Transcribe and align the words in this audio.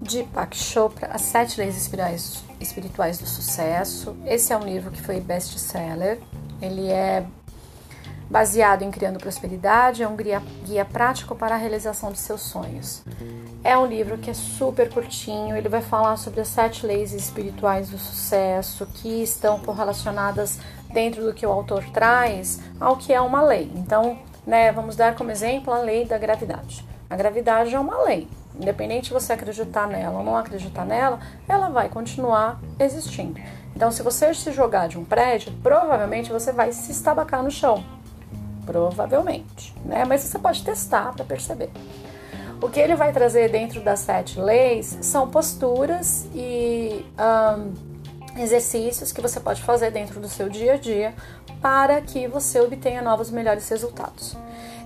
Deepak 0.00 0.56
Chopra, 0.56 1.08
As 1.12 1.20
Sete 1.22 1.60
Leis 1.60 1.76
Espirituais, 1.76 2.42
Espirituais 2.58 3.18
do 3.18 3.26
Sucesso. 3.26 4.16
Esse 4.24 4.52
é 4.52 4.56
um 4.56 4.64
livro 4.64 4.90
que 4.90 5.02
foi 5.02 5.20
best-seller. 5.20 6.18
Ele 6.62 6.88
é 6.88 7.26
baseado 8.30 8.82
em 8.82 8.90
Criando 8.90 9.18
Prosperidade, 9.18 10.02
é 10.02 10.08
um 10.08 10.16
guia, 10.16 10.42
guia 10.64 10.84
prático 10.84 11.34
para 11.34 11.54
a 11.54 11.58
realização 11.58 12.10
de 12.10 12.18
seus 12.18 12.40
sonhos. 12.42 13.02
É 13.64 13.76
um 13.76 13.86
livro 13.86 14.18
que 14.18 14.30
é 14.30 14.34
super 14.34 14.90
curtinho, 14.90 15.56
ele 15.56 15.68
vai 15.68 15.80
falar 15.82 16.16
sobre 16.16 16.40
as 16.40 16.48
sete 16.48 16.86
leis 16.86 17.12
espirituais 17.12 17.88
do 17.88 17.98
sucesso 17.98 18.86
que 18.86 19.22
estão 19.22 19.58
correlacionadas 19.60 20.58
dentro 20.92 21.24
do 21.24 21.34
que 21.34 21.46
o 21.46 21.50
autor 21.50 21.84
traz 21.90 22.60
ao 22.78 22.96
que 22.96 23.12
é 23.12 23.20
uma 23.20 23.42
lei. 23.42 23.70
Então, 23.74 24.18
né, 24.48 24.72
vamos 24.72 24.96
dar 24.96 25.14
como 25.14 25.30
exemplo 25.30 25.72
a 25.72 25.78
lei 25.78 26.04
da 26.04 26.18
gravidade. 26.18 26.84
A 27.08 27.16
gravidade 27.16 27.74
é 27.74 27.78
uma 27.78 28.02
lei, 28.02 28.26
Independente 28.58 29.04
de 29.04 29.12
você 29.12 29.32
acreditar 29.32 29.86
nela 29.86 30.18
ou 30.18 30.24
não 30.24 30.36
acreditar 30.36 30.84
nela, 30.84 31.20
ela 31.48 31.68
vai 31.68 31.88
continuar 31.88 32.60
existindo. 32.78 33.40
Então, 33.76 33.92
se 33.92 34.02
você 34.02 34.34
se 34.34 34.50
jogar 34.50 34.88
de 34.88 34.98
um 34.98 35.04
prédio, 35.04 35.52
provavelmente 35.62 36.32
você 36.32 36.50
vai 36.50 36.72
se 36.72 36.90
estabacar 36.90 37.40
no 37.42 37.50
chão. 37.52 37.84
Provavelmente, 38.66 39.72
né? 39.84 40.04
Mas 40.04 40.22
você 40.22 40.38
pode 40.38 40.64
testar 40.64 41.12
para 41.12 41.24
perceber. 41.24 41.70
O 42.60 42.68
que 42.68 42.80
ele 42.80 42.96
vai 42.96 43.12
trazer 43.12 43.48
dentro 43.48 43.80
das 43.80 44.00
sete 44.00 44.40
leis 44.40 44.98
são 45.02 45.30
posturas 45.30 46.26
e 46.34 47.06
um, 47.16 48.42
exercícios 48.42 49.12
que 49.12 49.20
você 49.20 49.38
pode 49.38 49.62
fazer 49.62 49.92
dentro 49.92 50.18
do 50.18 50.28
seu 50.28 50.48
dia 50.48 50.74
a 50.74 50.76
dia 50.76 51.14
para 51.60 52.00
que 52.00 52.26
você 52.26 52.60
obtenha 52.60 53.02
novos 53.02 53.30
melhores 53.30 53.68
resultados. 53.68 54.36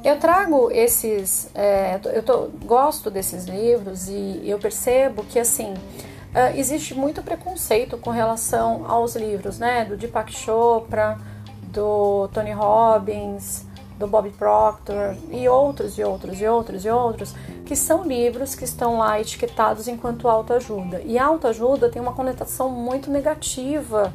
Eu 0.05 0.19
trago 0.19 0.71
esses, 0.71 1.49
é, 1.55 2.01
eu 2.13 2.23
tô, 2.23 2.49
gosto 2.65 3.11
desses 3.11 3.45
livros 3.45 4.09
e 4.09 4.43
eu 4.45 4.59
percebo 4.59 5.23
que 5.23 5.39
assim 5.39 5.75
uh, 5.75 6.57
existe 6.57 6.93
muito 6.95 7.23
preconceito 7.23 7.97
com 7.97 8.11
relação 8.11 8.85
aos 8.91 9.15
livros, 9.15 9.59
né? 9.61 9.85
Do 9.85 9.97
Deepak 9.97 10.33
Chopra, 10.33 11.19
do 11.73 12.29
Tony 12.33 12.51
Robbins, 12.51 13.65
do 13.97 14.09
Bob 14.09 14.29
Proctor 14.31 15.15
e 15.31 15.49
outros 15.49 15.97
e 15.97 16.03
outros 16.03 16.41
e 16.41 16.47
outros 16.47 16.85
e 16.85 16.91
outros, 16.91 17.35
que 17.65 17.77
são 17.77 18.05
livros 18.05 18.57
que 18.57 18.65
estão 18.65 18.99
lá 18.99 19.21
etiquetados 19.21 19.87
enquanto 19.87 20.29
autoajuda. 20.29 21.01
E 21.05 21.17
autoajuda 21.17 21.89
tem 21.89 22.03
uma 22.03 22.13
conotação 22.13 22.69
muito 22.69 23.09
negativa 23.09 24.13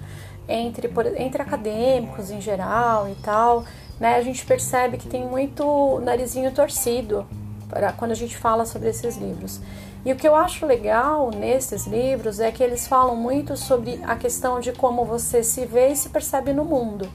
entre, 0.47 0.89
entre 1.17 1.41
acadêmicos 1.41 2.31
em 2.31 2.39
geral 2.39 3.09
e 3.09 3.15
tal 3.15 3.63
né, 3.99 4.15
a 4.15 4.21
gente 4.21 4.45
percebe 4.45 4.97
que 4.97 5.07
tem 5.07 5.25
muito 5.25 5.99
narizinho 6.03 6.51
torcido 6.51 7.25
para 7.69 7.91
quando 7.91 8.11
a 8.11 8.15
gente 8.15 8.37
fala 8.37 8.65
sobre 8.65 8.89
esses 8.89 9.17
livros. 9.17 9.59
E 10.05 10.13
o 10.13 10.15
que 10.15 10.27
eu 10.27 10.35
acho 10.35 10.65
legal 10.65 11.31
nesses 11.31 11.85
livros 11.85 12.39
é 12.39 12.51
que 12.51 12.63
eles 12.63 12.87
falam 12.87 13.15
muito 13.15 13.57
sobre 13.57 13.99
a 14.03 14.15
questão 14.15 14.59
de 14.59 14.71
como 14.71 15.03
você 15.03 15.43
se 15.43 15.65
vê 15.65 15.89
e 15.89 15.95
se 15.95 16.09
percebe 16.09 16.53
no 16.53 16.63
mundo. 16.63 17.09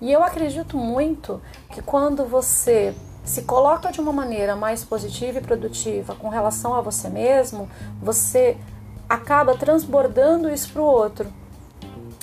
E 0.00 0.12
eu 0.12 0.22
acredito 0.22 0.76
muito 0.76 1.40
que 1.70 1.80
quando 1.80 2.24
você 2.24 2.94
se 3.24 3.42
coloca 3.42 3.90
de 3.90 4.00
uma 4.00 4.12
maneira 4.12 4.54
mais 4.56 4.84
positiva 4.84 5.38
e 5.38 5.42
produtiva 5.42 6.14
com 6.14 6.28
relação 6.28 6.74
a 6.74 6.80
você 6.80 7.08
mesmo, 7.08 7.68
você 8.00 8.56
acaba 9.08 9.56
transbordando 9.56 10.50
isso 10.50 10.72
para 10.72 10.82
o 10.82 10.84
outro. 10.84 11.32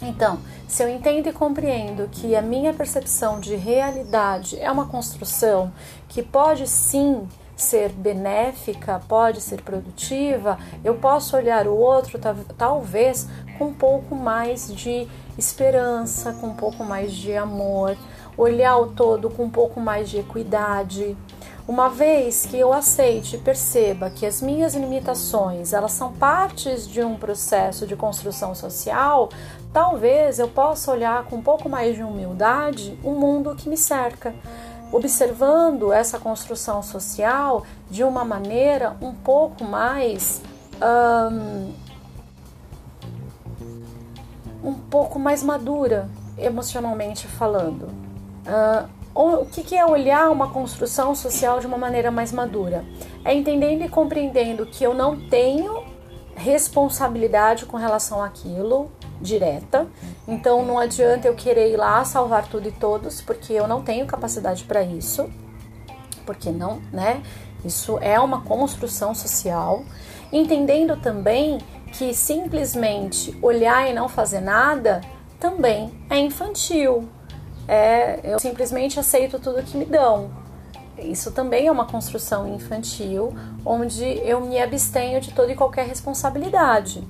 Então, 0.07 0.39
se 0.67 0.83
eu 0.83 0.89
entendo 0.89 1.27
e 1.27 1.33
compreendo 1.33 2.07
que 2.09 2.35
a 2.35 2.41
minha 2.41 2.73
percepção 2.73 3.39
de 3.39 3.55
realidade 3.55 4.59
é 4.59 4.71
uma 4.71 4.85
construção 4.85 5.71
que 6.07 6.21
pode 6.21 6.67
sim 6.67 7.27
ser 7.55 7.89
benéfica, 7.89 9.01
pode 9.07 9.41
ser 9.41 9.61
produtiva, 9.61 10.59
eu 10.83 10.95
posso 10.95 11.35
olhar 11.35 11.67
o 11.67 11.75
outro 11.75 12.19
talvez 12.57 13.27
com 13.57 13.67
um 13.67 13.73
pouco 13.73 14.13
mais 14.15 14.71
de 14.73 15.07
esperança, 15.37 16.33
com 16.33 16.47
um 16.47 16.55
pouco 16.55 16.83
mais 16.83 17.11
de 17.13 17.35
amor, 17.35 17.97
olhar 18.37 18.77
o 18.77 18.87
todo 18.87 19.29
com 19.29 19.45
um 19.45 19.49
pouco 19.49 19.79
mais 19.79 20.09
de 20.09 20.19
equidade. 20.19 21.17
Uma 21.67 21.89
vez 21.89 22.45
que 22.45 22.59
eu 22.59 22.71
aceite 22.71 23.37
e 23.37 23.39
perceba 23.39 24.11
que 24.11 24.23
as 24.23 24.39
minhas 24.39 24.75
limitações, 24.75 25.73
elas 25.73 25.93
são 25.93 26.13
partes 26.13 26.87
de 26.87 27.01
um 27.01 27.15
processo 27.15 27.87
de 27.87 27.95
construção 27.95 28.53
social, 28.53 29.29
talvez 29.75 30.39
eu 30.39 30.47
possa 30.47 30.89
olhar 30.89 31.25
com 31.25 31.35
um 31.35 31.41
pouco 31.41 31.67
mais 31.67 31.97
de 31.97 32.01
humildade 32.01 32.97
o 33.03 33.11
mundo 33.11 33.53
que 33.57 33.67
me 33.67 33.75
cerca, 33.75 34.33
observando 34.89 35.91
essa 35.91 36.17
construção 36.17 36.81
social 36.81 37.65
de 37.91 38.01
uma 38.01 38.23
maneira 38.23 38.95
um 39.01 39.13
pouco 39.13 39.65
mais 39.65 40.41
um, 44.63 44.73
pouco 44.89 45.19
mais 45.19 45.43
madura 45.43 46.07
emocionalmente 46.37 47.27
falando. 47.27 47.89
Uh, 48.47 48.87
o 49.13 49.45
que 49.45 49.75
é 49.75 49.85
olhar 49.85 50.29
uma 50.31 50.51
construção 50.51 51.13
social 51.13 51.59
de 51.59 51.67
uma 51.67 51.77
maneira 51.77 52.09
mais 52.11 52.31
madura? 52.31 52.85
É 53.25 53.33
entendendo 53.33 53.81
e 53.83 53.89
compreendendo 53.89 54.65
que 54.65 54.85
eu 54.85 54.93
não 54.93 55.19
tenho 55.27 55.83
responsabilidade 56.33 57.65
com 57.65 57.75
relação 57.75 58.23
àquilo 58.23 58.89
direta, 59.25 59.87
então 60.27 60.63
não 60.63 60.79
adianta 60.79 61.27
eu 61.27 61.35
querer 61.35 61.73
ir 61.73 61.77
lá 61.77 62.05
salvar 62.05 62.47
tudo 62.47 62.69
e 62.69 62.71
todos, 62.71 63.21
porque 63.21 63.51
eu 63.51 63.67
não 63.67 63.81
tenho 63.81 64.05
capacidade 64.05 64.63
para 64.63 64.83
isso, 64.83 65.29
porque 66.25 66.51
não, 66.51 66.81
né? 66.93 67.21
Isso 67.65 67.97
é 67.99 68.19
uma 68.19 68.41
construção 68.41 69.15
social. 69.15 69.83
Entendendo 70.31 70.95
também 70.97 71.57
que 71.91 72.13
simplesmente 72.13 73.37
olhar 73.41 73.89
e 73.89 73.93
não 73.93 74.07
fazer 74.07 74.41
nada 74.41 75.01
também 75.39 75.91
é 76.09 76.19
infantil, 76.19 77.09
é 77.67 78.19
eu 78.23 78.39
simplesmente 78.39 78.99
aceito 78.99 79.39
tudo 79.39 79.63
que 79.63 79.77
me 79.77 79.85
dão. 79.85 80.29
Isso 80.97 81.31
também 81.31 81.67
é 81.67 81.71
uma 81.71 81.85
construção 81.85 82.47
infantil, 82.47 83.33
onde 83.65 84.03
eu 84.23 84.39
me 84.39 84.59
abstenho 84.59 85.19
de 85.19 85.31
toda 85.33 85.51
e 85.51 85.55
qualquer 85.55 85.87
responsabilidade. 85.87 87.05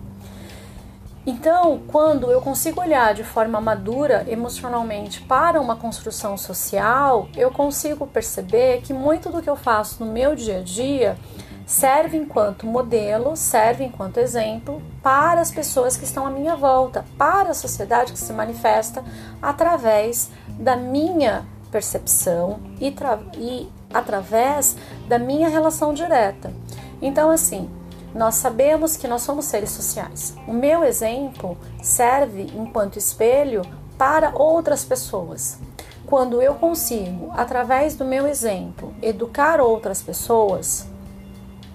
Então, 1.26 1.82
quando 1.88 2.30
eu 2.32 2.40
consigo 2.40 2.80
olhar 2.80 3.16
de 3.16 3.24
forma 3.24 3.60
madura 3.60 4.24
emocionalmente 4.28 5.22
para 5.22 5.60
uma 5.60 5.76
construção 5.76 6.38
social, 6.38 7.28
eu 7.36 7.50
consigo 7.50 8.06
perceber 8.06 8.82
que 8.82 8.94
muito 8.94 9.30
do 9.30 9.42
que 9.42 9.50
eu 9.50 9.56
faço 9.56 10.06
no 10.06 10.12
meu 10.12 10.36
dia 10.36 10.60
a 10.60 10.62
dia 10.62 11.18
serve 11.66 12.16
enquanto 12.16 12.68
modelo, 12.68 13.36
serve 13.36 13.84
enquanto 13.84 14.20
exemplo 14.20 14.80
para 15.02 15.42
as 15.42 15.50
pessoas 15.50 15.98
que 15.98 16.04
estão 16.04 16.28
à 16.28 16.30
minha 16.30 16.56
volta, 16.56 17.04
para 17.18 17.50
a 17.50 17.56
sociedade 17.56 18.14
que 18.14 18.20
se 18.20 18.32
manifesta 18.32 19.04
através 19.42 20.30
da 20.60 20.76
minha 20.76 21.44
percepção 21.72 22.60
e, 22.80 22.94
e 23.38 23.70
através 23.92 24.78
da 25.08 25.18
minha 25.18 25.50
relação 25.50 25.92
direta. 25.92 26.54
Então, 27.02 27.32
assim, 27.32 27.68
nós 28.16 28.36
sabemos 28.36 28.96
que 28.96 29.10
nós 29.10 29.24
somos 29.24 29.44
seres 29.44 29.72
sociais. 29.72 30.34
O 30.48 30.54
meu 30.54 30.86
exemplo 30.86 31.58
serve 31.84 32.44
enquanto 32.56 32.98
espelho 32.98 33.62
para 33.98 34.32
outras 34.34 34.86
pessoas. 34.86 35.60
Quando 36.06 36.42
eu 36.42 36.56
consigo, 36.56 37.30
através 37.36 37.96
do 37.96 38.06
meu 38.06 38.26
exemplo, 38.26 38.94
educar 39.02 39.60
outras 39.60 40.02
pessoas, 40.02 40.88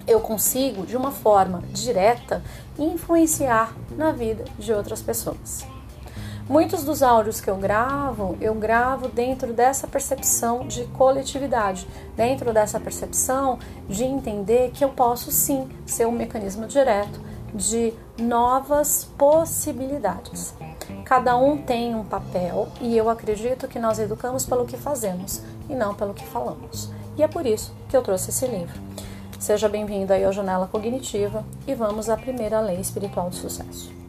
eu 0.07 0.19
consigo, 0.19 0.83
de 0.83 0.97
uma 0.97 1.11
forma 1.11 1.61
direta, 1.69 2.41
influenciar 2.79 3.75
na 3.91 4.11
vida 4.11 4.45
de 4.57 4.73
outras 4.73 5.01
pessoas. 5.01 5.70
Muitos 6.49 6.83
dos 6.83 7.01
áudios 7.01 7.39
que 7.39 7.49
eu 7.49 7.55
gravo, 7.55 8.37
eu 8.41 8.53
gravo 8.55 9.07
dentro 9.07 9.53
dessa 9.53 9.87
percepção 9.87 10.67
de 10.67 10.85
coletividade, 10.87 11.87
dentro 12.15 12.51
dessa 12.51 12.79
percepção 12.79 13.59
de 13.87 14.03
entender 14.03 14.71
que 14.71 14.83
eu 14.83 14.89
posso 14.89 15.31
sim 15.31 15.69
ser 15.85 16.07
um 16.07 16.11
mecanismo 16.11 16.67
direto 16.67 17.21
de 17.53 17.93
novas 18.19 19.09
possibilidades. 19.17 20.53
Cada 21.05 21.37
um 21.37 21.57
tem 21.57 21.95
um 21.95 22.03
papel 22.03 22.69
e 22.79 22.97
eu 22.97 23.09
acredito 23.09 23.67
que 23.67 23.79
nós 23.79 23.99
educamos 23.99 24.45
pelo 24.45 24.65
que 24.65 24.77
fazemos 24.77 25.41
e 25.69 25.75
não 25.75 25.93
pelo 25.93 26.13
que 26.13 26.25
falamos. 26.25 26.91
E 27.17 27.23
é 27.23 27.27
por 27.27 27.45
isso 27.45 27.73
que 27.89 27.95
eu 27.95 28.01
trouxe 28.01 28.29
esse 28.29 28.47
livro. 28.47 28.79
Seja 29.39 29.67
bem-vindo 29.67 30.13
aí 30.13 30.23
ao 30.23 30.31
Janela 30.31 30.67
Cognitiva 30.67 31.43
e 31.67 31.73
vamos 31.73 32.09
à 32.09 32.15
primeira 32.15 32.59
lei 32.61 32.79
espiritual 32.79 33.29
do 33.29 33.35
sucesso. 33.35 34.00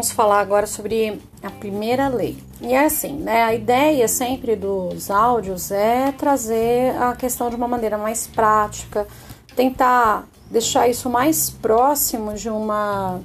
Vamos 0.00 0.12
falar 0.12 0.40
agora 0.40 0.66
sobre 0.66 1.20
a 1.42 1.50
primeira 1.50 2.08
lei. 2.08 2.42
E 2.62 2.72
é 2.72 2.86
assim, 2.86 3.12
né? 3.18 3.42
A 3.42 3.54
ideia 3.54 4.08
sempre 4.08 4.56
dos 4.56 5.10
áudios 5.10 5.70
é 5.70 6.10
trazer 6.10 6.96
a 6.96 7.14
questão 7.14 7.50
de 7.50 7.56
uma 7.56 7.68
maneira 7.68 7.98
mais 7.98 8.26
prática, 8.26 9.06
tentar 9.54 10.26
deixar 10.50 10.88
isso 10.88 11.10
mais 11.10 11.50
próximo 11.50 12.32
de 12.32 12.48
uma 12.48 13.20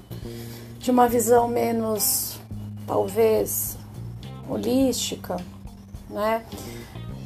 de 0.77 0.91
uma 0.91 1.07
visão 1.07 1.47
menos 1.47 2.37
talvez 2.85 3.77
holística, 4.49 5.37
né? 6.09 6.43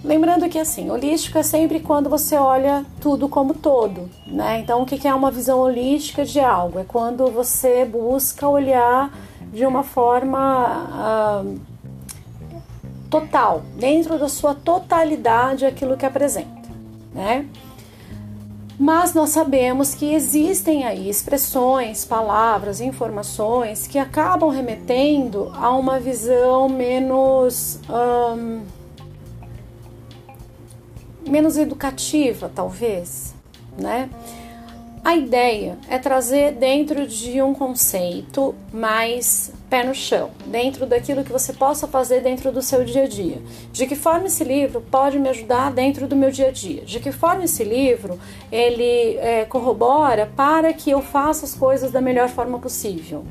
Lembrando 0.04 0.48
que 0.48 0.60
assim, 0.60 0.92
holístico 0.92 1.40
é 1.40 1.44
sempre 1.44 1.80
quando 1.80 2.08
você 2.08 2.36
olha 2.36 2.86
tudo 3.02 3.28
como 3.28 3.56
todo, 3.56 4.12
né? 4.28 4.60
Então, 4.60 4.84
o 4.84 4.86
que 4.86 5.08
é 5.08 5.14
uma 5.14 5.32
visão 5.32 5.58
holística 5.58 6.24
de 6.24 6.40
algo? 6.40 6.78
É 6.78 6.84
quando 6.84 7.32
você 7.32 7.84
busca 7.84 8.48
olhar 8.48 9.12
de 9.52 9.66
uma 9.66 9.84
forma 9.84 11.44
uh, 11.44 11.60
total, 13.10 13.64
dentro 13.78 14.18
da 14.20 14.30
sua 14.30 14.54
totalidade, 14.54 15.66
aquilo 15.66 15.98
que 15.98 16.06
apresenta, 16.06 16.70
né? 17.14 17.48
Mas 18.80 19.14
nós 19.14 19.32
sabemos 19.32 19.94
que 19.94 20.14
existem 20.14 20.86
aí 20.86 21.10
expressões, 21.10 22.06
palavras, 22.06 22.80
informações 22.80 23.86
que 23.86 24.00
acabam 24.00 24.50
remetendo 24.50 25.52
a 25.54 25.72
uma 25.72 26.00
visão 26.00 26.70
menos. 26.70 27.80
Um, 27.90 28.62
menos 31.28 31.58
educativa, 31.58 32.50
talvez, 32.54 33.36
né? 33.78 34.10
A 35.04 35.16
ideia 35.16 35.78
é 35.90 35.98
trazer 35.98 36.52
dentro 36.54 37.08
de 37.08 37.42
um 37.42 37.54
conceito 37.54 38.54
mais 38.72 39.52
pé 39.70 39.84
no 39.84 39.96
chão, 39.96 40.30
dentro 40.46 40.86
daquilo 40.86 41.24
que 41.24 41.32
você 41.32 41.54
possa 41.54 41.88
fazer 41.88 42.22
dentro 42.22 42.52
do 42.52 42.62
seu 42.62 42.84
dia 42.84 43.04
a 43.04 43.08
dia. 43.08 43.42
De 43.72 43.88
que 43.88 43.96
forma 43.96 44.28
esse 44.28 44.44
livro 44.44 44.82
pode 44.82 45.18
me 45.18 45.30
ajudar 45.30 45.72
dentro 45.72 46.06
do 46.06 46.16
meu 46.16 46.32
dia 46.32 46.50
a 46.50 46.52
dia? 46.52 46.82
De 46.82 47.00
que 47.00 47.12
forma 47.12 47.46
esse 47.46 47.64
livro 47.64 48.20
ele 48.52 49.18
é, 49.18 49.46
corrobora 49.46 50.30
para 50.36 50.74
que 50.74 50.92
eu 50.92 51.02
faça 51.02 51.46
as 51.46 51.56
coisas 51.56 51.92
da 51.92 52.02
melhor 52.02 52.28
forma 52.28 52.60
possível, 52.60 53.24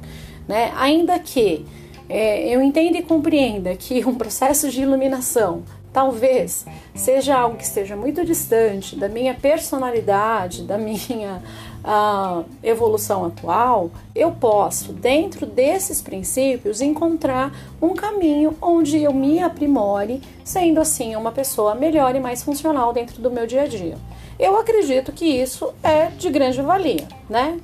né? 0.49 0.73
Ainda 0.77 1.19
que 1.19 1.67
é, 2.09 2.49
eu 2.49 2.63
entenda 2.63 2.97
e 2.97 3.03
compreenda 3.03 3.77
que 3.77 4.05
um 4.07 4.15
processo 4.15 4.71
de 4.71 4.81
iluminação 4.81 5.63
talvez 5.93 6.67
seja 6.95 7.37
algo 7.37 7.57
que 7.57 7.65
esteja 7.65 7.97
muito 7.97 8.25
distante 8.25 8.97
da 8.97 9.09
minha 9.09 9.35
personalidade, 9.35 10.63
da 10.63 10.79
minha 10.79 11.43
uh, 11.85 12.45
evolução 12.63 13.25
atual, 13.25 13.91
eu 14.15 14.33
posso, 14.33 14.93
dentro 14.93 15.47
desses 15.47 16.03
princípios, 16.03 16.81
encontrar 16.81 17.53
um 17.81 17.95
caminho 17.95 18.57
onde 18.61 19.03
eu 19.03 19.13
me 19.13 19.43
aprimore, 19.43 20.21
sendo 20.45 20.81
assim 20.81 21.17
uma 21.17 21.33
pessoa 21.33 21.75
melhor 21.75 22.15
e 22.15 22.21
mais 22.21 22.43
funcional 22.43 22.93
dentro 22.93 23.21
do 23.21 23.31
meu 23.31 23.47
dia 23.47 23.63
a 23.63 23.67
dia. 23.67 23.97
Eu 24.39 24.57
acredito 24.57 25.13
que 25.13 25.25
isso 25.25 25.73
é 25.83 26.07
de 26.07 26.31
grande 26.31 26.63
valia, 26.63 27.09
né? 27.29 27.59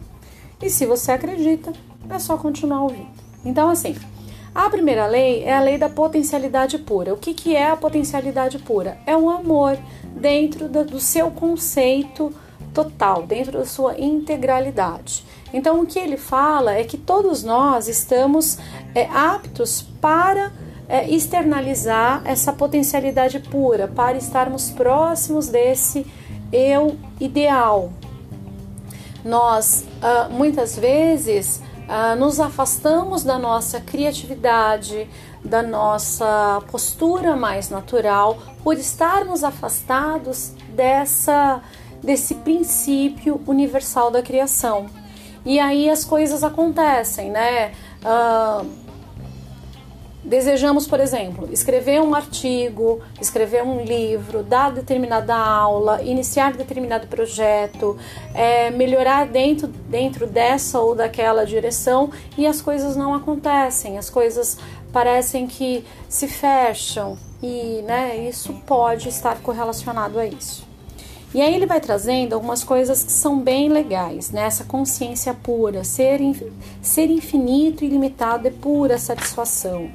E 0.60 0.68
se 0.68 0.86
você 0.86 1.12
acredita, 1.12 1.72
é 2.08 2.18
só 2.18 2.36
continuar 2.36 2.82
ouvindo. 2.82 3.08
Então, 3.44 3.68
assim, 3.68 3.94
a 4.54 4.70
primeira 4.70 5.06
lei 5.06 5.42
é 5.42 5.52
a 5.52 5.60
lei 5.60 5.76
da 5.76 5.88
potencialidade 5.88 6.78
pura. 6.78 7.12
O 7.12 7.16
que, 7.16 7.34
que 7.34 7.56
é 7.56 7.70
a 7.70 7.76
potencialidade 7.76 8.58
pura? 8.58 8.96
É 9.04 9.16
um 9.16 9.28
amor 9.28 9.76
dentro 10.16 10.68
do 10.68 11.00
seu 11.00 11.30
conceito 11.30 12.32
total, 12.72 13.24
dentro 13.24 13.58
da 13.58 13.64
sua 13.64 13.98
integralidade. 13.98 15.24
Então, 15.52 15.80
o 15.80 15.86
que 15.86 15.98
ele 15.98 16.16
fala 16.16 16.74
é 16.74 16.84
que 16.84 16.96
todos 16.96 17.42
nós 17.42 17.88
estamos 17.88 18.58
é, 18.94 19.04
aptos 19.06 19.82
para 20.00 20.52
é, 20.88 21.08
externalizar 21.08 22.22
essa 22.24 22.52
potencialidade 22.52 23.38
pura, 23.38 23.88
para 23.88 24.18
estarmos 24.18 24.70
próximos 24.70 25.48
desse 25.48 26.06
eu 26.52 26.96
ideal. 27.20 27.92
Nós, 29.24 29.84
uh, 30.02 30.30
muitas 30.32 30.78
vezes, 30.78 31.62
ah, 31.88 32.16
nos 32.16 32.40
afastamos 32.40 33.24
da 33.24 33.38
nossa 33.38 33.80
criatividade, 33.80 35.08
da 35.44 35.62
nossa 35.62 36.62
postura 36.70 37.36
mais 37.36 37.68
natural, 37.70 38.38
por 38.62 38.76
estarmos 38.76 39.44
afastados 39.44 40.52
dessa 40.68 41.62
desse 42.02 42.34
princípio 42.34 43.40
universal 43.46 44.10
da 44.10 44.20
criação. 44.20 44.86
E 45.44 45.58
aí 45.58 45.88
as 45.88 46.04
coisas 46.04 46.44
acontecem, 46.44 47.30
né? 47.30 47.72
Uh, 48.04 48.83
desejamos, 50.24 50.86
por 50.86 51.00
exemplo, 51.00 51.48
escrever 51.52 52.00
um 52.00 52.14
artigo, 52.14 53.00
escrever 53.20 53.62
um 53.62 53.84
livro, 53.84 54.42
dar 54.42 54.72
determinada 54.72 55.34
aula, 55.36 56.02
iniciar 56.02 56.54
determinado 56.54 57.06
projeto, 57.06 57.98
é, 58.34 58.70
melhorar 58.70 59.26
dentro, 59.26 59.68
dentro 59.68 60.26
dessa 60.26 60.80
ou 60.80 60.94
daquela 60.94 61.44
direção 61.44 62.10
e 62.38 62.46
as 62.46 62.62
coisas 62.62 62.96
não 62.96 63.14
acontecem, 63.14 63.98
as 63.98 64.08
coisas 64.08 64.56
parecem 64.92 65.46
que 65.46 65.84
se 66.08 66.26
fecham 66.26 67.18
e 67.42 67.82
né, 67.82 68.16
isso 68.16 68.54
pode 68.66 69.08
estar 69.08 69.36
correlacionado 69.42 70.18
a 70.18 70.26
isso. 70.26 70.66
E 71.34 71.42
aí 71.42 71.52
ele 71.52 71.66
vai 71.66 71.80
trazendo 71.80 72.32
algumas 72.32 72.62
coisas 72.62 73.02
que 73.02 73.10
são 73.10 73.40
bem 73.40 73.68
legais, 73.68 74.30
né? 74.30 74.42
Essa 74.42 74.62
consciência 74.62 75.34
pura, 75.34 75.82
ser, 75.82 76.20
ser 76.80 77.10
infinito 77.10 77.84
e 77.84 77.88
limitado 77.88 78.46
é 78.46 78.52
pura 78.52 78.96
satisfação 78.98 79.90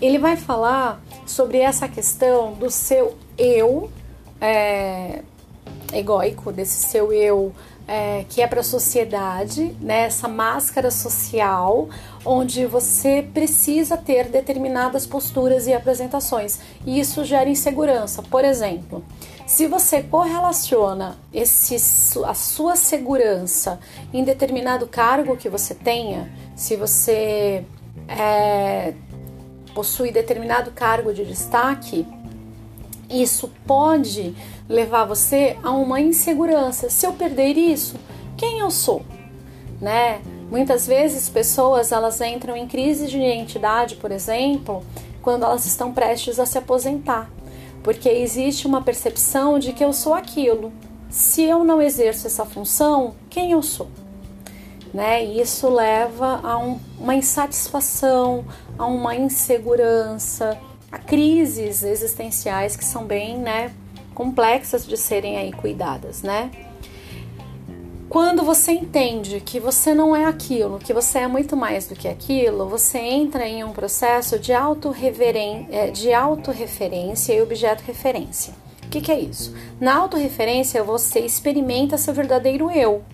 ele 0.00 0.18
vai 0.18 0.36
falar 0.36 1.00
sobre 1.26 1.58
essa 1.58 1.88
questão 1.88 2.52
do 2.54 2.70
seu 2.70 3.16
eu 3.38 3.90
é, 4.40 5.22
egoico, 5.92 6.52
desse 6.52 6.86
seu 6.86 7.12
eu 7.12 7.52
é, 7.88 8.24
que 8.28 8.42
é 8.42 8.46
para 8.46 8.60
a 8.60 8.64
sociedade, 8.64 9.76
né, 9.80 10.02
essa 10.02 10.26
máscara 10.26 10.90
social, 10.90 11.88
onde 12.24 12.66
você 12.66 13.22
precisa 13.32 13.96
ter 13.96 14.28
determinadas 14.28 15.06
posturas 15.06 15.66
e 15.66 15.72
apresentações, 15.72 16.58
e 16.84 16.98
isso 16.98 17.24
gera 17.24 17.48
insegurança. 17.48 18.22
Por 18.22 18.44
exemplo, 18.44 19.04
se 19.46 19.68
você 19.68 20.02
correlaciona 20.02 21.16
esse, 21.32 21.76
a 22.24 22.34
sua 22.34 22.74
segurança 22.74 23.78
em 24.12 24.24
determinado 24.24 24.88
cargo 24.88 25.36
que 25.36 25.48
você 25.48 25.72
tenha, 25.72 26.32
se 26.56 26.74
você 26.74 27.64
é, 28.08 28.94
possui 29.76 30.10
determinado 30.10 30.70
cargo 30.70 31.12
de 31.12 31.22
destaque, 31.22 32.06
isso 33.10 33.52
pode 33.66 34.34
levar 34.66 35.04
você 35.04 35.58
a 35.62 35.70
uma 35.70 36.00
insegurança. 36.00 36.88
Se 36.88 37.06
eu 37.06 37.12
perder 37.12 37.58
isso, 37.58 37.96
quem 38.38 38.58
eu 38.60 38.70
sou? 38.70 39.04
Né? 39.78 40.22
Muitas 40.50 40.86
vezes 40.86 41.28
pessoas 41.28 41.92
elas 41.92 42.22
entram 42.22 42.56
em 42.56 42.66
crise 42.66 43.06
de 43.06 43.18
identidade, 43.18 43.96
por 43.96 44.10
exemplo, 44.10 44.82
quando 45.20 45.44
elas 45.44 45.66
estão 45.66 45.92
prestes 45.92 46.40
a 46.40 46.46
se 46.46 46.56
aposentar, 46.56 47.30
porque 47.82 48.08
existe 48.08 48.66
uma 48.66 48.80
percepção 48.80 49.58
de 49.58 49.74
que 49.74 49.84
eu 49.84 49.92
sou 49.92 50.14
aquilo. 50.14 50.72
Se 51.10 51.42
eu 51.42 51.62
não 51.62 51.82
exerço 51.82 52.26
essa 52.26 52.46
função, 52.46 53.14
quem 53.28 53.50
eu 53.50 53.62
sou? 53.62 53.88
Né? 54.96 55.22
E 55.22 55.42
isso 55.42 55.68
leva 55.68 56.40
a 56.42 56.56
um, 56.56 56.80
uma 56.98 57.14
insatisfação, 57.14 58.46
a 58.78 58.86
uma 58.86 59.14
insegurança, 59.14 60.58
a 60.90 60.98
crises 60.98 61.82
existenciais 61.82 62.76
que 62.76 62.84
são 62.84 63.04
bem, 63.04 63.36
né, 63.36 63.72
complexas 64.14 64.86
de 64.86 64.96
serem 64.96 65.36
aí 65.36 65.52
cuidadas, 65.52 66.22
né? 66.22 66.50
Quando 68.08 68.42
você 68.42 68.72
entende 68.72 69.38
que 69.40 69.60
você 69.60 69.92
não 69.92 70.16
é 70.16 70.24
aquilo, 70.24 70.78
que 70.78 70.94
você 70.94 71.18
é 71.18 71.28
muito 71.28 71.54
mais 71.54 71.86
do 71.86 71.94
que 71.94 72.08
aquilo, 72.08 72.66
você 72.66 72.96
entra 72.96 73.46
em 73.46 73.62
um 73.62 73.72
processo 73.72 74.38
de, 74.38 74.52
é, 74.52 75.90
de 75.90 76.14
autorreferência 76.14 77.34
e 77.34 77.42
objeto 77.42 77.82
referência. 77.86 78.54
O 78.82 78.88
que, 78.88 79.02
que 79.02 79.12
é 79.12 79.20
isso? 79.20 79.54
Na 79.78 79.96
autorreferência, 79.96 80.82
você 80.82 81.20
experimenta 81.20 81.98
seu 81.98 82.14
verdadeiro 82.14 82.70
eu, 82.70 83.04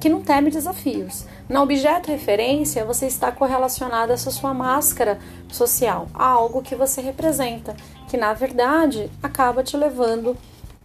que 0.00 0.08
não 0.08 0.22
teme 0.22 0.50
desafios. 0.50 1.26
Na 1.48 1.62
objeto 1.62 2.10
referência, 2.10 2.84
você 2.84 3.06
está 3.06 3.30
correlacionado 3.32 4.12
a 4.12 4.14
essa 4.14 4.30
sua 4.30 4.52
máscara 4.52 5.18
social, 5.48 6.08
a 6.14 6.26
algo 6.26 6.62
que 6.62 6.74
você 6.74 7.00
representa, 7.00 7.76
que 8.08 8.16
na 8.16 8.32
verdade 8.32 9.10
acaba 9.22 9.62
te 9.62 9.76
levando 9.76 10.36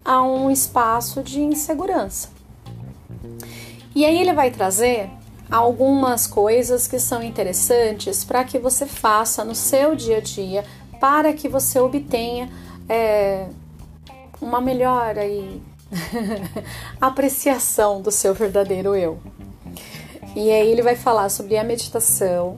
a 0.04 0.22
um 0.22 0.50
espaço 0.50 1.22
de 1.22 1.42
insegurança. 1.42 2.30
E 3.94 4.06
aí 4.06 4.20
ele 4.20 4.34
vai 4.34 4.52
trazer 4.52 5.10
algumas 5.50 6.26
coisas 6.26 6.88
que 6.88 6.98
são 6.98 7.22
interessantes 7.22 8.24
para 8.24 8.44
que 8.44 8.58
você 8.58 8.86
faça 8.86 9.44
no 9.44 9.54
seu 9.54 9.96
dia 9.96 10.18
a 10.18 10.22
dia, 10.22 10.64
para 11.00 11.34
que 11.34 11.50
você 11.50 11.80
obtenha 11.80 12.50
é, 12.88 13.48
uma 14.42 14.62
melhora 14.62 15.26
e 15.26 15.62
apreciação 17.00 18.02
do 18.02 18.12
seu 18.12 18.34
verdadeiro 18.34 18.96
eu. 18.96 19.20
E 20.36 20.50
aí 20.50 20.72
ele 20.72 20.82
vai 20.82 20.96
falar 20.96 21.30
sobre 21.30 21.58
a 21.58 21.64
meditação 21.64 22.58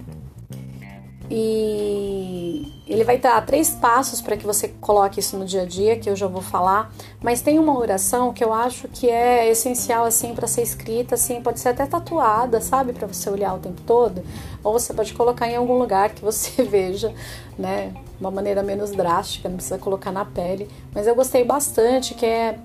e 1.30 2.84
ele 2.86 3.04
vai 3.04 3.18
dar 3.18 3.44
três 3.46 3.72
passos 3.72 4.22
para 4.22 4.38
que 4.38 4.46
você 4.46 4.68
coloque 4.68 5.20
isso 5.20 5.36
no 5.38 5.46
dia 5.46 5.64
a 5.64 5.66
dia, 5.66 5.98
que 5.98 6.10
eu 6.10 6.16
já 6.16 6.28
vou 6.28 6.42
falar. 6.42 6.94
Mas 7.22 7.42
tem 7.42 7.58
uma 7.58 7.76
oração 7.76 8.32
que 8.32 8.44
eu 8.44 8.54
acho 8.54 8.88
que 8.90 9.10
é 9.10 9.50
essencial 9.50 10.06
assim 10.06 10.36
para 10.36 10.46
ser 10.46 10.62
escrita, 10.62 11.16
assim, 11.16 11.42
pode 11.42 11.60
ser 11.60 11.70
até 11.70 11.86
tatuada, 11.86 12.62
sabe, 12.62 12.94
para 12.94 13.08
você 13.08 13.30
olhar 13.30 13.56
o 13.56 13.60
tempo 13.60 13.82
todo, 13.82 14.22
ou 14.64 14.74
você 14.74 14.94
pode 14.94 15.14
colocar 15.14 15.50
em 15.50 15.56
algum 15.56 15.78
lugar 15.78 16.12
que 16.12 16.24
você 16.24 16.62
veja, 16.64 17.14
né, 17.58 17.94
uma 18.20 18.30
maneira 18.30 18.62
menos 18.62 18.92
drástica, 18.92 19.50
não 19.50 19.56
precisa 19.56 19.80
colocar 19.80 20.12
na 20.12 20.26
pele. 20.26 20.70
Mas 20.94 21.08
eu 21.08 21.16
gostei 21.16 21.44
bastante 21.44 22.14
que 22.14 22.26
é 22.26 22.60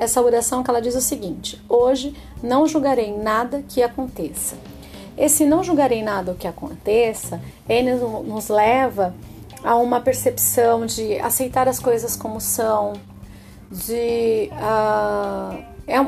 essa 0.00 0.20
oração 0.20 0.64
que 0.64 0.70
ela 0.70 0.82
diz 0.82 0.96
o 0.96 1.00
seguinte: 1.00 1.62
Hoje 1.68 2.12
não 2.42 2.66
julgarei 2.66 3.16
nada 3.16 3.62
que 3.68 3.80
aconteça 3.82 4.56
esse 5.20 5.44
não 5.44 5.62
julgarei 5.62 6.02
nada 6.02 6.32
o 6.32 6.34
que 6.34 6.48
aconteça, 6.48 7.42
ele 7.68 7.92
nos 7.92 8.48
leva 8.48 9.14
a 9.62 9.76
uma 9.76 10.00
percepção 10.00 10.86
de 10.86 11.18
aceitar 11.18 11.68
as 11.68 11.78
coisas 11.78 12.16
como 12.16 12.40
são, 12.40 12.94
de, 13.70 14.50
uh, 14.52 15.62
é 15.86 15.98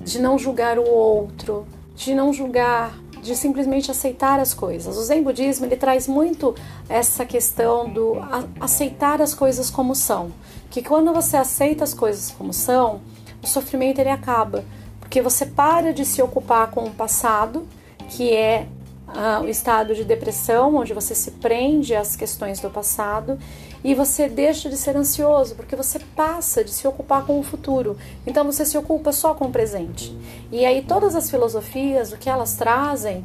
de 0.00 0.20
não 0.20 0.38
julgar 0.38 0.78
o 0.78 0.88
outro, 0.88 1.66
de 1.96 2.14
não 2.14 2.32
julgar, 2.32 2.96
de 3.20 3.34
simplesmente 3.34 3.90
aceitar 3.90 4.38
as 4.38 4.54
coisas. 4.54 4.96
O 4.96 5.02
Zen 5.02 5.24
Budismo 5.24 5.66
ele 5.66 5.76
traz 5.76 6.06
muito 6.06 6.54
essa 6.88 7.26
questão 7.26 7.92
do 7.92 8.18
aceitar 8.60 9.20
as 9.20 9.34
coisas 9.34 9.68
como 9.68 9.96
são, 9.96 10.30
que 10.70 10.80
quando 10.80 11.12
você 11.12 11.36
aceita 11.36 11.82
as 11.82 11.92
coisas 11.92 12.30
como 12.30 12.52
são, 12.52 13.00
o 13.44 13.46
sofrimento 13.46 14.00
ele 14.00 14.10
acaba, 14.10 14.64
porque 14.98 15.22
você 15.22 15.46
para 15.46 15.92
de 15.92 16.04
se 16.04 16.20
ocupar 16.20 16.70
com 16.70 16.84
o 16.84 16.90
passado 16.90 17.66
que 18.08 18.32
é 18.32 18.66
ah, 19.08 19.40
o 19.42 19.48
estado 19.48 19.94
de 19.94 20.04
depressão, 20.04 20.74
onde 20.76 20.92
você 20.92 21.14
se 21.14 21.30
prende 21.32 21.94
às 21.94 22.16
questões 22.16 22.58
do 22.60 22.70
passado 22.70 23.38
e 23.82 23.94
você 23.94 24.28
deixa 24.28 24.68
de 24.68 24.76
ser 24.76 24.96
ansioso, 24.96 25.54
porque 25.54 25.76
você 25.76 25.98
passa 25.98 26.64
de 26.64 26.70
se 26.70 26.86
ocupar 26.88 27.24
com 27.24 27.38
o 27.38 27.42
futuro. 27.42 27.96
Então 28.26 28.44
você 28.44 28.64
se 28.64 28.76
ocupa 28.78 29.12
só 29.12 29.34
com 29.34 29.46
o 29.46 29.50
presente. 29.50 30.16
E 30.50 30.64
aí 30.64 30.82
todas 30.82 31.14
as 31.14 31.30
filosofias, 31.30 32.12
o 32.12 32.16
que 32.16 32.30
elas 32.30 32.54
trazem, 32.54 33.24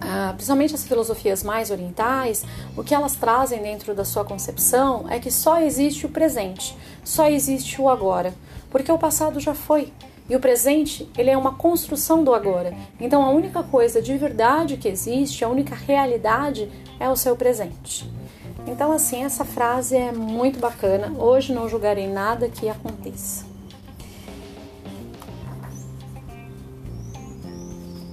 ah, 0.00 0.32
principalmente 0.34 0.74
as 0.74 0.84
filosofias 0.84 1.42
mais 1.42 1.70
orientais, 1.70 2.44
o 2.76 2.84
que 2.84 2.94
elas 2.94 3.16
trazem 3.16 3.62
dentro 3.62 3.94
da 3.94 4.04
sua 4.04 4.24
concepção 4.24 5.06
é 5.08 5.18
que 5.18 5.30
só 5.30 5.60
existe 5.60 6.04
o 6.04 6.10
presente, 6.10 6.76
só 7.02 7.28
existe 7.28 7.80
o 7.80 7.88
agora, 7.88 8.34
porque 8.76 8.92
o 8.92 8.98
passado 8.98 9.40
já 9.40 9.54
foi. 9.54 9.90
E 10.28 10.36
o 10.36 10.40
presente, 10.40 11.08
ele 11.16 11.30
é 11.30 11.36
uma 11.36 11.54
construção 11.54 12.22
do 12.22 12.34
agora. 12.34 12.76
Então 13.00 13.24
a 13.24 13.30
única 13.30 13.62
coisa 13.62 14.02
de 14.02 14.14
verdade 14.18 14.76
que 14.76 14.86
existe, 14.86 15.42
a 15.42 15.48
única 15.48 15.74
realidade 15.74 16.70
é 17.00 17.08
o 17.08 17.16
seu 17.16 17.34
presente. 17.34 18.06
Então 18.66 18.92
assim, 18.92 19.24
essa 19.24 19.46
frase 19.46 19.96
é 19.96 20.12
muito 20.12 20.58
bacana. 20.58 21.10
Hoje 21.18 21.54
não 21.54 21.66
julgarei 21.66 22.06
nada 22.06 22.50
que 22.50 22.68
aconteça. 22.68 23.46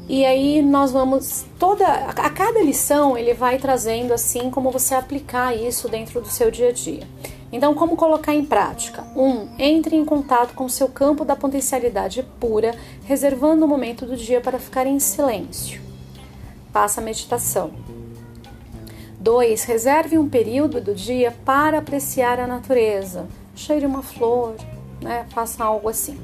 E 0.08 0.24
aí 0.24 0.62
nós 0.62 0.94
vamos 0.94 1.46
toda 1.60 1.86
a 1.86 2.30
cada 2.30 2.62
lição 2.62 3.18
ele 3.18 3.34
vai 3.34 3.58
trazendo 3.58 4.14
assim 4.14 4.50
como 4.50 4.72
você 4.72 4.96
aplicar 4.96 5.54
isso 5.54 5.90
dentro 5.90 6.22
do 6.22 6.30
seu 6.30 6.50
dia 6.50 6.70
a 6.70 6.72
dia. 6.72 7.06
Então, 7.54 7.76
como 7.76 7.96
colocar 7.96 8.34
em 8.34 8.44
prática? 8.44 9.04
1. 9.16 9.22
Um, 9.22 9.48
entre 9.60 9.96
em 9.96 10.04
contato 10.04 10.56
com 10.56 10.68
seu 10.68 10.90
campo 10.90 11.24
da 11.24 11.36
potencialidade 11.36 12.24
pura, 12.40 12.76
reservando 13.06 13.64
o 13.64 13.68
momento 13.68 14.08
do 14.08 14.18
dia 14.18 14.42
para 14.42 14.58
ficar 14.58 14.88
em 14.88 15.00
silêncio. 15.00 15.80
Faça 16.72 17.00
a 17.00 17.04
meditação. 17.04 17.72
2. 19.20 19.66
Reserve 19.66 20.18
um 20.18 20.28
período 20.28 20.82
do 20.82 20.96
dia 20.96 21.32
para 21.46 21.78
apreciar 21.78 22.40
a 22.40 22.48
natureza. 22.48 23.28
Cheire 23.56 23.86
uma 23.86 24.02
flor, 24.02 24.56
né? 25.00 25.28
faça 25.30 25.64
algo 25.64 25.88
assim. 25.88 26.20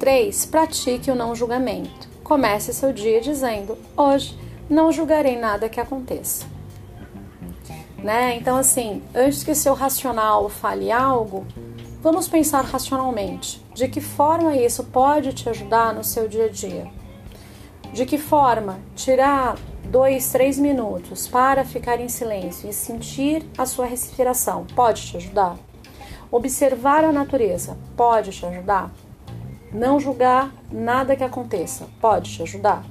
3. 0.00 0.46
Pratique 0.46 1.10
o 1.10 1.14
não 1.14 1.34
julgamento. 1.34 2.08
Comece 2.24 2.72
seu 2.72 2.90
dia 2.90 3.20
dizendo: 3.20 3.76
Hoje 3.94 4.34
não 4.68 4.90
julgarei 4.90 5.38
nada 5.38 5.68
que 5.68 5.78
aconteça 5.78 6.53
né? 8.04 8.36
Então, 8.36 8.58
assim, 8.58 9.02
antes 9.14 9.42
que 9.42 9.54
seu 9.54 9.72
racional 9.72 10.50
fale 10.50 10.92
algo, 10.92 11.46
vamos 12.02 12.28
pensar 12.28 12.62
racionalmente. 12.62 13.64
De 13.72 13.88
que 13.88 13.98
forma 13.98 14.54
isso 14.54 14.84
pode 14.84 15.32
te 15.32 15.48
ajudar 15.48 15.94
no 15.94 16.04
seu 16.04 16.28
dia 16.28 16.44
a 16.44 16.48
dia? 16.50 16.86
De 17.94 18.04
que 18.04 18.18
forma 18.18 18.78
tirar 18.94 19.56
dois, 19.86 20.30
três 20.30 20.58
minutos 20.58 21.26
para 21.26 21.64
ficar 21.64 21.98
em 21.98 22.10
silêncio 22.10 22.68
e 22.68 22.74
sentir 22.74 23.42
a 23.56 23.64
sua 23.64 23.86
respiração 23.86 24.66
pode 24.76 25.06
te 25.06 25.16
ajudar? 25.16 25.56
Observar 26.30 27.04
a 27.04 27.12
natureza 27.12 27.74
pode 27.96 28.32
te 28.32 28.44
ajudar? 28.44 28.92
Não 29.72 29.98
julgar 29.98 30.52
nada 30.70 31.16
que 31.16 31.24
aconteça 31.24 31.86
pode 32.02 32.30
te 32.30 32.42
ajudar? 32.42 32.84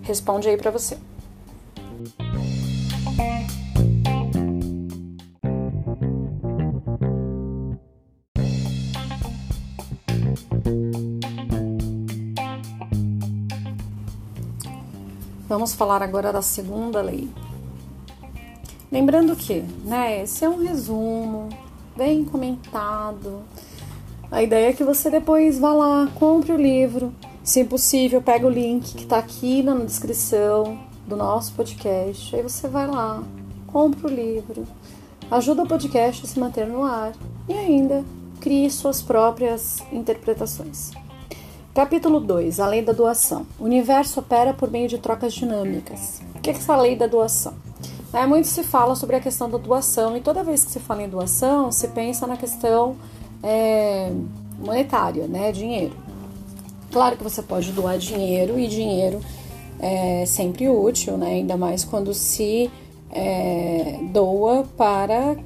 Responde 0.00 0.48
aí 0.48 0.56
para 0.56 0.70
você. 0.70 0.96
Vamos 15.48 15.72
falar 15.72 16.02
agora 16.02 16.30
da 16.30 16.42
segunda 16.42 17.00
lei. 17.00 17.26
Lembrando 18.92 19.34
que, 19.34 19.64
né, 19.82 20.22
esse 20.22 20.44
é 20.44 20.48
um 20.48 20.62
resumo 20.62 21.48
bem 21.96 22.22
comentado. 22.22 23.40
A 24.30 24.42
ideia 24.42 24.68
é 24.68 24.72
que 24.74 24.84
você 24.84 25.08
depois 25.08 25.58
vá 25.58 25.72
lá, 25.72 26.06
compre 26.16 26.52
o 26.52 26.56
livro, 26.56 27.14
se 27.42 27.64
possível, 27.64 28.20
pega 28.20 28.46
o 28.46 28.50
link 28.50 28.94
que 28.94 29.04
está 29.04 29.16
aqui 29.16 29.62
na 29.62 29.74
descrição 29.76 30.78
do 31.06 31.16
nosso 31.16 31.54
podcast. 31.54 32.36
Aí 32.36 32.42
você 32.42 32.68
vai 32.68 32.86
lá, 32.86 33.22
compra 33.68 34.06
o 34.06 34.14
livro, 34.14 34.66
ajuda 35.30 35.62
o 35.62 35.66
podcast 35.66 36.26
a 36.26 36.28
se 36.28 36.38
manter 36.38 36.66
no 36.66 36.84
ar 36.84 37.14
e 37.48 37.54
ainda 37.54 38.04
crie 38.38 38.70
suas 38.70 39.00
próprias 39.00 39.82
interpretações. 39.90 40.90
Capítulo 41.78 42.18
2 42.18 42.58
A 42.58 42.66
lei 42.66 42.82
da 42.82 42.92
doação. 42.92 43.46
O 43.56 43.62
universo 43.62 44.18
opera 44.18 44.52
por 44.52 44.68
meio 44.68 44.88
de 44.88 44.98
trocas 44.98 45.32
dinâmicas. 45.32 46.20
O 46.34 46.40
que 46.40 46.50
é 46.50 46.52
essa 46.52 46.76
lei 46.76 46.96
da 46.96 47.06
doação? 47.06 47.54
É, 48.12 48.26
muito 48.26 48.48
se 48.48 48.64
fala 48.64 48.96
sobre 48.96 49.14
a 49.14 49.20
questão 49.20 49.48
da 49.48 49.58
doação, 49.58 50.16
e 50.16 50.20
toda 50.20 50.42
vez 50.42 50.64
que 50.64 50.72
se 50.72 50.80
fala 50.80 51.04
em 51.04 51.08
doação, 51.08 51.70
se 51.70 51.86
pensa 51.86 52.26
na 52.26 52.36
questão 52.36 52.96
é, 53.44 54.10
monetária, 54.58 55.28
né? 55.28 55.52
Dinheiro. 55.52 55.94
Claro 56.90 57.16
que 57.16 57.22
você 57.22 57.42
pode 57.42 57.70
doar 57.70 57.96
dinheiro, 57.96 58.58
e 58.58 58.66
dinheiro 58.66 59.20
é 59.78 60.26
sempre 60.26 60.68
útil, 60.68 61.16
né? 61.16 61.34
Ainda 61.34 61.56
mais 61.56 61.84
quando 61.84 62.12
se 62.12 62.68
é, 63.12 64.00
doa 64.12 64.66
para 64.76 65.36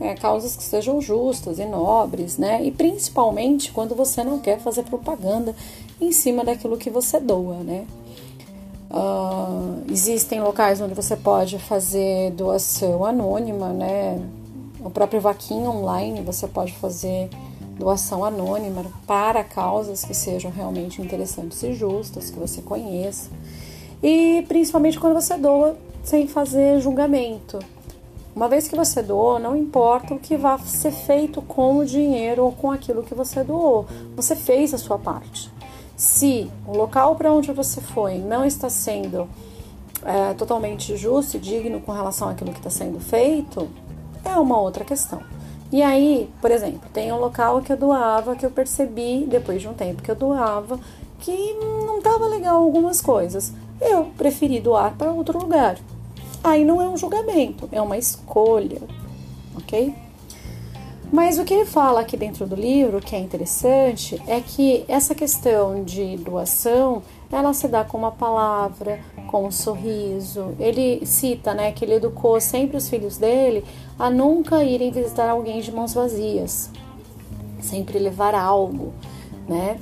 é, 0.00 0.14
causas 0.14 0.56
que 0.56 0.62
sejam 0.62 1.00
justas 1.00 1.58
e 1.58 1.64
nobres, 1.64 2.38
né? 2.38 2.62
E 2.62 2.70
principalmente 2.70 3.72
quando 3.72 3.94
você 3.94 4.22
não 4.22 4.38
quer 4.38 4.58
fazer 4.60 4.84
propaganda 4.84 5.54
em 6.00 6.12
cima 6.12 6.44
daquilo 6.44 6.76
que 6.76 6.90
você 6.90 7.18
doa, 7.18 7.56
né? 7.56 7.86
Uh, 8.90 9.84
existem 9.90 10.40
locais 10.40 10.80
onde 10.80 10.94
você 10.94 11.14
pode 11.14 11.58
fazer 11.58 12.30
doação 12.32 13.04
anônima, 13.04 13.68
né? 13.68 14.20
O 14.80 14.88
próprio 14.90 15.20
Vaquinha 15.20 15.68
Online 15.68 16.22
você 16.22 16.46
pode 16.46 16.72
fazer 16.74 17.28
doação 17.78 18.24
anônima 18.24 18.84
para 19.06 19.44
causas 19.44 20.04
que 20.04 20.14
sejam 20.14 20.50
realmente 20.50 21.02
interessantes 21.02 21.62
e 21.62 21.74
justas, 21.74 22.30
que 22.30 22.38
você 22.38 22.62
conheça. 22.62 23.30
E 24.02 24.44
principalmente 24.48 24.98
quando 24.98 25.14
você 25.14 25.36
doa 25.36 25.76
sem 26.02 26.26
fazer 26.26 26.80
julgamento, 26.80 27.58
uma 28.38 28.46
vez 28.46 28.68
que 28.68 28.76
você 28.76 29.02
doou, 29.02 29.40
não 29.40 29.56
importa 29.56 30.14
o 30.14 30.18
que 30.18 30.36
vai 30.36 30.56
ser 30.60 30.92
feito 30.92 31.42
com 31.42 31.78
o 31.78 31.84
dinheiro 31.84 32.44
ou 32.44 32.52
com 32.52 32.70
aquilo 32.70 33.02
que 33.02 33.12
você 33.12 33.42
doou, 33.42 33.84
você 34.14 34.36
fez 34.36 34.72
a 34.72 34.78
sua 34.78 34.96
parte. 34.96 35.50
Se 35.96 36.48
o 36.64 36.70
local 36.76 37.16
para 37.16 37.32
onde 37.32 37.50
você 37.50 37.80
foi 37.80 38.18
não 38.18 38.44
está 38.44 38.70
sendo 38.70 39.28
é, 40.04 40.34
totalmente 40.34 40.96
justo 40.96 41.36
e 41.36 41.40
digno 41.40 41.80
com 41.80 41.90
relação 41.90 42.28
àquilo 42.28 42.52
que 42.52 42.58
está 42.58 42.70
sendo 42.70 43.00
feito, 43.00 43.68
é 44.24 44.36
uma 44.36 44.60
outra 44.60 44.84
questão. 44.84 45.20
E 45.72 45.82
aí, 45.82 46.30
por 46.40 46.52
exemplo, 46.52 46.88
tem 46.92 47.12
um 47.12 47.18
local 47.18 47.60
que 47.60 47.72
eu 47.72 47.76
doava 47.76 48.36
que 48.36 48.46
eu 48.46 48.52
percebi 48.52 49.26
depois 49.28 49.60
de 49.60 49.66
um 49.66 49.74
tempo 49.74 50.00
que 50.00 50.12
eu 50.12 50.16
doava 50.16 50.78
que 51.18 51.54
não 51.54 51.98
estava 51.98 52.28
legal 52.28 52.62
algumas 52.62 53.00
coisas. 53.00 53.52
Eu 53.80 54.12
preferi 54.16 54.60
doar 54.60 54.94
para 54.96 55.10
outro 55.10 55.40
lugar 55.40 55.76
aí 56.42 56.64
não 56.64 56.80
é 56.80 56.88
um 56.88 56.96
julgamento, 56.96 57.68
é 57.72 57.80
uma 57.80 57.96
escolha, 57.96 58.80
ok? 59.56 59.94
Mas 61.10 61.38
o 61.38 61.44
que 61.44 61.54
ele 61.54 61.64
fala 61.64 62.00
aqui 62.00 62.16
dentro 62.18 62.46
do 62.46 62.54
livro, 62.54 63.00
que 63.00 63.16
é 63.16 63.18
interessante, 63.18 64.20
é 64.26 64.40
que 64.40 64.84
essa 64.86 65.14
questão 65.14 65.82
de 65.82 66.18
doação, 66.18 67.02
ela 67.32 67.54
se 67.54 67.66
dá 67.66 67.82
com 67.82 67.96
uma 67.96 68.10
palavra, 68.10 69.00
com 69.26 69.46
um 69.46 69.50
sorriso. 69.50 70.54
Ele 70.60 71.04
cita, 71.06 71.54
né, 71.54 71.72
que 71.72 71.84
ele 71.84 71.94
educou 71.94 72.38
sempre 72.40 72.76
os 72.76 72.90
filhos 72.90 73.16
dele 73.16 73.64
a 73.98 74.10
nunca 74.10 74.62
irem 74.62 74.90
visitar 74.90 75.30
alguém 75.30 75.60
de 75.60 75.72
mãos 75.72 75.94
vazias, 75.94 76.70
sempre 77.58 77.98
levar 77.98 78.34
algo, 78.34 78.92
né? 79.48 79.78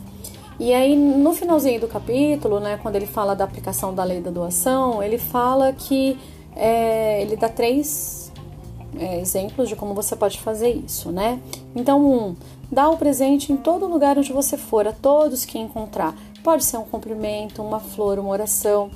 E 0.59 0.73
aí 0.73 0.97
no 0.97 1.35
finalzinho 1.35 1.81
do 1.81 1.89
capítulo, 1.89 2.61
né, 2.61 2.79
quando 2.81 2.97
ele 2.97 3.07
fala 3.07 3.35
da 3.35 3.45
aplicação 3.45 3.93
da 3.93 4.05
lei 4.05 4.21
da 4.21 4.31
doação, 4.31 5.03
ele 5.03 5.19
fala 5.19 5.73
que 5.73 6.17
é, 6.57 7.21
ele 7.23 7.37
dá 7.37 7.49
três 7.49 8.33
é, 8.99 9.21
exemplos 9.21 9.69
de 9.69 9.77
como 9.77 9.95
você 9.95 10.17
pode 10.17 10.41
fazer 10.41 10.71
isso, 10.71 11.13
né? 11.13 11.39
Então, 11.75 12.05
um, 12.05 12.37
dá 12.73 12.89
o 12.89 12.97
presente 12.97 13.53
em 13.53 13.57
todo 13.57 13.87
lugar 13.87 14.19
onde 14.19 14.33
você 14.33 14.57
for, 14.57 14.89
a 14.89 14.93
todos 14.93 15.45
que 15.45 15.59
encontrar. 15.59 16.15
Pode 16.43 16.65
ser 16.65 16.79
um 16.79 16.85
cumprimento, 16.85 17.63
uma 17.63 17.79
flor, 17.79 18.19
uma 18.19 18.31
oração. 18.31 18.91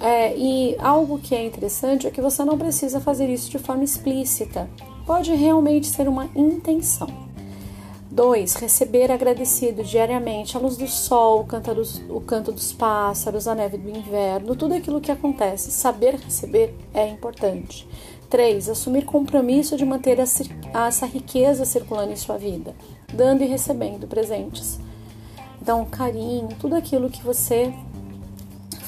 É, 0.00 0.36
e 0.36 0.76
algo 0.78 1.18
que 1.18 1.34
é 1.34 1.44
interessante 1.44 2.06
é 2.06 2.10
que 2.10 2.20
você 2.20 2.44
não 2.44 2.56
precisa 2.56 3.00
fazer 3.00 3.28
isso 3.28 3.50
de 3.50 3.58
forma 3.58 3.84
explícita. 3.84 4.68
Pode 5.06 5.34
realmente 5.34 5.86
ser 5.86 6.08
uma 6.08 6.28
intenção. 6.34 7.29
2. 8.10 8.54
Receber 8.54 9.12
agradecido 9.12 9.84
diariamente 9.84 10.56
a 10.56 10.60
luz 10.60 10.76
do 10.76 10.88
sol, 10.88 11.40
o 11.40 11.44
canto 11.44 11.74
dos, 11.74 12.02
o 12.08 12.20
canto 12.20 12.50
dos 12.50 12.72
pássaros, 12.72 13.46
a 13.46 13.54
neve 13.54 13.78
do 13.78 13.88
inverno, 13.88 14.56
tudo 14.56 14.74
aquilo 14.74 15.00
que 15.00 15.12
acontece. 15.12 15.70
Saber 15.70 16.16
receber 16.16 16.74
é 16.92 17.08
importante. 17.08 17.86
3. 18.28 18.68
Assumir 18.68 19.04
compromisso 19.04 19.76
de 19.76 19.84
manter 19.84 20.18
essa 20.18 21.06
riqueza 21.06 21.64
circulando 21.64 22.12
em 22.12 22.16
sua 22.16 22.36
vida, 22.36 22.74
dando 23.12 23.42
e 23.42 23.46
recebendo 23.46 24.06
presentes. 24.06 24.78
Então, 25.62 25.84
carinho, 25.84 26.48
tudo 26.58 26.74
aquilo 26.74 27.10
que 27.10 27.22
você 27.22 27.72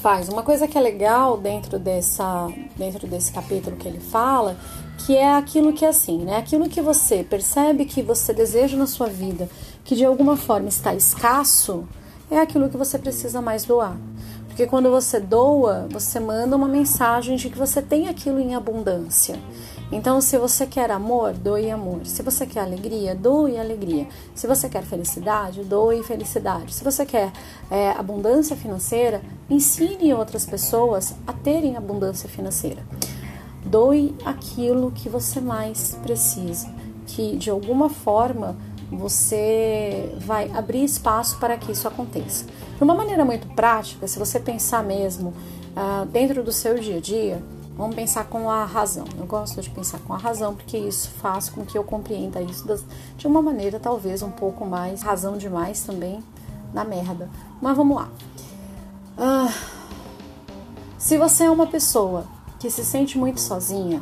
faz. 0.02 0.28
Uma 0.28 0.42
coisa 0.42 0.66
que 0.66 0.76
é 0.76 0.80
legal 0.80 1.36
dentro, 1.36 1.78
dessa, 1.78 2.48
dentro 2.76 3.06
desse 3.06 3.32
capítulo 3.32 3.76
que 3.76 3.86
ele 3.86 4.00
fala 4.00 4.56
que 4.98 5.16
é 5.16 5.34
aquilo 5.34 5.72
que 5.72 5.84
é 5.84 5.88
assim, 5.88 6.18
né? 6.18 6.36
Aquilo 6.36 6.68
que 6.68 6.80
você 6.80 7.24
percebe 7.24 7.84
que 7.84 8.02
você 8.02 8.32
deseja 8.32 8.76
na 8.76 8.86
sua 8.86 9.08
vida, 9.08 9.48
que 9.84 9.96
de 9.96 10.04
alguma 10.04 10.36
forma 10.36 10.68
está 10.68 10.94
escasso, 10.94 11.86
é 12.30 12.38
aquilo 12.38 12.68
que 12.68 12.76
você 12.76 12.98
precisa 12.98 13.40
mais 13.40 13.64
doar. 13.64 13.96
Porque 14.46 14.66
quando 14.66 14.90
você 14.90 15.18
doa, 15.18 15.88
você 15.90 16.20
manda 16.20 16.54
uma 16.54 16.68
mensagem 16.68 17.36
de 17.36 17.48
que 17.48 17.56
você 17.56 17.80
tem 17.80 18.08
aquilo 18.08 18.38
em 18.38 18.54
abundância. 18.54 19.38
Então, 19.90 20.20
se 20.20 20.38
você 20.38 20.66
quer 20.66 20.90
amor, 20.90 21.32
doe 21.32 21.70
amor. 21.70 22.00
Se 22.04 22.22
você 22.22 22.46
quer 22.46 22.60
alegria, 22.60 23.14
doe 23.14 23.58
alegria. 23.58 24.06
Se 24.34 24.46
você 24.46 24.68
quer 24.68 24.82
felicidade, 24.82 25.64
doe 25.64 26.02
felicidade. 26.02 26.74
Se 26.74 26.84
você 26.84 27.04
quer 27.06 27.32
é, 27.70 27.90
abundância 27.92 28.54
financeira, 28.54 29.22
ensine 29.48 30.12
outras 30.14 30.44
pessoas 30.46 31.14
a 31.26 31.32
terem 31.32 31.76
abundância 31.76 32.28
financeira. 32.28 32.82
Doe 33.64 34.14
aquilo 34.24 34.90
que 34.90 35.08
você 35.08 35.40
mais 35.40 35.96
precisa, 36.02 36.68
que 37.06 37.36
de 37.36 37.50
alguma 37.50 37.88
forma 37.88 38.56
você 38.90 40.14
vai 40.18 40.50
abrir 40.50 40.84
espaço 40.84 41.38
para 41.38 41.56
que 41.56 41.72
isso 41.72 41.88
aconteça. 41.88 42.44
De 42.76 42.82
uma 42.82 42.94
maneira 42.94 43.24
muito 43.24 43.46
prática, 43.54 44.06
se 44.06 44.18
você 44.18 44.38
pensar 44.38 44.82
mesmo 44.82 45.30
uh, 45.30 46.04
dentro 46.06 46.42
do 46.42 46.52
seu 46.52 46.78
dia 46.78 46.96
a 46.96 47.00
dia, 47.00 47.42
vamos 47.76 47.94
pensar 47.94 48.24
com 48.24 48.50
a 48.50 48.64
razão. 48.64 49.04
Eu 49.18 49.26
gosto 49.26 49.60
de 49.60 49.70
pensar 49.70 49.98
com 50.00 50.12
a 50.12 50.18
razão 50.18 50.54
porque 50.54 50.76
isso 50.76 51.08
faz 51.10 51.48
com 51.48 51.64
que 51.64 51.76
eu 51.76 51.84
compreenda 51.84 52.42
isso 52.42 52.66
das, 52.66 52.84
de 53.16 53.26
uma 53.26 53.40
maneira 53.40 53.80
talvez 53.80 54.22
um 54.22 54.30
pouco 54.30 54.66
mais 54.66 55.02
razão 55.02 55.38
demais 55.38 55.82
também 55.82 56.22
na 56.74 56.84
merda. 56.84 57.30
Mas 57.60 57.76
vamos 57.76 57.96
lá. 57.96 58.08
Uh, 59.16 59.52
se 60.98 61.16
você 61.16 61.44
é 61.44 61.50
uma 61.50 61.66
pessoa 61.66 62.26
que 62.62 62.70
se 62.70 62.84
sente 62.84 63.18
muito 63.18 63.40
sozinha 63.40 64.00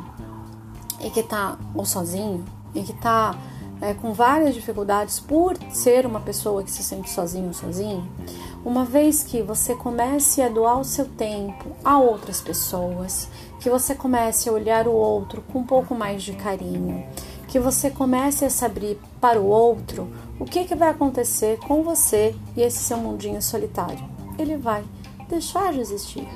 e 1.01 1.09
que 1.09 1.23
tá 1.23 1.59
ou 1.75 1.87
sozinho 1.87 2.45
e 2.75 2.83
que 2.83 2.93
tá 2.93 3.35
é, 3.81 3.95
com 3.95 4.13
várias 4.13 4.55
dificuldades 4.55 5.19
por 5.19 5.57
ser 5.73 6.05
uma 6.05 6.21
pessoa 6.21 6.63
que 6.63 6.71
se 6.71 6.83
sente 6.83 7.09
sozinho 7.09 7.47
ou 7.47 7.55
sozinho, 7.55 8.07
uma 8.63 8.85
vez 8.85 9.23
que 9.23 9.41
você 9.41 9.75
comece 9.75 10.43
a 10.43 10.51
doar 10.51 10.79
o 10.79 10.85
seu 10.85 11.07
tempo 11.07 11.71
a 11.83 11.99
outras 11.99 12.43
pessoas, 12.43 13.29
que 13.59 13.71
você 13.71 13.95
comece 13.95 14.51
a 14.51 14.53
olhar 14.53 14.87
o 14.87 14.93
outro 14.93 15.43
com 15.51 15.61
um 15.61 15.67
pouco 15.67 15.95
mais 15.95 16.23
de 16.23 16.35
carinho, 16.35 17.03
que 17.49 17.59
você 17.59 17.89
comece 17.89 18.45
a 18.45 18.51
se 18.51 18.63
abrir 18.63 19.01
para 19.19 19.41
o 19.41 19.47
outro, 19.47 20.07
o 20.39 20.45
que, 20.45 20.67
que 20.67 20.75
vai 20.75 20.91
acontecer 20.91 21.59
com 21.61 21.83
você 21.83 22.37
e 22.55 22.61
esse 22.61 22.81
seu 22.81 22.99
mundinho 22.99 23.41
solitário? 23.41 24.05
Ele 24.39 24.59
vai 24.59 24.85
deixar 25.31 25.73
de 25.73 25.81
existir. 25.81 26.29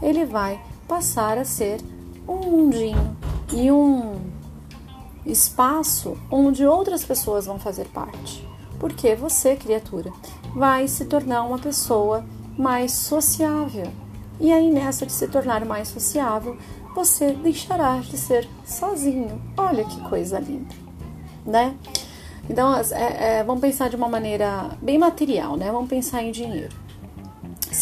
Ele 0.00 0.24
vai 0.24 0.60
passar 0.86 1.38
a 1.38 1.44
ser 1.44 1.80
um 2.26 2.36
mundinho 2.36 3.16
e 3.52 3.70
um 3.70 4.20
espaço 5.24 6.16
onde 6.30 6.66
outras 6.66 7.04
pessoas 7.04 7.46
vão 7.46 7.58
fazer 7.58 7.86
parte. 7.88 8.46
Porque 8.78 9.14
você, 9.14 9.54
criatura, 9.54 10.12
vai 10.54 10.88
se 10.88 11.04
tornar 11.04 11.44
uma 11.44 11.58
pessoa 11.58 12.24
mais 12.58 12.92
sociável. 12.92 13.86
E 14.40 14.52
aí, 14.52 14.70
nessa 14.70 15.06
de 15.06 15.12
se 15.12 15.28
tornar 15.28 15.64
mais 15.64 15.88
sociável, 15.88 16.56
você 16.94 17.32
deixará 17.32 17.98
de 17.98 18.16
ser 18.18 18.48
sozinho. 18.64 19.40
Olha 19.56 19.84
que 19.84 20.00
coisa 20.00 20.40
linda, 20.40 20.74
né? 21.46 21.76
Então, 22.50 22.74
é, 22.76 23.38
é, 23.38 23.44
vamos 23.44 23.60
pensar 23.60 23.88
de 23.88 23.94
uma 23.94 24.08
maneira 24.08 24.76
bem 24.82 24.98
material, 24.98 25.56
né? 25.56 25.70
Vamos 25.70 25.88
pensar 25.88 26.22
em 26.22 26.32
dinheiro 26.32 26.81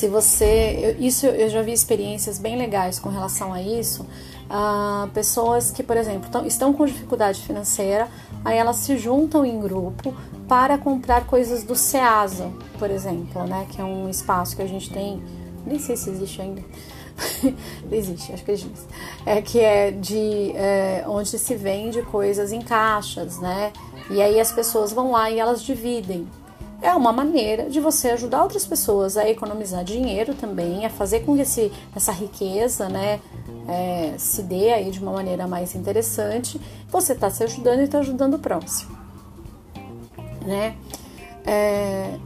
se 0.00 0.08
você. 0.08 0.96
Isso 0.98 1.26
eu 1.26 1.50
já 1.50 1.60
vi 1.60 1.72
experiências 1.72 2.38
bem 2.38 2.56
legais 2.56 2.98
com 2.98 3.10
relação 3.10 3.52
a 3.52 3.60
isso. 3.60 4.06
Uh, 4.48 5.06
pessoas 5.10 5.70
que, 5.70 5.82
por 5.82 5.96
exemplo, 5.96 6.28
tão, 6.30 6.44
estão 6.46 6.72
com 6.72 6.84
dificuldade 6.84 7.40
financeira, 7.42 8.08
aí 8.44 8.56
elas 8.56 8.76
se 8.76 8.96
juntam 8.96 9.44
em 9.44 9.60
grupo 9.60 10.12
para 10.48 10.76
comprar 10.76 11.26
coisas 11.26 11.62
do 11.62 11.76
SEASA, 11.76 12.50
por 12.78 12.90
exemplo, 12.90 13.44
né? 13.44 13.66
Que 13.70 13.80
é 13.80 13.84
um 13.84 14.08
espaço 14.08 14.56
que 14.56 14.62
a 14.62 14.66
gente 14.66 14.90
tem, 14.90 15.22
nem 15.64 15.78
sei 15.78 15.96
se 15.96 16.10
existe 16.10 16.40
ainda. 16.40 16.62
existe, 17.92 18.32
acho 18.32 18.44
que 18.44 18.50
existe. 18.50 18.86
É 19.26 19.42
que 19.42 19.60
é 19.60 19.90
de 19.90 20.52
é, 20.56 21.04
onde 21.06 21.38
se 21.38 21.54
vende 21.54 22.00
coisas 22.02 22.50
em 22.50 22.62
caixas, 22.62 23.38
né? 23.38 23.70
E 24.10 24.20
aí 24.20 24.40
as 24.40 24.50
pessoas 24.50 24.92
vão 24.92 25.12
lá 25.12 25.30
e 25.30 25.38
elas 25.38 25.62
dividem 25.62 26.26
é 26.82 26.94
uma 26.94 27.12
maneira 27.12 27.68
de 27.68 27.78
você 27.78 28.10
ajudar 28.10 28.42
outras 28.42 28.66
pessoas 28.66 29.16
a 29.16 29.28
economizar 29.28 29.84
dinheiro 29.84 30.34
também, 30.34 30.86
a 30.86 30.90
fazer 30.90 31.20
com 31.20 31.36
que 31.36 31.42
esse, 31.42 31.70
essa 31.94 32.10
riqueza 32.10 32.88
né, 32.88 33.20
é, 33.68 34.14
se 34.16 34.42
dê 34.42 34.72
aí 34.72 34.90
de 34.90 35.00
uma 35.00 35.12
maneira 35.12 35.46
mais 35.46 35.74
interessante. 35.74 36.60
Você 36.88 37.12
está 37.12 37.30
se 37.30 37.44
ajudando 37.44 37.80
e 37.80 37.84
está 37.84 37.98
ajudando 37.98 38.34
o 38.34 38.38
próximo. 38.38 38.98
Né? 40.46 40.74
É, 41.44 42.18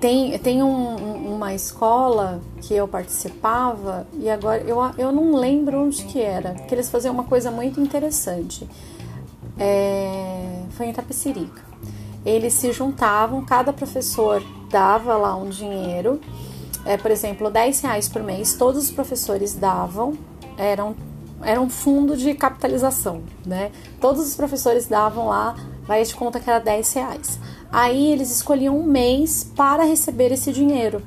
tem 0.00 0.36
tem 0.38 0.62
um, 0.62 1.34
uma 1.34 1.54
escola 1.54 2.40
que 2.62 2.74
eu 2.74 2.88
participava 2.88 4.06
e 4.14 4.28
agora 4.30 4.62
eu, 4.62 4.78
eu 4.96 5.12
não 5.12 5.36
lembro 5.36 5.84
onde 5.84 6.04
que 6.04 6.20
era, 6.20 6.54
que 6.54 6.74
eles 6.74 6.90
faziam 6.90 7.12
uma 7.12 7.24
coisa 7.24 7.50
muito 7.50 7.78
interessante. 7.78 8.66
É, 9.58 10.62
foi 10.70 10.86
em 10.86 10.92
Tapecerica 10.92 11.71
eles 12.24 12.54
se 12.54 12.72
juntavam, 12.72 13.44
cada 13.44 13.72
professor 13.72 14.42
dava 14.70 15.16
lá 15.16 15.36
um 15.36 15.48
dinheiro, 15.48 16.20
é, 16.84 16.96
por 16.96 17.10
exemplo, 17.10 17.50
10 17.50 17.80
reais 17.80 18.08
por 18.08 18.22
mês, 18.22 18.54
todos 18.54 18.84
os 18.84 18.90
professores 18.90 19.54
davam, 19.54 20.14
eram 20.56 20.94
era 21.44 21.60
um 21.60 21.68
fundo 21.68 22.16
de 22.16 22.34
capitalização, 22.34 23.22
né? 23.44 23.72
Todos 24.00 24.26
os 24.26 24.36
professores 24.36 24.86
davam 24.86 25.26
lá, 25.26 25.56
vai 25.84 26.04
de 26.04 26.14
conta 26.14 26.38
que 26.38 26.48
era 26.48 26.60
10 26.60 26.92
reais. 26.92 27.40
Aí 27.70 28.12
eles 28.12 28.30
escolhiam 28.30 28.78
um 28.78 28.84
mês 28.84 29.50
para 29.56 29.82
receber 29.82 30.30
esse 30.30 30.52
dinheiro. 30.52 31.02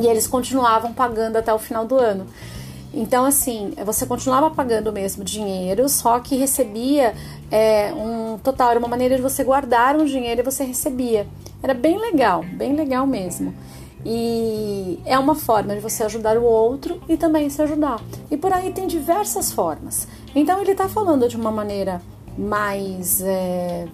E 0.00 0.06
eles 0.06 0.26
continuavam 0.26 0.94
pagando 0.94 1.36
até 1.36 1.52
o 1.52 1.58
final 1.58 1.84
do 1.84 1.96
ano. 1.96 2.26
Então, 2.92 3.24
assim, 3.24 3.74
você 3.84 4.06
continuava 4.06 4.50
pagando 4.50 4.88
o 4.88 4.92
mesmo 4.92 5.22
dinheiro, 5.22 5.88
só 5.88 6.18
que 6.20 6.36
recebia 6.36 7.14
é, 7.50 7.92
um 7.94 8.38
total, 8.38 8.70
era 8.70 8.78
uma 8.78 8.88
maneira 8.88 9.16
de 9.16 9.22
você 9.22 9.42
guardar 9.42 9.96
um 9.96 10.04
dinheiro 10.04 10.40
e 10.40 10.44
você 10.44 10.64
recebia. 10.64 11.26
Era 11.62 11.74
bem 11.74 11.98
legal, 11.98 12.44
bem 12.44 12.74
legal 12.74 13.06
mesmo. 13.06 13.54
E 14.04 15.00
é 15.04 15.18
uma 15.18 15.34
forma 15.34 15.74
de 15.74 15.80
você 15.80 16.04
ajudar 16.04 16.36
o 16.36 16.44
outro 16.44 17.00
e 17.08 17.16
também 17.16 17.50
se 17.50 17.60
ajudar. 17.62 18.00
E 18.30 18.36
por 18.36 18.52
aí 18.52 18.72
tem 18.72 18.86
diversas 18.86 19.52
formas. 19.52 20.06
Então, 20.34 20.60
ele 20.60 20.72
está 20.72 20.88
falando 20.88 21.28
de 21.28 21.36
uma 21.36 21.50
maneira 21.50 22.00
mais 22.36 23.20
é, 23.20 23.86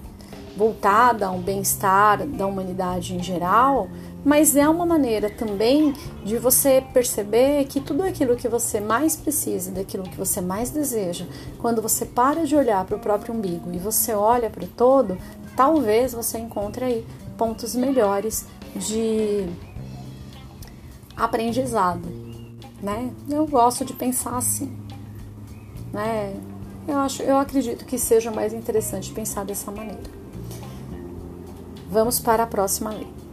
voltada 0.57 1.27
ao 1.27 1.39
bem-estar 1.39 2.27
da 2.27 2.47
humanidade 2.47 3.15
em 3.15 3.23
geral, 3.23 3.89
mas 4.25 4.57
é 4.57 4.67
uma 4.69 4.87
maneira 4.87 5.29
também 5.29 5.93
de 6.25 6.39
você 6.39 6.83
perceber 6.93 7.65
que 7.67 7.81
tudo 7.81 8.03
aquilo 8.03 8.37
que 8.37 8.49
você 8.49 8.81
mais 8.81 9.15
precisa, 9.15 9.71
daquilo 9.71 10.05
que 10.05 10.17
você 10.17 10.41
mais 10.41 10.71
deseja, 10.71 11.27
quando 11.59 11.83
você 11.83 12.07
para 12.07 12.47
de 12.47 12.57
olhar 12.57 12.85
para 12.87 12.97
o 12.97 13.01
próprio 13.01 13.35
umbigo 13.35 13.71
e 13.73 13.79
você 13.79 14.15
olha 14.15 14.49
para 14.49 14.65
o 14.65 14.69
todo, 14.69 15.19
talvez 15.55 16.15
você 16.15 16.39
encontre 16.39 16.85
aí 16.85 17.07
pontos 17.37 17.75
melhores 17.75 18.47
de 18.75 19.47
aprendizado, 21.15 22.09
né? 22.83 23.13
Eu 23.29 23.47
gosto 23.47 23.85
de 23.85 23.93
pensar 23.93 24.37
assim, 24.37 24.75
né? 25.93 26.35
Eu 26.89 26.99
acho, 26.99 27.23
eu 27.23 27.37
acredito 27.37 27.85
que 27.85 27.99
seja 27.99 28.31
mais 28.31 28.53
interessante 28.53 29.13
pensar 29.13 29.45
dessa 29.45 29.71
maneira. 29.71 30.03
Vamos 31.89 32.19
para 32.19 32.43
a 32.43 32.47
próxima 32.47 32.91
lei. 32.91 33.24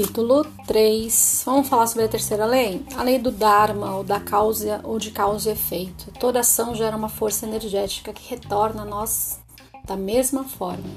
Capítulo 0.00 0.46
3. 0.66 1.42
Vamos 1.44 1.68
falar 1.68 1.86
sobre 1.86 2.04
a 2.04 2.08
terceira 2.08 2.46
lei? 2.46 2.82
A 2.96 3.02
lei 3.02 3.18
do 3.18 3.30
Dharma, 3.30 3.96
ou 3.96 4.02
da 4.02 4.18
causa 4.18 4.80
ou 4.82 4.98
de 4.98 5.10
causa 5.10 5.50
e 5.50 5.52
efeito. 5.52 6.10
Toda 6.18 6.40
ação 6.40 6.74
gera 6.74 6.96
uma 6.96 7.10
força 7.10 7.44
energética 7.44 8.10
que 8.10 8.30
retorna 8.30 8.80
a 8.80 8.84
nós 8.86 9.38
da 9.84 9.96
mesma 9.96 10.42
forma. 10.42 10.88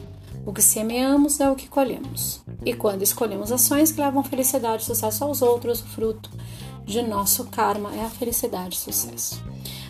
O 0.46 0.54
que 0.54 0.62
semeamos 0.62 1.42
é 1.42 1.52
o 1.52 1.56
que 1.56 1.68
colhemos. 1.68 2.42
E 2.66 2.74
quando 2.74 3.02
escolhemos 3.02 3.52
ações 3.52 3.92
que 3.92 4.00
levam 4.00 4.24
felicidade 4.24 4.84
e 4.84 4.86
sucesso 4.86 5.26
aos 5.26 5.42
outros, 5.42 5.82
o 5.82 5.88
fruto 5.88 6.30
de 6.86 7.02
nosso 7.02 7.44
karma 7.48 7.94
é 7.94 8.06
a 8.06 8.10
felicidade 8.10 8.78
e 8.78 8.80
sucesso. 8.80 9.44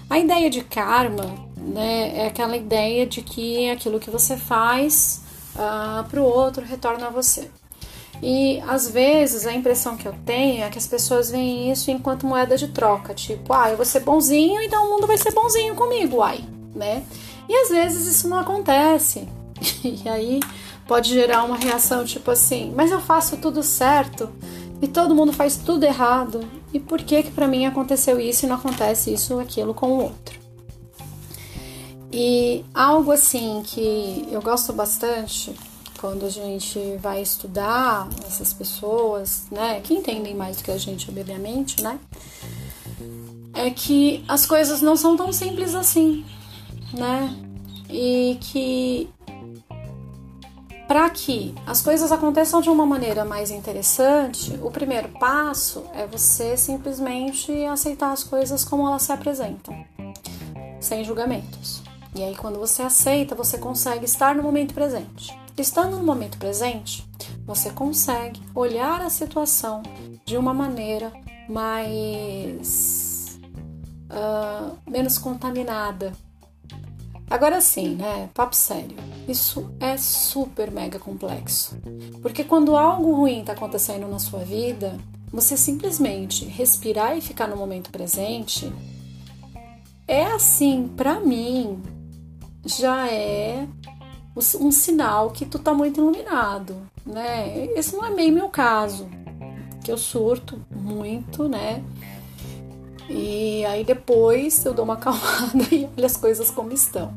A 0.10 0.18
ideia 0.18 0.50
de 0.50 0.64
karma 0.64 1.36
né, 1.56 2.18
é 2.18 2.28
aquela 2.28 2.58
ideia 2.58 3.06
de 3.06 3.22
que 3.22 3.70
aquilo 3.70 4.00
que 4.00 4.10
você 4.10 4.36
faz 4.36 5.22
uh, 5.56 5.60
ah, 5.60 6.06
para 6.10 6.20
o 6.20 6.26
outro 6.26 6.66
retorna 6.66 7.08
a 7.08 7.12
você. 7.12 7.52
E 8.26 8.64
às 8.66 8.90
vezes 8.90 9.46
a 9.46 9.52
impressão 9.52 9.98
que 9.98 10.08
eu 10.08 10.16
tenho 10.26 10.64
é 10.64 10.70
que 10.70 10.78
as 10.78 10.88
pessoas 10.88 11.30
veem 11.30 11.70
isso 11.70 11.92
enquanto 11.92 12.26
moeda 12.26 12.56
de 12.56 12.70
troca, 12.70 13.14
tipo, 13.14 13.52
ah, 13.52 13.70
eu 13.70 13.76
vou 13.76 13.86
ser 13.86 14.00
bonzinho, 14.00 14.62
então 14.62 14.88
o 14.88 14.92
mundo 14.92 15.06
vai 15.06 15.18
ser 15.18 15.34
bonzinho 15.34 15.76
comigo, 15.76 16.20
uai, 16.20 16.42
né? 16.74 17.04
E 17.50 17.54
às 17.54 17.68
vezes 17.68 18.08
isso 18.08 18.30
não 18.30 18.38
acontece. 18.40 19.28
E 19.84 20.08
aí 20.08 20.40
pode 20.88 21.10
gerar 21.10 21.44
uma 21.44 21.58
reação 21.58 22.06
tipo 22.06 22.32
assim, 22.32 22.72
mas 22.74 22.92
eu 22.92 23.02
faço 23.02 23.36
tudo 23.38 23.62
certo 23.62 24.30
e 24.82 24.88
todo 24.88 25.14
mundo 25.14 25.34
faz 25.34 25.58
tudo 25.58 25.84
errado. 25.84 26.48
E 26.74 26.80
por 26.80 27.02
que 27.02 27.24
que 27.24 27.32
para 27.32 27.48
mim 27.48 27.66
aconteceu 27.66 28.22
isso 28.22 28.46
e 28.46 28.50
não 28.50 28.56
acontece 28.56 29.14
isso 29.14 29.38
aquilo 29.38 29.74
com 29.74 29.88
o 29.88 30.02
outro? 30.04 30.40
E 32.10 32.64
algo 32.74 33.12
assim 33.12 33.64
que 33.66 34.28
eu 34.32 34.42
gosto 34.42 34.72
bastante 34.72 35.54
quando 36.04 36.26
a 36.26 36.30
gente 36.30 36.98
vai 36.98 37.22
estudar 37.22 38.10
essas 38.28 38.52
pessoas, 38.52 39.46
né, 39.50 39.80
que 39.80 39.94
entendem 39.94 40.36
mais 40.36 40.58
do 40.58 40.64
que 40.66 40.72
a 40.72 40.78
gente, 40.78 41.10
obviamente, 41.10 41.82
né, 41.82 41.98
é 43.54 43.70
que 43.70 44.22
as 44.28 44.46
coisas 44.46 44.82
não 44.82 44.98
são 44.98 45.16
tão 45.16 45.32
simples 45.32 45.74
assim, 45.74 46.26
né, 46.92 47.34
e 47.90 48.38
que 48.42 49.10
para 50.90 51.10
que 51.10 51.56
as 51.66 51.80
coisas 51.80 52.12
aconteçam 52.12 52.60
de 52.60 52.70
uma 52.70 52.86
maneira 52.86 53.24
mais 53.24 53.50
interessante, 53.50 54.60
o 54.62 54.70
primeiro 54.70 55.08
passo 55.08 55.86
é 55.94 56.06
você 56.06 56.58
simplesmente 56.58 57.50
aceitar 57.64 58.12
as 58.12 58.26
coisas 58.26 58.66
como 58.66 58.86
elas 58.86 59.04
se 59.04 59.14
apresentam, 59.14 59.74
sem 60.82 61.02
julgamentos. 61.06 61.82
E 62.14 62.22
aí, 62.22 62.36
quando 62.36 62.60
você 62.60 62.82
aceita, 62.82 63.34
você 63.34 63.58
consegue 63.58 64.04
estar 64.04 64.36
no 64.36 64.44
momento 64.44 64.74
presente. 64.74 65.43
Estando 65.58 65.98
no 65.98 66.04
momento 66.04 66.38
presente, 66.38 67.06
você 67.46 67.70
consegue 67.70 68.42
olhar 68.56 69.02
a 69.02 69.10
situação 69.10 69.84
de 70.26 70.36
uma 70.36 70.54
maneira 70.54 71.14
mais. 71.48 73.40
Uh, 74.10 74.78
menos 74.90 75.18
contaminada. 75.18 76.12
Agora 77.30 77.62
sim, 77.62 77.96
né? 77.96 78.30
Papo 78.34 78.56
sério. 78.56 78.96
Isso 79.28 79.72
é 79.80 79.96
super 79.98 80.72
mega 80.72 81.00
complexo. 81.00 81.78
Porque 82.22 82.44
quando 82.44 82.76
algo 82.76 83.16
ruim 83.16 83.42
está 83.42 83.54
acontecendo 83.54 84.08
na 84.08 84.20
sua 84.20 84.40
vida, 84.40 84.98
você 85.32 85.56
simplesmente 85.56 86.46
respirar 86.46 87.18
e 87.18 87.22
ficar 87.22 87.48
no 87.48 87.56
momento 87.56 87.90
presente 87.90 88.72
é 90.08 90.26
assim, 90.26 90.88
para 90.96 91.20
mim, 91.20 91.82
já 92.66 93.08
é 93.08 93.68
um 94.36 94.72
sinal 94.72 95.32
que 95.32 95.46
tu 95.46 95.60
tá 95.60 95.74
muito 95.74 96.00
iluminado, 96.00 96.76
né? 97.06 97.68
Esse 97.76 97.96
não 97.96 98.06
é 98.06 98.10
meio 98.10 98.34
meu 98.34 98.50
caso, 98.50 99.08
que 99.84 99.92
eu 99.92 99.98
surto 99.98 100.60
muito, 100.72 101.48
né? 101.48 101.84
E 103.10 103.64
aí 103.66 103.84
depois 103.84 104.66
eu 104.66 104.74
dou 104.74 104.86
uma 104.86 104.96
acalmada 104.96 105.68
e 105.72 105.88
olho 105.96 106.06
as 106.06 106.18
coisas 106.18 106.50
como 106.50 106.72
estão. 106.74 107.14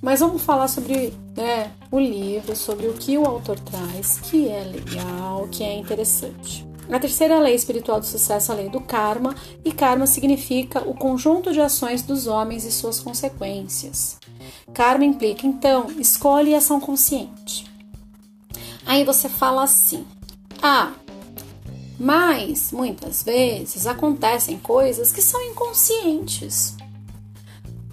Mas 0.00 0.20
vamos 0.20 0.42
falar 0.42 0.68
sobre 0.68 1.14
né, 1.34 1.70
o 1.90 1.98
livro, 1.98 2.54
sobre 2.54 2.88
o 2.88 2.92
que 2.92 3.16
o 3.16 3.24
autor 3.24 3.58
traz, 3.58 4.18
que 4.18 4.48
é 4.48 4.62
legal, 4.62 5.48
que 5.50 5.64
é 5.64 5.74
interessante. 5.74 6.66
A 6.92 6.98
terceira 6.98 7.38
lei 7.38 7.54
espiritual 7.54 7.98
do 7.98 8.04
sucesso 8.04 8.52
é 8.52 8.54
a 8.54 8.58
lei 8.58 8.68
do 8.68 8.82
karma, 8.82 9.34
e 9.64 9.72
karma 9.72 10.06
significa 10.06 10.86
o 10.86 10.92
conjunto 10.92 11.52
de 11.54 11.60
ações 11.60 12.02
dos 12.02 12.26
homens 12.26 12.66
e 12.66 12.70
suas 12.70 13.00
consequências. 13.00 14.18
Karma 14.72 15.04
implica, 15.04 15.46
então, 15.46 15.90
escolhe 15.98 16.50
e 16.50 16.54
ação 16.54 16.80
consciente. 16.80 17.70
Aí 18.86 19.04
você 19.04 19.28
fala 19.28 19.62
assim: 19.62 20.06
ah, 20.62 20.92
mas 21.98 22.72
muitas 22.72 23.22
vezes 23.22 23.86
acontecem 23.86 24.58
coisas 24.58 25.12
que 25.12 25.22
são 25.22 25.40
inconscientes. 25.50 26.76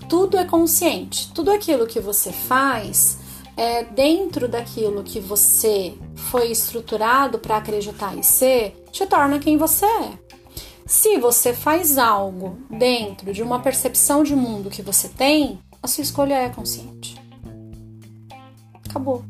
Tudo 0.10 0.38
é 0.38 0.44
consciente, 0.44 1.32
tudo 1.34 1.52
aquilo 1.52 1.88
que 1.88 2.00
você 2.00 2.32
faz 2.32 3.20
é 3.56 3.84
dentro 3.84 4.48
daquilo 4.48 5.04
que 5.04 5.20
você 5.20 5.94
foi 6.16 6.52
estruturado 6.52 7.40
para 7.40 7.58
acreditar 7.58 8.18
e 8.18 8.24
ser, 8.24 8.86
te 8.92 9.06
torna 9.06 9.40
quem 9.40 9.58
você 9.58 9.86
é. 9.86 10.12
Se 10.86 11.18
você 11.18 11.54
faz 11.54 11.98
algo 11.98 12.58
dentro 12.70 13.32
de 13.32 13.42
uma 13.42 13.60
percepção 13.60 14.24
de 14.24 14.36
mundo 14.36 14.70
que 14.70 14.82
você 14.82 15.08
tem, 15.08 15.60
a 15.82 15.88
sua 15.88 16.02
escolha 16.04 16.36
é 16.36 16.50
consciente. 16.50 17.20
Acabou. 18.88 19.24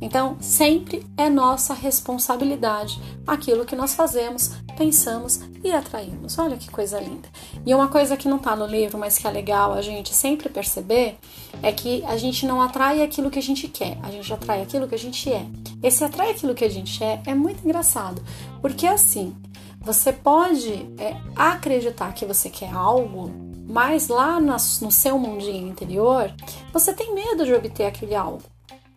Então, 0.00 0.36
sempre 0.38 1.06
é 1.16 1.30
nossa 1.30 1.72
responsabilidade 1.72 3.00
aquilo 3.26 3.64
que 3.64 3.74
nós 3.74 3.94
fazemos, 3.94 4.50
pensamos 4.76 5.40
e 5.62 5.72
atraímos. 5.72 6.38
Olha 6.38 6.58
que 6.58 6.70
coisa 6.70 7.00
linda. 7.00 7.26
E 7.64 7.74
uma 7.74 7.88
coisa 7.88 8.16
que 8.16 8.28
não 8.28 8.36
está 8.36 8.54
no 8.54 8.66
livro, 8.66 8.98
mas 8.98 9.16
que 9.16 9.26
é 9.26 9.30
legal 9.30 9.72
a 9.72 9.80
gente 9.80 10.14
sempre 10.14 10.50
perceber, 10.50 11.16
é 11.62 11.72
que 11.72 12.04
a 12.04 12.18
gente 12.18 12.44
não 12.44 12.60
atrai 12.60 13.02
aquilo 13.02 13.30
que 13.30 13.38
a 13.38 13.42
gente 13.42 13.66
quer, 13.66 13.96
a 14.02 14.10
gente 14.10 14.30
atrai 14.30 14.60
aquilo 14.60 14.86
que 14.86 14.94
a 14.94 14.98
gente 14.98 15.32
é. 15.32 15.46
Esse 15.82 16.04
atrai 16.04 16.32
aquilo 16.32 16.54
que 16.54 16.64
a 16.64 16.70
gente 16.70 17.02
é 17.02 17.22
é 17.24 17.34
muito 17.34 17.64
engraçado, 17.64 18.22
porque 18.60 18.86
assim, 18.86 19.34
você 19.80 20.12
pode 20.12 20.72
é, 20.98 21.16
acreditar 21.34 22.12
que 22.12 22.26
você 22.26 22.50
quer 22.50 22.72
algo, 22.72 23.30
mas 23.74 24.06
lá 24.06 24.38
no 24.40 24.56
seu 24.56 25.18
mundinho 25.18 25.66
interior, 25.66 26.32
você 26.72 26.94
tem 26.94 27.12
medo 27.12 27.44
de 27.44 27.52
obter 27.52 27.86
aquele 27.86 28.14
algo. 28.14 28.40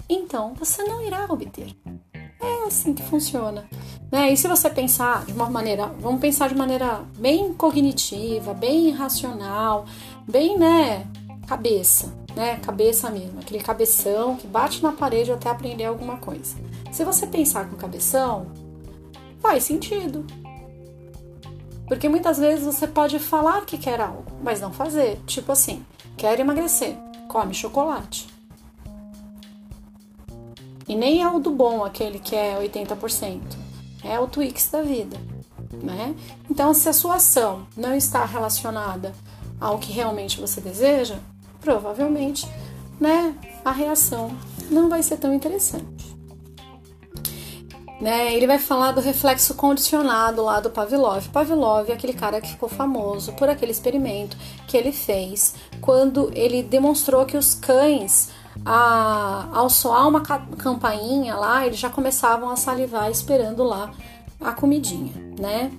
Então, 0.07 0.53
você 0.53 0.83
não 0.83 1.03
irá 1.03 1.25
obter. 1.27 1.75
É 2.13 2.67
assim 2.67 2.93
que 2.93 3.01
funciona. 3.01 3.67
Né? 4.11 4.31
E 4.31 4.37
se 4.37 4.47
você 4.47 4.69
pensar 4.69 5.25
de 5.25 5.33
uma 5.33 5.49
maneira, 5.49 5.87
vamos 5.99 6.21
pensar 6.21 6.47
de 6.47 6.53
maneira 6.53 7.01
bem 7.17 7.55
cognitiva, 7.55 8.53
bem 8.53 8.91
racional, 8.91 9.87
bem, 10.27 10.59
né, 10.59 11.07
cabeça, 11.47 12.13
né, 12.35 12.57
cabeça 12.57 13.09
mesmo, 13.09 13.39
aquele 13.39 13.63
cabeção 13.63 14.35
que 14.35 14.45
bate 14.45 14.83
na 14.83 14.91
parede 14.91 15.31
até 15.31 15.49
aprender 15.49 15.85
alguma 15.85 16.17
coisa. 16.17 16.55
Se 16.91 17.03
você 17.03 17.25
pensar 17.25 17.67
com 17.67 17.75
cabeção, 17.75 18.45
faz 19.39 19.63
sentido. 19.63 20.23
Porque 21.87 22.09
muitas 22.09 22.37
vezes 22.37 22.65
você 22.65 22.85
pode 22.85 23.17
falar 23.17 23.65
que 23.65 23.77
quer 23.77 24.01
algo, 24.01 24.25
mas 24.43 24.59
não 24.59 24.73
fazer. 24.73 25.19
Tipo 25.25 25.53
assim, 25.53 25.85
quer 26.17 26.39
emagrecer, 26.39 26.97
come 27.27 27.53
chocolate. 27.53 28.27
E 30.87 30.95
nem 30.95 31.21
é 31.21 31.29
o 31.29 31.39
do 31.39 31.51
bom, 31.51 31.83
aquele 31.83 32.19
que 32.19 32.35
é 32.35 32.57
80%. 32.59 33.41
É 34.03 34.19
o 34.19 34.27
Twix 34.27 34.69
da 34.69 34.81
vida, 34.81 35.17
né? 35.83 36.15
Então, 36.49 36.73
se 36.73 36.87
a 36.87 36.93
sua 36.93 37.15
ação 37.15 37.67
não 37.75 37.93
está 37.93 38.23
relacionada 38.23 39.13
ao 39.59 39.79
que 39.79 39.91
realmente 39.91 40.39
você 40.39 40.61
deseja, 40.61 41.17
provavelmente, 41.59 42.47
né, 42.99 43.35
a 43.65 43.71
reação 43.71 44.31
não 44.69 44.87
vai 44.87 45.03
ser 45.03 45.17
tão 45.17 45.33
interessante. 45.33 46.06
Né? 47.99 48.33
Ele 48.35 48.45
vai 48.45 48.59
falar 48.59 48.91
do 48.91 49.01
reflexo 49.01 49.55
condicionado 49.55 50.43
lá 50.43 50.59
do 50.59 50.69
Pavlov. 50.69 51.27
Pavlov 51.29 51.89
é 51.89 51.93
aquele 51.93 52.13
cara 52.13 52.39
que 52.39 52.49
ficou 52.49 52.69
famoso 52.69 53.33
por 53.33 53.49
aquele 53.49 53.71
experimento 53.71 54.37
que 54.67 54.77
ele 54.77 54.91
fez 54.91 55.55
quando 55.81 56.31
ele 56.35 56.61
demonstrou 56.61 57.25
que 57.25 57.35
os 57.35 57.55
cães 57.55 58.29
a, 58.65 59.47
ao 59.51 59.69
soar 59.69 60.07
uma 60.07 60.21
campainha 60.21 61.35
lá, 61.35 61.65
eles 61.65 61.79
já 61.79 61.89
começavam 61.89 62.49
a 62.49 62.55
salivar 62.55 63.09
esperando 63.09 63.63
lá 63.63 63.91
a 64.39 64.51
comidinha, 64.51 65.13
né? 65.39 65.71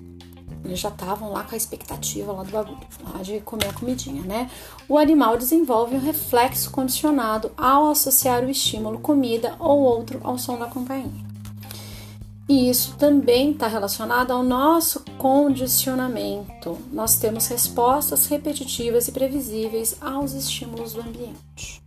Eles 0.65 0.81
já 0.81 0.89
estavam 0.89 1.33
lá 1.33 1.45
com 1.45 1.55
a 1.55 1.57
expectativa 1.57 2.33
lá 2.33 2.43
do 2.43 2.51
bagulho, 2.51 2.79
lá 3.15 3.23
de 3.23 3.41
comer 3.41 3.69
a 3.69 3.73
comidinha, 3.73 4.23
né? 4.23 4.51
O 4.89 4.99
animal 4.99 5.37
desenvolve 5.37 5.95
um 5.95 6.01
reflexo 6.01 6.71
condicionado 6.71 7.51
ao 7.57 7.91
associar 7.91 8.45
o 8.45 8.51
estímulo 8.51 8.99
comida 8.99 9.55
ou 9.59 9.79
outro 9.81 10.21
ao 10.25 10.37
som 10.37 10.59
da 10.59 10.67
campainha. 10.67 11.28
E 12.49 12.71
isso 12.71 12.97
também 12.97 13.51
está 13.51 13.67
relacionado 13.67 14.31
ao 14.31 14.43
nosso 14.43 15.05
condicionamento. 15.19 16.79
Nós 16.91 17.19
temos 17.19 17.47
respostas 17.47 18.27
repetitivas 18.27 19.07
e 19.07 19.13
previsíveis 19.13 19.97
aos 20.01 20.33
estímulos 20.33 20.95
do 20.95 21.03
ambiente. 21.03 21.83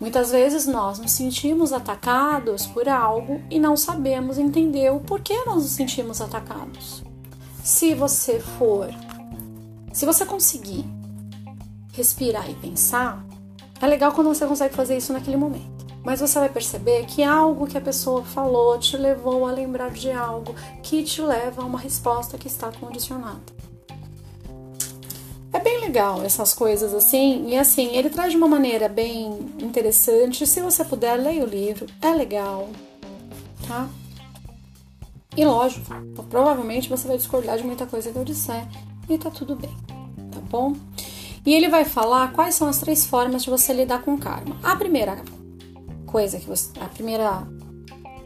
Muitas 0.00 0.32
vezes 0.32 0.66
nós 0.66 0.98
nos 0.98 1.12
sentimos 1.12 1.72
atacados 1.72 2.66
por 2.66 2.88
algo 2.88 3.40
e 3.48 3.60
não 3.60 3.76
sabemos 3.76 4.36
entender 4.36 4.90
o 4.90 4.98
porquê 4.98 5.34
nós 5.44 5.62
nos 5.62 5.72
sentimos 5.72 6.20
atacados. 6.20 7.04
Se 7.62 7.94
você 7.94 8.40
for, 8.40 8.88
se 9.92 10.06
você 10.06 10.26
conseguir 10.26 10.84
respirar 11.92 12.50
e 12.50 12.54
pensar, 12.54 13.24
é 13.80 13.86
legal 13.86 14.12
quando 14.12 14.28
você 14.28 14.46
consegue 14.46 14.74
fazer 14.74 14.96
isso 14.96 15.12
naquele 15.12 15.36
momento. 15.36 15.79
Mas 16.02 16.20
você 16.20 16.38
vai 16.38 16.48
perceber 16.48 17.04
que 17.06 17.22
algo 17.22 17.66
que 17.66 17.76
a 17.76 17.80
pessoa 17.80 18.22
falou 18.24 18.78
te 18.78 18.96
levou 18.96 19.46
a 19.46 19.52
lembrar 19.52 19.90
de 19.90 20.10
algo 20.10 20.54
que 20.82 21.02
te 21.02 21.20
leva 21.20 21.62
a 21.62 21.66
uma 21.66 21.78
resposta 21.78 22.38
que 22.38 22.48
está 22.48 22.72
condicionada. 22.72 23.60
É 25.52 25.58
bem 25.58 25.80
legal 25.80 26.22
essas 26.22 26.54
coisas 26.54 26.94
assim, 26.94 27.48
e 27.48 27.58
assim, 27.58 27.96
ele 27.96 28.08
traz 28.08 28.30
de 28.30 28.36
uma 28.36 28.46
maneira 28.46 28.88
bem 28.88 29.52
interessante. 29.58 30.46
Se 30.46 30.60
você 30.60 30.84
puder, 30.84 31.16
leia 31.16 31.42
o 31.42 31.46
livro, 31.46 31.86
é 32.00 32.10
legal, 32.10 32.68
tá? 33.66 33.88
E 35.36 35.44
lógico, 35.44 35.92
provavelmente 36.28 36.88
você 36.88 37.06
vai 37.06 37.16
discordar 37.16 37.58
de 37.58 37.64
muita 37.64 37.84
coisa 37.84 38.10
que 38.10 38.16
eu 38.16 38.24
disser, 38.24 38.64
e 39.08 39.18
tá 39.18 39.28
tudo 39.28 39.56
bem, 39.56 39.76
tá 40.30 40.40
bom? 40.48 40.74
E 41.44 41.52
ele 41.52 41.68
vai 41.68 41.84
falar 41.84 42.32
quais 42.32 42.54
são 42.54 42.68
as 42.68 42.78
três 42.78 43.04
formas 43.04 43.42
de 43.42 43.50
você 43.50 43.72
lidar 43.72 44.02
com 44.02 44.16
karma. 44.16 44.56
A 44.62 44.76
primeira 44.76 45.22
coisa 46.10 46.38
que 46.38 46.46
você, 46.46 46.70
a 46.80 46.86
primeira 46.86 47.46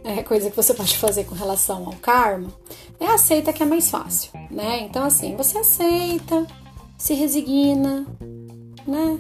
é, 0.04 0.22
coisa 0.22 0.50
que 0.50 0.56
você 0.56 0.74
pode 0.74 0.96
fazer 0.98 1.24
com 1.24 1.34
relação 1.34 1.86
ao 1.86 1.92
karma 1.94 2.52
é 2.98 3.06
aceita 3.06 3.52
que 3.52 3.62
é 3.62 3.66
mais 3.66 3.90
fácil, 3.90 4.30
né? 4.50 4.80
Então 4.80 5.04
assim, 5.04 5.36
você 5.36 5.58
aceita, 5.58 6.46
se 6.96 7.14
resigna, 7.14 8.06
né? 8.86 9.18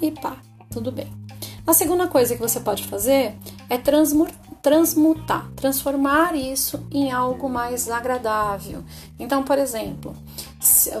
E 0.00 0.10
pá, 0.10 0.36
tudo 0.70 0.92
bem. 0.92 1.12
A 1.66 1.74
segunda 1.74 2.08
coisa 2.08 2.34
que 2.34 2.40
você 2.40 2.60
pode 2.60 2.86
fazer 2.86 3.34
é 3.68 3.76
transmutar, 3.76 5.50
transformar 5.54 6.34
isso 6.34 6.82
em 6.90 7.12
algo 7.12 7.46
mais 7.48 7.90
agradável. 7.90 8.82
Então, 9.18 9.42
por 9.42 9.58
exemplo, 9.58 10.16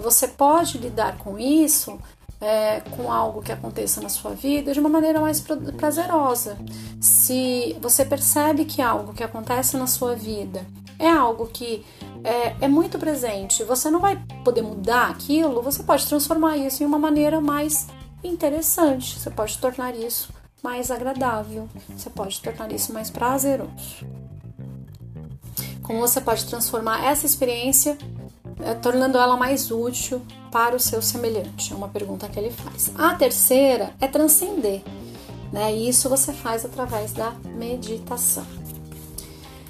você 0.02 0.28
pode 0.28 0.76
lidar 0.76 1.16
com 1.18 1.38
isso 1.38 1.98
é, 2.40 2.80
com 2.96 3.10
algo 3.10 3.42
que 3.42 3.52
aconteça 3.52 4.00
na 4.00 4.08
sua 4.08 4.32
vida 4.32 4.72
de 4.72 4.80
uma 4.80 4.88
maneira 4.88 5.20
mais 5.20 5.44
prazerosa. 5.76 6.56
Se 7.00 7.76
você 7.80 8.04
percebe 8.04 8.64
que 8.64 8.80
algo 8.80 9.12
que 9.12 9.24
acontece 9.24 9.76
na 9.76 9.86
sua 9.86 10.14
vida 10.14 10.64
é 10.98 11.10
algo 11.10 11.46
que 11.46 11.84
é, 12.24 12.64
é, 12.64 12.68
muito 12.68 12.98
presente, 12.98 13.62
você 13.62 13.90
não 13.90 14.00
vai 14.00 14.20
poder 14.44 14.62
mudar 14.62 15.10
aquilo, 15.10 15.62
você 15.62 15.82
pode 15.82 16.06
transformar 16.06 16.56
isso 16.56 16.82
em 16.82 16.86
uma 16.86 16.98
maneira 16.98 17.40
mais 17.40 17.86
interessante, 18.22 19.18
você 19.18 19.30
pode 19.30 19.56
tornar 19.58 19.94
isso 19.94 20.30
mais 20.62 20.90
agradável, 20.90 21.68
você 21.88 22.10
pode 22.10 22.40
tornar 22.40 22.72
isso 22.72 22.92
mais 22.92 23.10
prazeroso. 23.10 24.04
Como 25.82 26.00
você 26.00 26.20
pode 26.20 26.44
transformar 26.44 27.04
essa 27.04 27.24
experiência, 27.24 27.96
tornando 28.82 29.18
ela 29.18 29.36
mais 29.36 29.70
útil 29.70 30.22
para 30.50 30.76
o 30.76 30.80
seu 30.80 31.00
semelhante? 31.00 31.72
É 31.72 31.76
uma 31.76 31.88
pergunta 31.88 32.28
que 32.28 32.38
ele 32.38 32.50
faz. 32.50 32.90
A 32.96 33.14
terceira 33.14 33.94
é 34.00 34.06
transcender, 34.06 34.82
né? 35.52 35.74
E 35.74 35.88
isso 35.88 36.08
você 36.08 36.32
faz 36.32 36.64
através 36.64 37.12
da 37.12 37.32
meditação. 37.56 38.46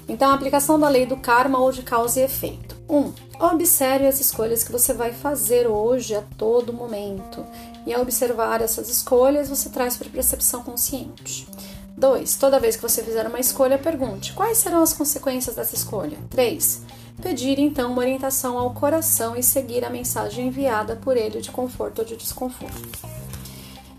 Então, 0.07 0.31
a 0.31 0.33
aplicação 0.33 0.79
da 0.79 0.89
lei 0.89 1.05
do 1.05 1.17
karma 1.17 1.59
ou 1.59 1.71
de 1.71 1.83
causa 1.83 2.19
e 2.19 2.23
efeito. 2.23 2.75
1. 2.89 2.97
Um, 2.97 3.13
observe 3.39 4.07
as 4.07 4.19
escolhas 4.19 4.63
que 4.63 4.71
você 4.71 4.91
vai 4.91 5.13
fazer 5.13 5.67
hoje 5.67 6.15
a 6.15 6.23
todo 6.35 6.73
momento. 6.73 7.45
E 7.85 7.93
ao 7.93 8.01
observar 8.01 8.59
essas 8.61 8.89
escolhas, 8.89 9.47
você 9.47 9.69
traz 9.69 9.95
para 9.95 10.07
a 10.07 10.11
percepção 10.11 10.63
consciente. 10.63 11.47
2. 11.95 12.37
Toda 12.37 12.59
vez 12.59 12.75
que 12.75 12.81
você 12.81 13.03
fizer 13.03 13.27
uma 13.27 13.39
escolha, 13.39 13.77
pergunte: 13.77 14.33
quais 14.33 14.57
serão 14.57 14.81
as 14.81 14.93
consequências 14.93 15.55
dessa 15.55 15.75
escolha? 15.75 16.17
3. 16.31 16.81
Pedir 17.21 17.59
então 17.59 17.91
uma 17.91 18.01
orientação 18.01 18.57
ao 18.57 18.73
coração 18.73 19.35
e 19.35 19.43
seguir 19.43 19.83
a 19.83 19.89
mensagem 19.89 20.47
enviada 20.47 20.95
por 20.95 21.17
ele 21.17 21.41
de 21.41 21.51
conforto 21.51 21.99
ou 21.99 22.05
de 22.05 22.15
desconforto. 22.15 22.99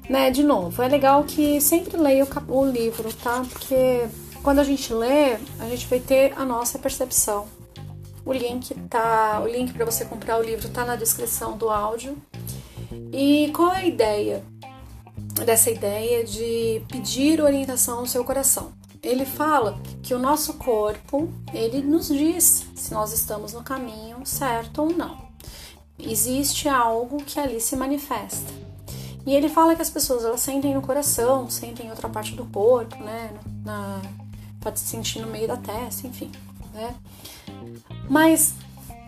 Né, 0.09 0.31
de 0.31 0.43
novo, 0.43 0.83
é 0.83 0.89
legal 0.89 1.23
que 1.23 1.61
sempre 1.61 1.97
leia 1.97 2.27
o, 2.49 2.65
livro, 2.65 3.13
tá? 3.15 3.45
Porque 3.49 4.09
quando 4.43 4.59
a 4.59 4.65
gente 4.65 4.93
lê, 4.93 5.35
a 5.61 5.69
gente 5.69 5.87
vai 5.87 6.01
ter 6.01 6.33
a 6.37 6.45
nossa 6.45 6.79
percepção. 6.79 7.47
O 8.25 8.33
link 8.33 8.75
tá, 8.89 9.41
o 9.41 9.47
link 9.47 9.73
para 9.73 9.85
você 9.85 10.05
comprar 10.05 10.39
o 10.39 10.43
livro 10.43 10.69
tá 10.69 10.85
na 10.85 10.97
descrição 10.97 11.57
do 11.57 11.71
áudio. 11.71 12.17
E 13.13 13.53
qual 13.55 13.73
é 13.73 13.83
a 13.83 13.87
ideia 13.87 14.43
dessa 15.45 15.71
ideia 15.71 16.25
de 16.25 16.83
pedir 16.89 17.41
orientação 17.41 18.01
ao 18.01 18.07
seu 18.07 18.25
coração? 18.25 18.80
Ele 19.03 19.25
fala 19.25 19.81
que 20.03 20.15
o 20.15 20.19
nosso 20.19 20.55
corpo, 20.55 21.29
ele 21.53 21.81
nos 21.83 22.09
diz 22.09 22.67
se 22.75 22.93
nós 22.93 23.13
estamos 23.13 23.53
no 23.53 23.63
caminho 23.63 24.25
certo 24.25 24.83
ou 24.83 24.91
não. 24.91 25.31
Existe 25.99 26.69
algo 26.69 27.19
que 27.25 27.39
ali 27.41 27.61
se 27.61 27.77
manifesta. 27.77 28.53
E 29.27 29.35
ele 29.35 29.49
fala 29.49 29.75
que 29.75 29.83
as 29.83 29.91
pessoas 29.91 30.25
elas 30.25 30.41
sentem 30.41 30.75
no 30.75 30.83
coração, 30.83 31.49
sentem 31.49 31.87
em 31.87 31.91
outra 31.91 32.09
parte 32.09 32.35
do 32.35 32.45
corpo, 32.47 32.97
né, 32.97 33.31
na, 33.65 34.01
pode 34.61 34.79
se 34.79 34.87
sentir 34.87 35.21
no 35.21 35.27
meio 35.27 35.47
da 35.47 35.57
testa, 35.57 36.07
enfim, 36.07 36.31
né? 36.73 36.95
Mas 38.09 38.55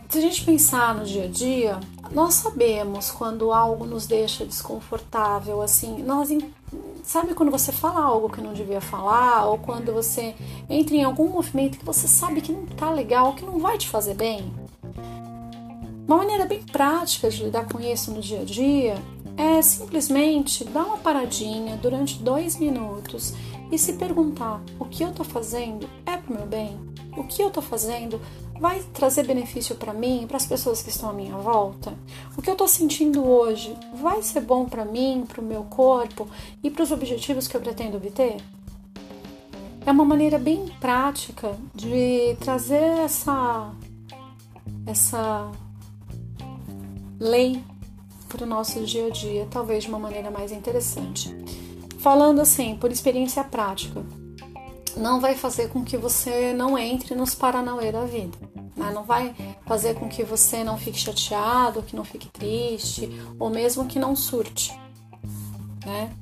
se 0.09 0.19
a 0.19 0.21
gente 0.21 0.45
pensar 0.45 0.95
no 0.95 1.05
dia 1.05 1.25
a 1.25 1.29
dia, 1.29 1.81
nós 2.11 2.35
sabemos 2.35 3.11
quando 3.11 3.53
algo 3.53 3.87
nos 3.87 4.07
deixa 4.07 4.45
desconfortável, 4.45 5.63
assim, 5.63 6.03
nós 6.03 6.31
sabe 7.03 7.35
quando 7.35 7.51
você 7.51 7.73
fala 7.73 8.01
algo 8.01 8.31
que 8.31 8.41
não 8.41 8.53
devia 8.53 8.81
falar, 8.81 9.47
ou 9.47 9.59
quando 9.59 9.93
você 9.93 10.35
entra 10.69 10.95
em 10.95 11.05
algum 11.05 11.29
movimento 11.29 11.79
que 11.79 11.85
você 11.85 12.07
sabe 12.07 12.41
que 12.41 12.53
não 12.53 12.67
tá 12.67 12.91
legal, 12.91 13.35
que 13.35 13.45
não 13.45 13.59
vai 13.59 13.77
te 13.79 13.89
fazer 13.89 14.15
bem? 14.15 14.53
Uma 16.07 16.17
maneira 16.19 16.45
bem 16.47 16.63
prática 16.63 17.31
de 17.31 17.45
lidar 17.45 17.67
com 17.67 17.81
isso 17.81 18.11
no 18.11 18.21
dia 18.21 18.41
a 18.41 18.45
dia 18.45 18.95
é 19.37 19.63
simplesmente 19.63 20.65
dar 20.65 20.85
uma 20.85 20.99
paradinha 20.99 21.77
durante 21.77 22.19
dois 22.19 22.57
minutos 22.57 23.35
e 23.71 23.79
se 23.79 23.95
perguntar: 23.95 24.61
o 24.79 24.85
que 24.85 25.03
eu 25.03 25.11
estou 25.11 25.25
fazendo 25.25 25.89
é 26.05 26.17
para 26.17 26.31
o 26.31 26.37
meu 26.37 26.47
bem? 26.47 26.79
O 27.17 27.25
que 27.25 27.43
eu 27.43 27.49
estou 27.49 27.63
fazendo 27.63 28.21
vai 28.63 28.81
trazer 28.95 29.27
benefício 29.27 29.75
para 29.75 29.93
mim 29.93 30.25
para 30.29 30.37
as 30.37 30.47
pessoas 30.47 30.81
que 30.81 30.89
estão 30.89 31.11
à 31.11 31.13
minha 31.13 31.37
volta? 31.37 31.93
O 32.39 32.41
que 32.41 32.49
eu 32.49 32.53
estou 32.53 32.69
sentindo 32.69 33.29
hoje 33.29 33.77
vai 34.01 34.23
ser 34.23 34.41
bom 34.41 34.67
para 34.67 34.85
mim, 34.85 35.25
para 35.27 35.41
o 35.41 35.45
meu 35.45 35.65
corpo 35.65 36.29
e 36.63 36.71
para 36.71 36.85
os 36.85 36.93
objetivos 36.93 37.49
que 37.49 37.57
eu 37.57 37.61
pretendo 37.61 37.97
obter? 37.97 38.37
É 39.85 39.91
uma 39.91 40.05
maneira 40.05 40.39
bem 40.39 40.69
prática 40.81 41.57
de 41.75 42.37
trazer 42.39 43.01
essa 43.01 43.73
essa 44.87 45.51
lei 47.19 47.61
para 48.29 48.45
o 48.45 48.47
nosso 48.47 48.81
dia 48.85 49.09
a 49.09 49.11
dia, 49.11 49.49
talvez 49.51 49.83
de 49.83 49.89
uma 49.89 49.99
maneira 49.99 50.31
mais 50.31 50.53
interessante. 50.53 51.35
Falando 51.99 52.41
assim, 52.41 52.77
por 52.77 52.93
experiência 52.93 53.43
prática, 53.43 54.05
não 54.97 55.21
vai 55.21 55.35
fazer 55.35 55.69
com 55.69 55.85
que 55.85 55.97
você 55.97 56.53
não 56.53 56.79
entre 56.79 57.17
nos 57.17 57.35
paranauê 57.35 57.91
da 57.91 58.05
vida. 58.05 58.52
Não 58.77 59.05
vai 59.05 59.35
fazer 59.67 59.95
com 59.95 60.09
que 60.09 60.23
você 60.23 60.65
não 60.65 60.79
fique 60.79 60.99
chateado, 60.99 61.83
que 61.83 61.97
não 61.97 62.05
fique 62.05 62.29
triste, 62.29 63.09
ou 63.39 63.51
mesmo 63.51 63.87
que 63.87 63.99
não 63.99 64.17
surte. 64.17 64.77
Né? 65.85 66.13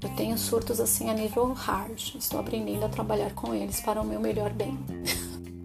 Eu 0.00 0.08
tenho 0.10 0.38
surtos 0.38 0.80
assim 0.80 1.10
a 1.10 1.14
nível 1.14 1.52
hard. 1.52 2.14
Estou 2.16 2.38
aprendendo 2.40 2.84
a 2.84 2.88
trabalhar 2.88 3.32
com 3.34 3.54
eles 3.54 3.80
para 3.80 4.00
o 4.00 4.04
meu 4.04 4.20
melhor 4.20 4.50
bem. 4.52 4.78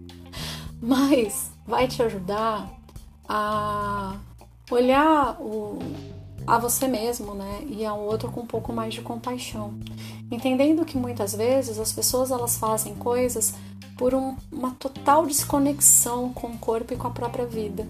Mas 0.80 1.50
vai 1.66 1.88
te 1.88 2.02
ajudar 2.02 2.70
a 3.28 4.18
olhar 4.70 5.40
o, 5.40 5.78
a 6.46 6.58
você 6.58 6.86
mesmo, 6.86 7.34
né, 7.34 7.64
e 7.66 7.84
ao 7.84 8.00
outro 8.00 8.30
com 8.30 8.40
um 8.42 8.46
pouco 8.46 8.72
mais 8.72 8.92
de 8.94 9.00
compaixão, 9.00 9.78
entendendo 10.30 10.84
que 10.84 10.96
muitas 10.96 11.34
vezes 11.34 11.78
as 11.78 11.92
pessoas 11.92 12.30
elas 12.30 12.58
fazem 12.58 12.94
coisas 12.94 13.54
por 13.96 14.14
um, 14.14 14.36
uma 14.50 14.72
total 14.72 15.26
desconexão 15.26 16.32
com 16.32 16.48
o 16.48 16.58
corpo 16.58 16.92
e 16.92 16.96
com 16.96 17.06
a 17.06 17.10
própria 17.10 17.46
vida. 17.46 17.86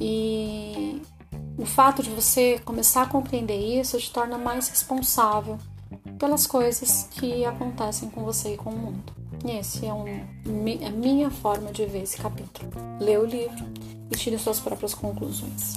E 0.00 1.00
o 1.58 1.64
fato 1.64 2.02
de 2.02 2.10
você 2.10 2.60
começar 2.64 3.02
a 3.02 3.06
compreender 3.06 3.58
isso 3.58 3.98
te 3.98 4.12
torna 4.12 4.36
mais 4.36 4.68
responsável 4.68 5.58
pelas 6.18 6.46
coisas 6.46 7.08
que 7.12 7.44
acontecem 7.44 8.10
com 8.10 8.24
você 8.24 8.54
e 8.54 8.56
com 8.56 8.70
o 8.70 8.78
mundo. 8.78 9.12
E 9.44 9.52
esse 9.52 9.86
é 9.86 9.92
um, 9.92 10.06
a 10.86 10.90
minha 10.90 11.30
forma 11.30 11.70
de 11.72 11.86
ver 11.86 12.02
esse 12.02 12.18
capítulo. 12.18 12.70
Lê 13.00 13.16
o 13.16 13.24
livro 13.24 13.64
e 14.10 14.16
tire 14.16 14.38
suas 14.38 14.60
próprias 14.60 14.94
conclusões. 14.94 15.74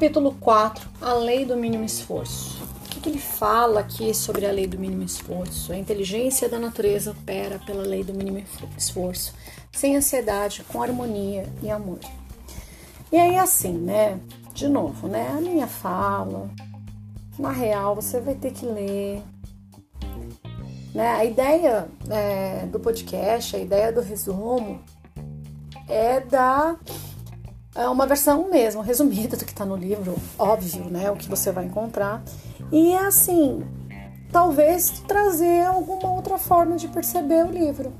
Capítulo 0.00 0.34
4 0.40 0.88
A 1.02 1.12
Lei 1.12 1.44
do 1.44 1.58
Mínimo 1.58 1.84
Esforço. 1.84 2.58
O 2.86 2.88
que 2.88 3.06
ele 3.06 3.18
fala 3.18 3.80
aqui 3.80 4.14
sobre 4.14 4.46
a 4.46 4.50
lei 4.50 4.66
do 4.66 4.78
mínimo 4.78 5.02
esforço? 5.02 5.74
A 5.74 5.76
inteligência 5.76 6.48
da 6.48 6.58
natureza 6.58 7.10
opera 7.10 7.60
pela 7.66 7.82
lei 7.82 8.02
do 8.02 8.14
mínimo 8.14 8.42
esforço, 8.78 9.34
sem 9.70 9.94
ansiedade, 9.98 10.64
com 10.64 10.82
harmonia 10.82 11.44
e 11.62 11.70
amor. 11.70 11.98
E 13.12 13.18
aí, 13.18 13.36
assim, 13.36 13.74
né? 13.74 14.18
De 14.54 14.68
novo, 14.68 15.06
né? 15.06 15.34
A 15.36 15.40
minha 15.42 15.66
fala, 15.66 16.48
na 17.38 17.52
real, 17.52 17.94
você 17.94 18.20
vai 18.20 18.34
ter 18.34 18.52
que 18.52 18.64
ler. 18.64 19.22
Né? 20.94 21.08
A 21.08 21.26
ideia 21.26 21.88
é, 22.08 22.64
do 22.64 22.80
podcast, 22.80 23.54
a 23.54 23.58
ideia 23.58 23.92
do 23.92 24.00
resumo 24.00 24.80
é 25.86 26.20
dar 26.20 26.80
é 27.74 27.88
uma 27.88 28.06
versão 28.06 28.50
mesmo, 28.50 28.82
resumida 28.82 29.36
do 29.36 29.44
que 29.44 29.52
está 29.52 29.64
no 29.64 29.76
livro, 29.76 30.16
óbvio, 30.38 30.84
né? 30.90 31.10
O 31.10 31.16
que 31.16 31.28
você 31.28 31.52
vai 31.52 31.64
encontrar. 31.64 32.22
E 32.72 32.94
assim, 32.96 33.64
talvez 34.32 34.90
trazer 35.06 35.64
alguma 35.64 36.10
outra 36.12 36.36
forma 36.36 36.76
de 36.76 36.88
perceber 36.88 37.46
o 37.46 37.50
livro. 37.50 37.92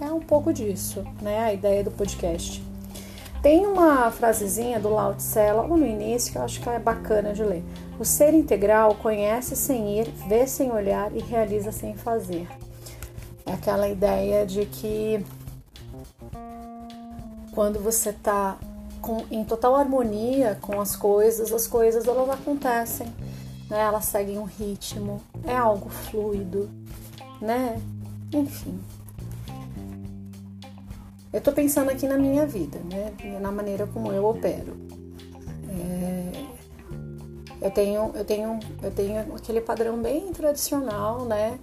É 0.00 0.06
um 0.06 0.20
pouco 0.20 0.52
disso, 0.52 1.02
né? 1.22 1.44
A 1.44 1.52
ideia 1.54 1.82
do 1.82 1.90
podcast. 1.90 2.62
Tem 3.42 3.66
uma 3.66 4.10
frasezinha 4.10 4.78
do 4.78 4.90
Lao 4.90 5.14
Tse 5.14 5.52
logo 5.52 5.76
no 5.76 5.86
início 5.86 6.32
que 6.32 6.38
eu 6.38 6.42
acho 6.42 6.60
que 6.60 6.68
é 6.68 6.78
bacana 6.78 7.32
de 7.32 7.42
ler. 7.42 7.64
O 7.98 8.04
ser 8.04 8.34
integral 8.34 8.94
conhece 8.96 9.56
sem 9.56 9.98
ir, 9.98 10.10
vê 10.28 10.46
sem 10.46 10.70
olhar 10.70 11.14
e 11.16 11.20
realiza 11.20 11.72
sem 11.72 11.96
fazer. 11.96 12.46
É 13.46 13.52
aquela 13.52 13.88
ideia 13.88 14.44
de 14.44 14.66
que 14.66 15.24
quando 17.52 17.78
você 17.78 18.10
está 18.10 18.58
com, 19.06 19.24
em 19.30 19.44
total 19.44 19.76
harmonia 19.76 20.58
com 20.60 20.80
as 20.80 20.96
coisas, 20.96 21.52
as 21.52 21.68
coisas 21.68 22.08
elas 22.08 22.28
acontecem, 22.28 23.06
né? 23.70 23.80
Elas 23.80 24.06
seguem 24.06 24.36
um 24.36 24.44
ritmo, 24.44 25.22
é 25.44 25.56
algo 25.56 25.88
fluido, 25.88 26.68
né? 27.40 27.80
Enfim. 28.32 28.80
Eu 31.32 31.40
tô 31.40 31.52
pensando 31.52 31.90
aqui 31.90 32.08
na 32.08 32.18
minha 32.18 32.44
vida, 32.46 32.80
né? 32.90 33.12
Na 33.40 33.52
maneira 33.52 33.86
como 33.86 34.10
eu 34.10 34.24
opero. 34.26 34.76
É, 35.68 36.46
eu 37.60 37.70
tenho, 37.70 38.10
eu 38.14 38.24
tenho, 38.24 38.58
eu 38.82 38.90
tenho 38.90 39.34
aquele 39.36 39.60
padrão 39.60 40.02
bem 40.02 40.32
tradicional, 40.32 41.24
né? 41.24 41.58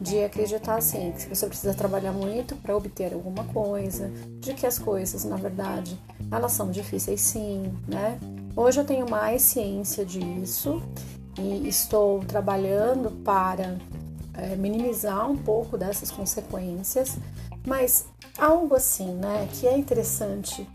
De 0.00 0.22
acreditar 0.22 0.76
assim, 0.76 1.12
que 1.12 1.28
você 1.28 1.46
precisa 1.46 1.74
trabalhar 1.74 2.12
muito 2.12 2.54
para 2.56 2.76
obter 2.76 3.12
alguma 3.12 3.44
coisa, 3.44 4.08
de 4.40 4.54
que 4.54 4.66
as 4.66 4.78
coisas, 4.78 5.24
na 5.24 5.36
verdade, 5.36 5.98
elas 6.30 6.52
são 6.52 6.70
difíceis 6.70 7.20
sim, 7.20 7.72
né? 7.88 8.18
Hoje 8.56 8.80
eu 8.80 8.84
tenho 8.84 9.08
mais 9.08 9.42
ciência 9.42 10.04
disso 10.04 10.82
e 11.38 11.68
estou 11.68 12.20
trabalhando 12.20 13.10
para 13.24 13.76
é, 14.34 14.54
minimizar 14.56 15.28
um 15.28 15.36
pouco 15.36 15.76
dessas 15.76 16.10
consequências, 16.10 17.16
mas 17.66 18.06
algo 18.38 18.74
assim, 18.74 19.12
né, 19.14 19.48
que 19.52 19.66
é 19.66 19.76
interessante 19.76 20.66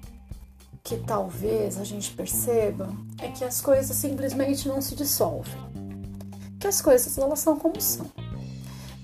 que 0.83 0.97
talvez 0.97 1.77
a 1.77 1.83
gente 1.83 2.11
perceba 2.13 2.89
é 3.19 3.27
que 3.27 3.43
as 3.43 3.61
coisas 3.61 3.95
simplesmente 3.95 4.67
não 4.67 4.81
se 4.81 4.95
dissolvem. 4.95 5.53
Que 6.59 6.67
as 6.67 6.81
coisas 6.81 7.17
elas 7.17 7.39
são 7.39 7.57
como 7.57 7.79
são. 7.79 8.07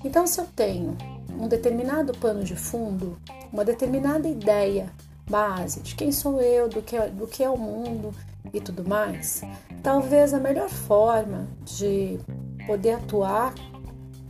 Então, 0.06 0.28
se 0.28 0.40
eu 0.40 0.46
tenho 0.46 0.96
um 1.32 1.48
determinado 1.48 2.14
pano 2.14 2.44
de 2.44 2.56
fundo, 2.56 3.18
uma 3.52 3.66
determinada 3.66 4.28
ideia 4.28 4.94
base 5.28 5.82
de 5.82 5.96
quem 5.96 6.12
sou 6.12 6.40
eu, 6.40 6.70
do 6.70 6.80
que, 6.84 6.96
do 7.08 7.26
que 7.26 7.44
é 7.44 7.50
o 7.50 7.58
mundo 7.58 8.14
e 8.54 8.62
tudo 8.62 8.88
mais, 8.88 9.42
talvez 9.82 10.32
a 10.32 10.40
melhor 10.40 10.70
forma 10.70 11.48
de 11.66 12.20
poder 12.68 12.92
atuar 12.92 13.56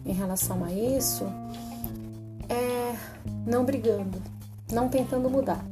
em 0.06 0.14
relação 0.14 0.64
a 0.64 0.72
isso 0.72 1.26
é 2.48 2.96
não 3.46 3.66
brigando, 3.66 4.22
não 4.72 4.88
tentando 4.88 5.30
mudar. 5.30 5.64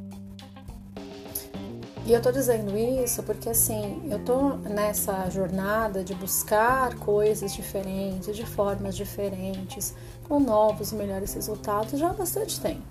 E 2.05 2.11
eu 2.11 2.21
tô 2.21 2.33
dizendo 2.33 2.77
isso 2.77 3.23
porque 3.23 3.49
assim, 3.49 4.01
eu 4.11 4.19
tô 4.19 4.55
nessa 4.57 5.29
jornada 5.29 6.03
de 6.03 6.13
buscar 6.13 6.95
coisas 6.95 7.53
diferentes, 7.53 8.35
de 8.35 8.45
formas 8.45 8.93
diferentes, 8.93 9.95
com 10.27 10.37
novos 10.37 10.91
melhores 10.91 11.33
resultados 11.33 11.97
já 11.97 12.09
há 12.09 12.13
bastante 12.13 12.59
tempo, 12.59 12.83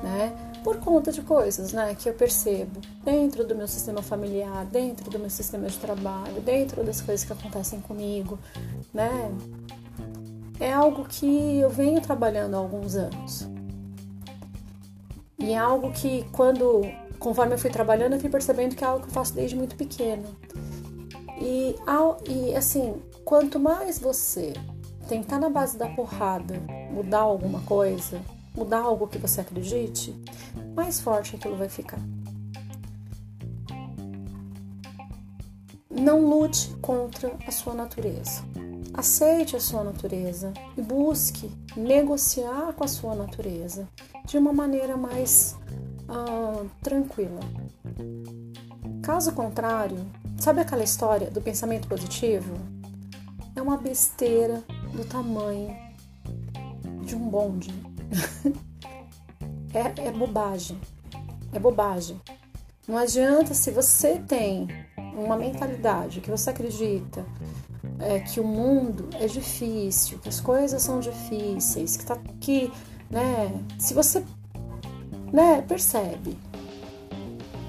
né? 0.00 0.32
Por 0.62 0.76
conta 0.78 1.10
de 1.10 1.22
coisas, 1.22 1.72
né, 1.72 1.96
que 1.98 2.08
eu 2.08 2.14
percebo 2.14 2.80
dentro 3.04 3.44
do 3.44 3.54
meu 3.54 3.66
sistema 3.66 4.00
familiar, 4.00 4.64
dentro 4.66 5.10
do 5.10 5.18
meu 5.18 5.30
sistema 5.30 5.66
de 5.66 5.76
trabalho, 5.78 6.40
dentro 6.40 6.84
das 6.84 7.00
coisas 7.00 7.26
que 7.26 7.32
acontecem 7.32 7.80
comigo, 7.80 8.38
né? 8.94 9.32
É 10.60 10.72
algo 10.72 11.04
que 11.04 11.58
eu 11.58 11.68
venho 11.68 12.00
trabalhando 12.00 12.54
há 12.54 12.58
alguns 12.58 12.94
anos. 12.94 13.48
E 15.38 15.52
é 15.52 15.58
algo 15.58 15.92
que 15.92 16.24
quando 16.32 16.82
conforme 17.18 17.54
eu 17.54 17.58
fui 17.58 17.70
trabalhando, 17.70 18.14
eu 18.14 18.20
fui 18.20 18.30
percebendo 18.30 18.74
que 18.74 18.84
é 18.84 18.86
algo 18.86 19.02
que 19.02 19.08
eu 19.08 19.14
faço 19.14 19.34
desde 19.34 19.56
muito 19.56 19.76
pequeno. 19.76 20.24
E, 21.40 21.74
e 22.28 22.54
assim, 22.54 23.02
quanto 23.24 23.60
mais 23.60 23.98
você 23.98 24.52
tentar 25.08 25.38
na 25.38 25.50
base 25.50 25.76
da 25.76 25.88
porrada 25.88 26.60
mudar 26.90 27.20
alguma 27.20 27.60
coisa, 27.60 28.20
mudar 28.54 28.80
algo 28.80 29.06
que 29.06 29.18
você 29.18 29.40
acredite, 29.40 30.14
mais 30.74 31.00
forte 31.00 31.36
aquilo 31.36 31.56
vai 31.56 31.68
ficar. 31.68 32.00
Não 35.90 36.28
lute 36.28 36.68
contra 36.82 37.32
a 37.46 37.50
sua 37.50 37.74
natureza. 37.74 38.42
Aceite 38.92 39.56
a 39.56 39.60
sua 39.60 39.84
natureza 39.84 40.52
e 40.76 40.80
busque 40.80 41.50
negociar 41.76 42.72
com 42.72 42.84
a 42.84 42.88
sua 42.88 43.14
natureza 43.14 43.88
de 44.24 44.38
uma 44.38 44.52
maneira 44.52 44.96
mais 44.96 45.56
ah, 46.08 46.64
tranquila. 46.82 47.40
Caso 49.02 49.32
contrário, 49.32 49.98
sabe 50.38 50.60
aquela 50.60 50.84
história 50.84 51.30
do 51.30 51.40
pensamento 51.40 51.88
positivo? 51.88 52.54
É 53.54 53.62
uma 53.62 53.76
besteira 53.76 54.62
do 54.92 55.04
tamanho 55.04 55.76
de 57.04 57.14
um 57.14 57.28
bonde. 57.28 57.72
é, 59.72 60.08
é 60.08 60.12
bobagem. 60.12 60.78
É 61.52 61.58
bobagem. 61.58 62.20
Não 62.86 62.96
adianta 62.96 63.54
se 63.54 63.70
você 63.70 64.18
tem 64.18 64.68
uma 65.16 65.36
mentalidade 65.36 66.20
que 66.20 66.30
você 66.30 66.50
acredita 66.50 67.24
é, 67.98 68.20
que 68.20 68.38
o 68.40 68.44
mundo 68.44 69.08
é 69.14 69.26
difícil, 69.26 70.18
que 70.18 70.28
as 70.28 70.40
coisas 70.40 70.82
são 70.82 71.00
difíceis, 71.00 71.96
que 71.96 72.04
tá 72.04 72.16
que, 72.40 72.70
né? 73.10 73.64
Se 73.78 73.94
você 73.94 74.22
né, 75.32 75.62
percebe 75.62 76.36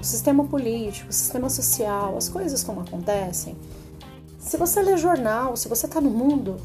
o 0.00 0.04
sistema 0.04 0.44
político, 0.44 1.10
o 1.10 1.12
sistema 1.12 1.50
social, 1.50 2.16
as 2.16 2.28
coisas 2.28 2.62
como 2.62 2.80
acontecem. 2.80 3.56
Se 4.38 4.56
você 4.56 4.80
lê 4.80 4.96
jornal, 4.96 5.56
se 5.56 5.68
você 5.68 5.86
está 5.86 6.00
no 6.00 6.10
mundo, 6.10 6.56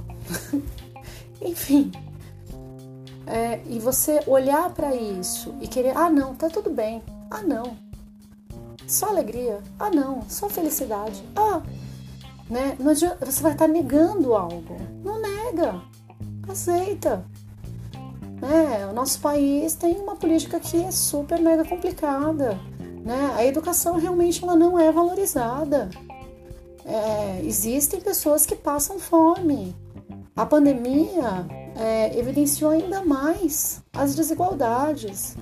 enfim, 1.41 1.91
é, 3.25 3.59
e 3.67 3.79
você 3.79 4.21
olhar 4.27 4.69
para 4.69 4.95
isso 4.95 5.53
e 5.59 5.67
querer, 5.67 5.97
ah 5.97 6.09
não, 6.09 6.35
tá 6.35 6.49
tudo 6.49 6.69
bem, 6.69 7.01
ah 7.29 7.41
não, 7.41 7.75
só 8.87 9.07
alegria, 9.07 9.59
ah 9.79 9.89
não, 9.89 10.21
só 10.29 10.49
felicidade, 10.49 11.23
ah, 11.35 11.61
né? 12.49 12.75
Não 12.79 12.91
adianta, 12.91 13.25
você 13.25 13.41
vai 13.41 13.53
estar 13.53 13.65
tá 13.65 13.71
negando 13.71 14.35
algo, 14.35 14.77
não 15.03 15.21
nega, 15.21 15.81
aceita. 16.47 17.25
Né? 18.43 18.85
O 18.87 18.93
nosso 18.93 19.21
país 19.21 19.73
tem 19.73 19.95
uma 19.95 20.17
política 20.17 20.59
que 20.59 20.83
é 20.83 20.91
super 20.91 21.39
mega 21.39 21.63
complicada. 21.63 22.59
Né? 23.05 23.33
A 23.37 23.45
educação 23.45 23.97
realmente 23.97 24.43
ela 24.43 24.53
não 24.53 24.77
é 24.77 24.91
valorizada. 24.91 25.89
É, 26.85 27.41
existem 27.45 28.01
pessoas 28.01 28.45
que 28.45 28.53
passam 28.53 28.99
fome. 28.99 29.73
A 30.35 30.45
pandemia 30.45 31.47
é, 31.77 32.19
evidenciou 32.19 32.71
ainda 32.71 33.01
mais 33.01 33.81
as 33.93 34.13
desigualdades. 34.13 35.37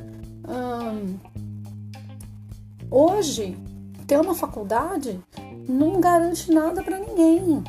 Hum, 0.47 1.17
hoje, 2.91 3.57
ter 4.05 4.19
uma 4.19 4.35
faculdade 4.35 5.19
não 5.67 5.99
garante 5.99 6.51
nada 6.51 6.83
para 6.83 6.99
ninguém. 6.99 7.63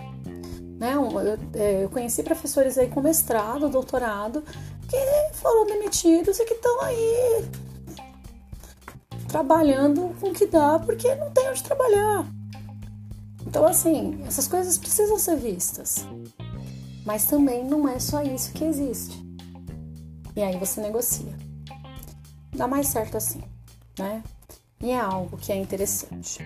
Né? 0.79 0.95
Eu, 0.95 1.09
é, 1.55 1.85
eu 1.85 1.89
conheci 1.89 2.23
professores 2.23 2.77
aí 2.77 2.89
com 2.89 3.01
mestrado, 3.01 3.69
doutorado, 3.71 4.43
que 4.93 5.35
foram 5.39 5.65
demitidos 5.65 6.39
e 6.39 6.45
que 6.45 6.53
estão 6.53 6.83
aí 6.83 7.49
trabalhando 9.27 10.15
com 10.21 10.29
o 10.29 10.35
que 10.35 10.45
dá 10.47 10.79
porque 10.79 11.15
não 11.15 11.31
tem 11.31 11.49
onde 11.49 11.63
trabalhar. 11.63 12.27
Então, 13.47 13.65
assim, 13.67 14.23
essas 14.27 14.47
coisas 14.47 14.77
precisam 14.77 15.19
ser 15.19 15.37
vistas. 15.37 16.07
Mas 17.07 17.25
também 17.25 17.65
não 17.65 17.89
é 17.89 17.99
só 17.99 18.23
isso 18.23 18.53
que 18.53 18.65
existe. 18.65 19.19
E 20.37 20.43
aí 20.43 20.59
você 20.59 20.81
negocia. 20.83 21.35
Dá 22.55 22.69
mais 22.69 22.89
certo 22.89 23.17
assim, 23.17 23.43
né? 23.99 24.23
E 24.81 24.91
é 24.91 25.01
algo 25.01 25.39
que 25.39 25.53
é 25.53 25.57
interessante. 25.57 26.45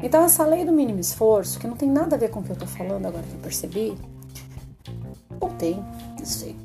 Então, 0.00 0.22
essa 0.22 0.46
lei 0.46 0.64
do 0.64 0.72
mínimo 0.72 1.00
esforço, 1.00 1.58
que 1.58 1.66
não 1.66 1.76
tem 1.76 1.90
nada 1.90 2.14
a 2.14 2.18
ver 2.18 2.30
com 2.30 2.40
o 2.40 2.42
que 2.44 2.50
eu 2.50 2.56
tô 2.56 2.66
falando 2.66 3.06
agora 3.06 3.24
que 3.24 3.34
eu 3.34 3.40
percebi, 3.40 3.96
ou 5.40 5.50
tem, 5.50 5.84
não 6.18 6.24
sei. 6.24 6.56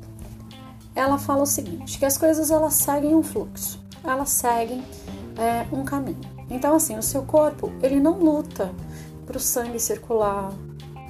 Ela 0.98 1.16
fala 1.16 1.44
o 1.44 1.46
seguinte, 1.46 1.96
que 1.96 2.04
as 2.04 2.18
coisas 2.18 2.50
elas 2.50 2.74
seguem 2.74 3.14
um 3.14 3.22
fluxo, 3.22 3.80
elas 4.02 4.30
seguem 4.30 4.82
é, 5.38 5.64
um 5.72 5.84
caminho. 5.84 6.28
Então, 6.50 6.74
assim, 6.74 6.98
o 6.98 7.02
seu 7.04 7.22
corpo, 7.22 7.72
ele 7.80 8.00
não 8.00 8.18
luta 8.18 8.72
para 9.24 9.36
o 9.36 9.40
sangue 9.40 9.78
circular, 9.78 10.52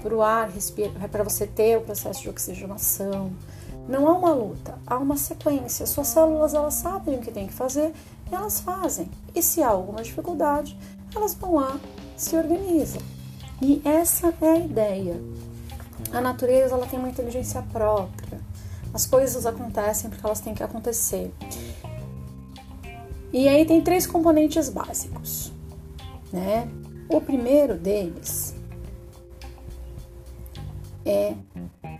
para 0.03 0.14
o 0.14 0.22
ar 0.22 0.51
respirar, 0.51 1.09
para 1.09 1.24
você 1.24 1.47
ter 1.47 1.78
o 1.78 1.80
processo 1.80 2.20
de 2.20 2.28
oxigenação. 2.28 3.32
Não 3.89 4.07
há 4.07 4.12
uma 4.12 4.34
luta, 4.34 4.78
há 4.86 4.99
uma 4.99 5.16
sequência. 5.16 5.86
Suas 5.86 6.09
células 6.09 6.53
elas 6.53 6.74
sabem 6.74 7.14
o 7.16 7.22
que 7.22 7.30
tem 7.30 7.47
que 7.47 7.55
fazer 7.55 7.95
e 8.30 8.34
elas 8.34 8.61
fazem. 8.61 9.09
E 9.34 9.41
se 9.41 9.62
há 9.62 9.68
alguma 9.68 10.03
dificuldade, 10.03 10.78
elas 11.16 11.32
vão 11.32 11.55
lá, 11.55 11.80
se 12.14 12.36
organizam. 12.36 13.01
E 13.62 13.80
essa 13.86 14.34
é 14.43 14.51
a 14.51 14.59
ideia. 14.59 15.18
A 16.12 16.20
natureza 16.20 16.74
ela 16.74 16.86
tem 16.86 16.99
uma 16.99 17.09
inteligência 17.09 17.62
própria. 17.72 18.28
As 18.99 19.07
coisas 19.07 19.46
acontecem 19.46 20.11
porque 20.11 20.26
elas 20.26 20.40
têm 20.40 20.53
que 20.53 20.61
acontecer. 20.64 21.32
E 23.32 23.46
aí 23.46 23.64
tem 23.64 23.80
três 23.80 24.09
componentes 24.09 24.68
básicos, 24.68 25.53
né? 26.32 26.68
O 27.09 27.20
primeiro 27.20 27.78
deles 27.78 28.57
é 31.07 31.36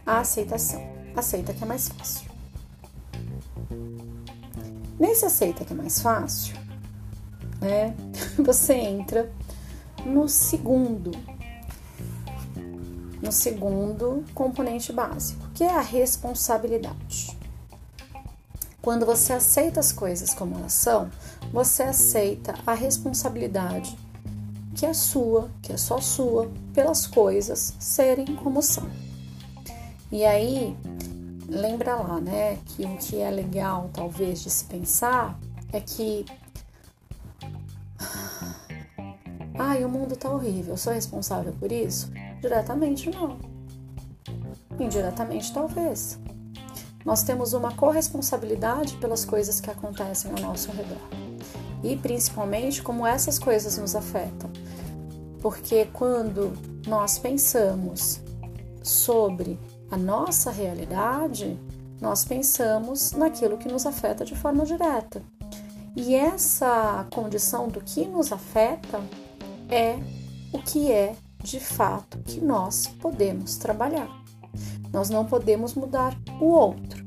a 0.05 0.19
aceitação. 0.19 0.85
Aceita 1.15 1.55
que 1.55 1.63
é 1.63 1.67
mais 1.69 1.89
fácil. 1.89 2.29
Nesse 4.99 5.25
aceita 5.25 5.65
que 5.65 5.73
é 5.73 5.77
mais 5.77 6.01
fácil, 6.03 6.57
né? 7.61 7.95
Você 8.45 8.75
entra 8.75 9.31
no 10.05 10.29
segundo, 10.29 11.13
no 13.23 13.31
segundo 13.31 14.25
componente 14.35 14.93
básico, 14.93 15.48
que 15.59 15.65
é 15.65 15.75
a 15.75 15.81
responsabilidade. 15.81 17.37
Quando 18.81 19.05
você 19.05 19.33
aceita 19.33 19.81
as 19.81 19.91
coisas 19.91 20.33
como 20.33 20.55
elas 20.55 20.73
são, 20.73 21.11
você 21.53 21.83
aceita 21.83 22.55
a 22.65 22.75
responsabilidade 22.75 23.99
que 24.77 24.87
é 24.87 24.95
sua, 24.95 25.51
que 25.61 25.73
é 25.73 25.77
só 25.77 26.01
sua, 26.01 26.49
pelas 26.73 27.09
coisas 27.09 27.75
serem 27.81 28.37
como 28.37 28.63
são. 28.63 28.89
E 30.13 30.25
aí, 30.25 30.77
lembra 31.49 31.97
lá, 31.97 32.21
né, 32.21 32.61
que 32.65 32.85
o 32.85 32.97
que 32.97 33.17
é 33.17 33.29
legal 33.29 33.91
talvez 33.93 34.41
de 34.41 34.51
se 34.51 34.65
pensar 34.65 35.37
é 35.73 35.81
que 35.81 36.25
ai, 39.59 39.85
o 39.85 39.89
mundo 39.89 40.15
tá 40.15 40.31
horrível, 40.31 40.75
eu 40.75 40.79
sou 40.79 40.93
responsável 40.93 41.53
por 41.59 41.73
isso? 41.73 42.13
Diretamente 42.41 43.11
não. 43.11 43.58
Indiretamente 44.79 45.53
talvez. 45.53 46.19
Nós 47.05 47.23
temos 47.23 47.53
uma 47.53 47.73
corresponsabilidade 47.73 48.97
pelas 48.97 49.25
coisas 49.25 49.61
que 49.61 49.71
acontecem 49.71 50.31
ao 50.31 50.41
nosso 50.41 50.71
redor. 50.71 50.99
E 51.83 51.97
principalmente 51.97 52.83
como 52.83 53.07
essas 53.07 53.39
coisas 53.39 53.79
nos 53.79 53.95
afetam. 53.95 54.51
Porque 55.41 55.87
quando 55.93 56.53
nós 56.87 57.19
pensamos 57.19 58.21
sobre 58.83 59.59
a 59.91 59.97
nossa 59.97 60.51
realidade, 60.51 61.59
nós 62.01 62.25
pensamos 62.25 63.13
naquilo 63.13 63.59
que 63.59 63.69
nos 63.69 63.87
afeta 63.87 64.25
de 64.25 64.37
forma 64.37 64.65
direta. 64.65 65.23
E 65.97 66.15
essa 66.15 67.07
condição 67.11 67.69
do 67.69 67.81
que 67.81 68.07
nos 68.07 68.33
afeta 68.33 69.01
é 69.69 69.99
o 70.53 70.59
que 70.59 70.93
é 70.93 71.17
de 71.43 71.61
fato 71.61 72.19
que 72.19 72.41
nós 72.41 72.87
podemos 73.01 73.57
trabalhar. 73.57 74.18
Nós 74.99 75.11
não 75.11 75.25
podemos 75.25 75.75
mudar 75.75 76.13
o 76.41 76.47
outro, 76.47 77.07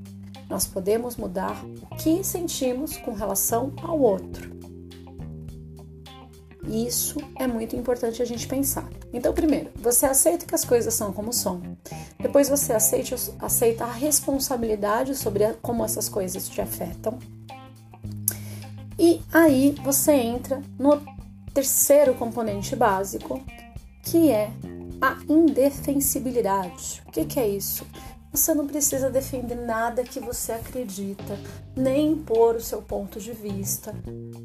nós 0.50 0.66
podemos 0.66 1.18
mudar 1.18 1.62
o 1.66 1.96
que 1.98 2.24
sentimos 2.24 2.96
com 2.96 3.12
relação 3.12 3.74
ao 3.84 4.00
outro. 4.00 4.50
Isso 6.66 7.18
é 7.38 7.46
muito 7.46 7.76
importante 7.76 8.22
a 8.22 8.26
gente 8.26 8.48
pensar. 8.48 8.90
Então, 9.12 9.34
primeiro, 9.34 9.72
você 9.76 10.06
aceita 10.06 10.46
que 10.46 10.56
as 10.56 10.64
coisas 10.64 10.94
são 10.94 11.12
como 11.12 11.34
são. 11.34 11.62
Depois, 12.18 12.48
você 12.48 12.72
aceita, 12.72 13.14
aceita 13.42 13.84
a 13.84 13.92
responsabilidade 13.92 15.14
sobre 15.14 15.44
a, 15.44 15.54
como 15.56 15.84
essas 15.84 16.08
coisas 16.08 16.48
te 16.48 16.62
afetam. 16.62 17.20
E 18.98 19.22
aí 19.34 19.76
você 19.84 20.14
entra 20.14 20.62
no 20.80 21.02
terceiro 21.54 22.14
componente 22.14 22.74
básico, 22.74 23.44
que 24.02 24.32
é 24.32 24.50
a 25.02 25.18
indefensibilidade. 25.28 27.02
O 27.08 27.12
que, 27.12 27.26
que 27.26 27.40
é 27.40 27.48
isso? 27.48 27.86
Você 28.32 28.54
não 28.54 28.68
precisa 28.68 29.10
defender 29.10 29.56
nada 29.56 30.04
que 30.04 30.20
você 30.20 30.54
acredita, 30.54 31.38
nem 31.76 32.14
impor 32.14 32.56
o 32.56 32.62
seu 32.62 32.82
ponto 32.82 33.20
de 33.20 33.34
vista 33.34 33.94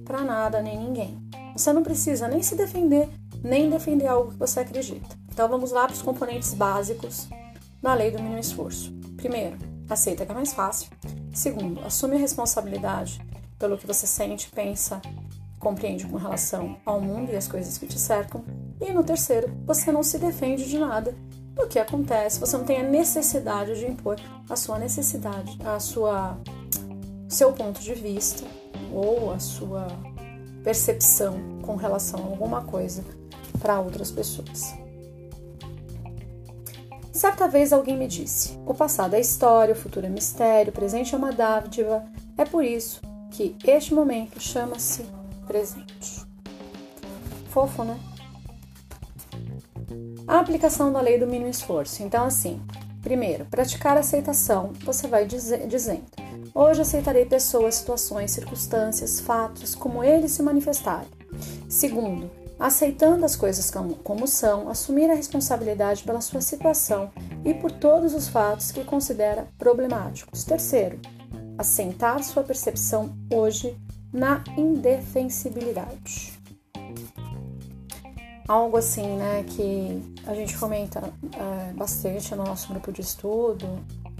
para 0.04 0.22
nada 0.22 0.60
nem 0.60 0.76
ninguém. 0.76 1.16
Você 1.56 1.72
não 1.72 1.82
precisa 1.82 2.26
nem 2.26 2.42
se 2.42 2.56
defender, 2.56 3.08
nem 3.44 3.70
defender 3.70 4.06
algo 4.06 4.32
que 4.32 4.38
você 4.38 4.60
acredita. 4.60 5.16
Então 5.30 5.48
vamos 5.48 5.70
lá 5.70 5.84
para 5.84 5.94
os 5.94 6.02
componentes 6.02 6.52
básicos 6.54 7.28
da 7.80 7.94
lei 7.94 8.10
do 8.10 8.20
mínimo 8.20 8.40
esforço. 8.40 8.92
Primeiro, 9.16 9.56
aceita 9.88 10.26
que 10.26 10.32
é 10.32 10.34
mais 10.34 10.52
fácil. 10.52 10.90
Segundo, 11.32 11.80
assume 11.84 12.16
a 12.16 12.18
responsabilidade 12.18 13.20
pelo 13.58 13.78
que 13.78 13.86
você 13.86 14.06
sente, 14.06 14.50
pensa, 14.50 15.00
compreende 15.58 16.06
com 16.06 16.16
relação 16.16 16.76
ao 16.84 17.00
mundo 17.00 17.32
e 17.32 17.36
as 17.36 17.48
coisas 17.48 17.78
que 17.78 17.86
te 17.86 17.98
cercam. 17.98 18.44
E 18.80 18.92
no 18.92 19.02
terceiro, 19.02 19.52
você 19.64 19.90
não 19.90 20.02
se 20.02 20.18
defende 20.18 20.68
de 20.68 20.78
nada 20.78 21.14
do 21.54 21.66
que 21.66 21.78
acontece, 21.78 22.38
você 22.38 22.56
não 22.56 22.64
tem 22.64 22.80
a 22.80 22.82
necessidade 22.82 23.78
de 23.78 23.86
impor 23.86 24.16
a 24.48 24.56
sua 24.56 24.78
necessidade, 24.78 25.58
a 25.64 25.80
sua 25.80 26.38
seu 27.28 27.52
ponto 27.52 27.80
de 27.80 27.94
vista 27.94 28.44
ou 28.92 29.32
a 29.32 29.38
sua 29.38 29.88
percepção 30.62 31.60
com 31.62 31.74
relação 31.74 32.20
a 32.20 32.26
alguma 32.26 32.62
coisa 32.62 33.04
para 33.58 33.80
outras 33.80 34.10
pessoas. 34.10 34.74
Certa 37.12 37.48
vez 37.48 37.72
alguém 37.72 37.96
me 37.96 38.06
disse: 38.06 38.58
o 38.66 38.74
passado 38.74 39.14
é 39.14 39.20
história, 39.20 39.72
o 39.72 39.76
futuro 39.76 40.06
é 40.06 40.08
mistério, 40.08 40.70
o 40.70 40.74
presente 40.74 41.14
é 41.14 41.18
uma 41.18 41.32
dádiva. 41.32 42.04
É 42.36 42.44
por 42.44 42.64
isso 42.64 43.00
que 43.30 43.56
este 43.66 43.94
momento 43.94 44.38
chama-se 44.38 45.04
presente. 45.46 46.26
Fofo, 47.50 47.84
né? 47.84 47.98
A 50.26 50.40
aplicação 50.40 50.92
da 50.92 51.00
lei 51.00 51.18
do 51.18 51.26
mínimo 51.26 51.50
esforço. 51.50 52.02
Então, 52.02 52.24
assim, 52.24 52.60
primeiro, 53.02 53.44
praticar 53.46 53.96
aceitação. 53.96 54.72
Você 54.84 55.06
vai 55.06 55.24
dizer, 55.24 55.66
dizendo: 55.66 56.04
Hoje 56.54 56.80
aceitarei 56.80 57.24
pessoas, 57.24 57.76
situações, 57.76 58.30
circunstâncias, 58.30 59.20
fatos 59.20 59.74
como 59.74 60.02
eles 60.02 60.32
se 60.32 60.42
manifestarem. 60.42 61.08
Segundo, 61.68 62.30
aceitando 62.58 63.24
as 63.24 63.36
coisas 63.36 63.70
como 64.02 64.26
são, 64.26 64.68
assumir 64.68 65.10
a 65.10 65.14
responsabilidade 65.14 66.02
pela 66.02 66.20
sua 66.20 66.40
situação 66.40 67.10
e 67.44 67.52
por 67.52 67.70
todos 67.70 68.14
os 68.14 68.28
fatos 68.28 68.72
que 68.72 68.84
considera 68.84 69.48
problemáticos. 69.58 70.44
Terceiro, 70.44 70.98
assentar 71.58 72.22
sua 72.22 72.42
percepção 72.42 73.14
hoje 73.32 73.76
na 74.12 74.42
indefensibilidade. 74.56 76.32
Algo 78.48 78.76
assim, 78.76 79.16
né, 79.16 79.44
que 79.48 80.00
a 80.26 80.34
gente 80.34 80.56
comenta 80.56 81.12
é, 81.34 81.72
bastante 81.72 82.34
no 82.34 82.44
nosso 82.44 82.68
grupo 82.68 82.92
de 82.92 83.00
estudo 83.00 83.66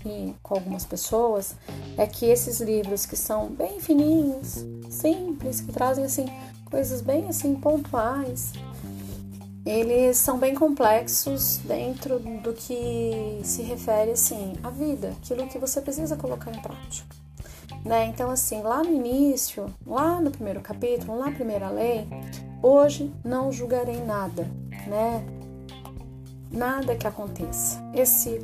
e 0.04 0.34
com 0.42 0.54
algumas 0.54 0.84
pessoas 0.84 1.56
é 1.96 2.06
que 2.06 2.26
esses 2.26 2.60
livros 2.60 3.06
que 3.06 3.16
são 3.16 3.48
bem 3.48 3.80
fininhos, 3.80 4.64
simples, 4.90 5.60
que 5.60 5.72
trazem 5.72 6.04
assim 6.04 6.26
coisas 6.64 7.00
bem 7.00 7.28
assim 7.28 7.54
pontuais, 7.54 8.52
eles 9.64 10.16
são 10.16 10.38
bem 10.38 10.54
complexos 10.54 11.58
dentro 11.64 12.20
do 12.20 12.52
que 12.52 13.40
se 13.42 13.62
refere 13.62 14.12
assim 14.12 14.54
à 14.62 14.70
vida, 14.70 15.12
aquilo 15.20 15.48
que 15.48 15.58
você 15.58 15.80
precisa 15.80 16.16
colocar 16.16 16.52
em 16.52 16.60
prática. 16.60 17.25
Né? 17.86 18.06
Então, 18.06 18.30
assim, 18.30 18.62
lá 18.62 18.82
no 18.82 18.92
início, 18.92 19.72
lá 19.86 20.20
no 20.20 20.30
primeiro 20.30 20.60
capítulo, 20.60 21.18
lá 21.18 21.26
na 21.26 21.32
primeira 21.32 21.70
lei, 21.70 22.06
hoje 22.60 23.12
não 23.24 23.52
julgarei 23.52 24.04
nada, 24.04 24.50
né? 24.88 25.24
nada 26.50 26.96
que 26.96 27.06
aconteça. 27.06 27.80
Esse 27.94 28.40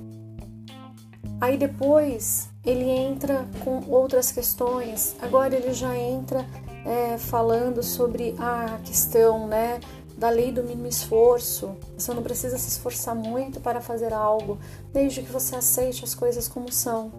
aí 1.41 1.57
depois 1.57 2.49
ele 2.65 2.89
entra 2.89 3.47
com 3.65 3.83
outras 3.89 4.31
questões. 4.31 5.17
Agora 5.21 5.57
ele 5.57 5.73
já 5.73 5.97
entra 5.97 6.47
é, 6.85 7.19
falando 7.19 7.83
sobre 7.83 8.35
a 8.39 8.79
questão, 8.85 9.47
né, 9.47 9.81
da 10.17 10.31
lei 10.31 10.53
do 10.53 10.63
mínimo 10.63 10.87
esforço. 10.87 11.75
Você 11.97 12.13
não 12.15 12.23
precisa 12.23 12.59
se 12.59 12.69
esforçar 12.69 13.15
muito 13.15 13.61
para 13.61 13.81
fazer 13.81 14.13
algo, 14.13 14.59
desde 14.93 15.23
que 15.23 15.33
você 15.33 15.57
aceite 15.57 16.05
as 16.05 16.15
coisas 16.15 16.47
como 16.47 16.71
são. 16.71 17.11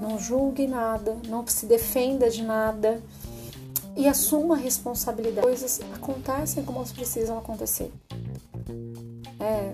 Não 0.00 0.18
julgue 0.18 0.66
nada, 0.66 1.16
não 1.28 1.46
se 1.46 1.66
defenda 1.66 2.30
de 2.30 2.42
nada 2.42 3.00
e 3.96 4.08
assuma 4.08 4.54
a 4.54 4.58
responsabilidade. 4.58 5.46
Coisas 5.46 5.80
acontecem 5.94 6.64
como 6.64 6.78
elas 6.78 6.92
precisam 6.92 7.38
acontecer. 7.38 7.92
É, 9.38 9.72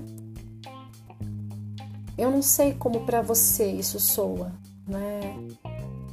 eu 2.18 2.30
não 2.30 2.42
sei 2.42 2.74
como 2.74 3.04
para 3.04 3.20
você 3.22 3.70
isso 3.70 4.00
soa, 4.00 4.52
né? 4.86 5.20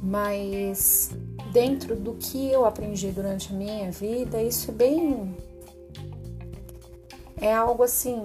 Mas 0.02 1.10
dentro 1.52 1.96
do 1.96 2.14
que 2.14 2.50
eu 2.50 2.64
aprendi 2.66 3.10
durante 3.10 3.52
a 3.52 3.56
minha 3.56 3.90
vida, 3.90 4.42
isso 4.42 4.70
é 4.70 4.74
bem 4.74 5.34
é 7.40 7.52
algo 7.52 7.82
assim 7.82 8.22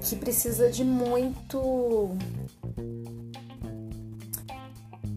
que 0.00 0.16
precisa 0.16 0.70
de 0.70 0.84
muito 0.84 2.16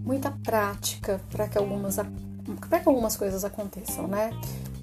muita 0.06 0.32
prática 0.32 1.20
para 1.30 1.48
que 1.48 1.58
algumas 1.58 1.98
para 2.70 2.80
que 2.80 2.88
algumas 2.88 3.18
coisas 3.18 3.44
aconteçam, 3.44 4.08
né? 4.08 4.30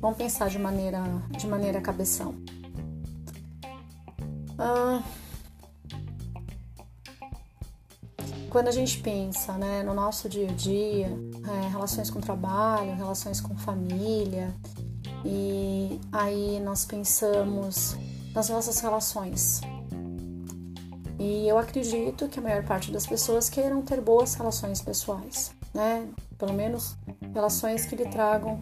Vamos 0.01 0.19
pensar 0.19 0.51
de 0.51 0.59
maneira 0.59 1.01
de 1.31 1.47
maneira 1.47 1.81
cabeção. 1.81 2.35
Ah, 4.59 5.01
quando 8.51 8.69
a 8.69 8.73
gente 8.73 8.99
pensa 8.99 9.55
né, 9.55 9.83
no 9.83 9.95
nosso 9.95 10.29
dia 10.29 10.51
a 10.51 10.53
dia, 10.53 11.07
é, 11.07 11.69
relações 11.69 12.11
com 12.11 12.21
trabalho, 12.21 12.95
relações 12.95 13.41
com 13.41 13.57
família, 13.57 14.55
e 15.25 15.99
aí 16.13 16.61
nós 16.61 16.85
pensamos 16.85 17.97
nas 18.35 18.51
nossas 18.51 18.79
relações. 18.81 19.61
E 21.23 21.47
eu 21.47 21.57
acredito 21.57 22.27
que 22.27 22.41
a 22.41 22.43
maior 22.43 22.65
parte 22.65 22.91
das 22.91 23.07
pessoas 23.07 23.49
queiram 23.49 23.81
ter 23.81 24.01
boas 24.01 24.35
relações 24.35 24.83
pessoais, 24.83 25.53
né? 25.73 26.09
Pelo 26.37 26.53
menos 26.53 26.97
relações 27.33 27.87
que 27.87 27.95
lhe 27.95 28.07
tragam 28.07 28.59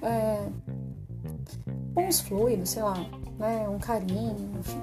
é, 0.00 0.48
bons 1.92 2.20
fluidos, 2.20 2.70
sei 2.70 2.84
lá, 2.84 2.94
né? 3.36 3.68
Um 3.68 3.80
carinho, 3.80 4.60
enfim. 4.60 4.80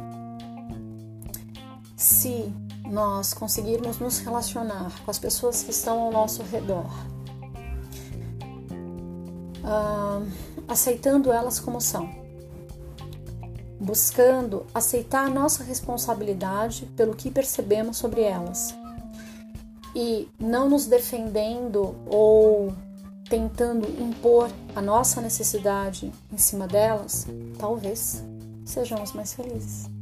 Se 1.95 2.53
nós 2.83 3.33
conseguirmos 3.33 3.97
nos 3.97 4.19
relacionar 4.19 4.91
com 5.05 5.09
as 5.09 5.17
pessoas 5.17 5.63
que 5.63 5.71
estão 5.71 5.97
ao 6.01 6.11
nosso 6.11 6.43
redor, 6.43 6.91
uh, 9.63 10.29
aceitando 10.67 11.31
elas 11.31 11.61
como 11.61 11.79
são, 11.79 12.09
buscando 13.79 14.65
aceitar 14.73 15.25
a 15.25 15.29
nossa 15.29 15.63
responsabilidade 15.63 16.85
pelo 16.95 17.15
que 17.15 17.29
percebemos 17.31 17.97
sobre 17.97 18.21
elas 18.21 18.73
e 19.95 20.27
não 20.37 20.69
nos 20.69 20.85
defendendo 20.85 21.95
ou 22.05 22.73
tentando 23.29 23.87
impor 24.01 24.49
a 24.75 24.81
nossa 24.81 25.21
necessidade 25.21 26.11
em 26.31 26.37
cima 26.37 26.67
delas, 26.67 27.25
talvez 27.57 28.23
sejamos 28.65 29.13
mais 29.13 29.33
felizes. 29.33 29.94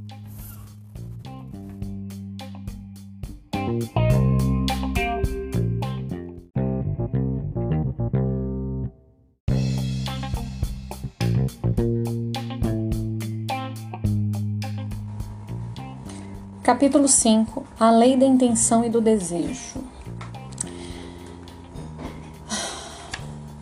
Capítulo 16.74 17.08
5 17.08 17.64
A 17.80 17.92
lei 17.92 18.18
da 18.18 18.26
intenção 18.26 18.84
e 18.84 18.90
do 18.90 19.00
desejo. 19.00 19.80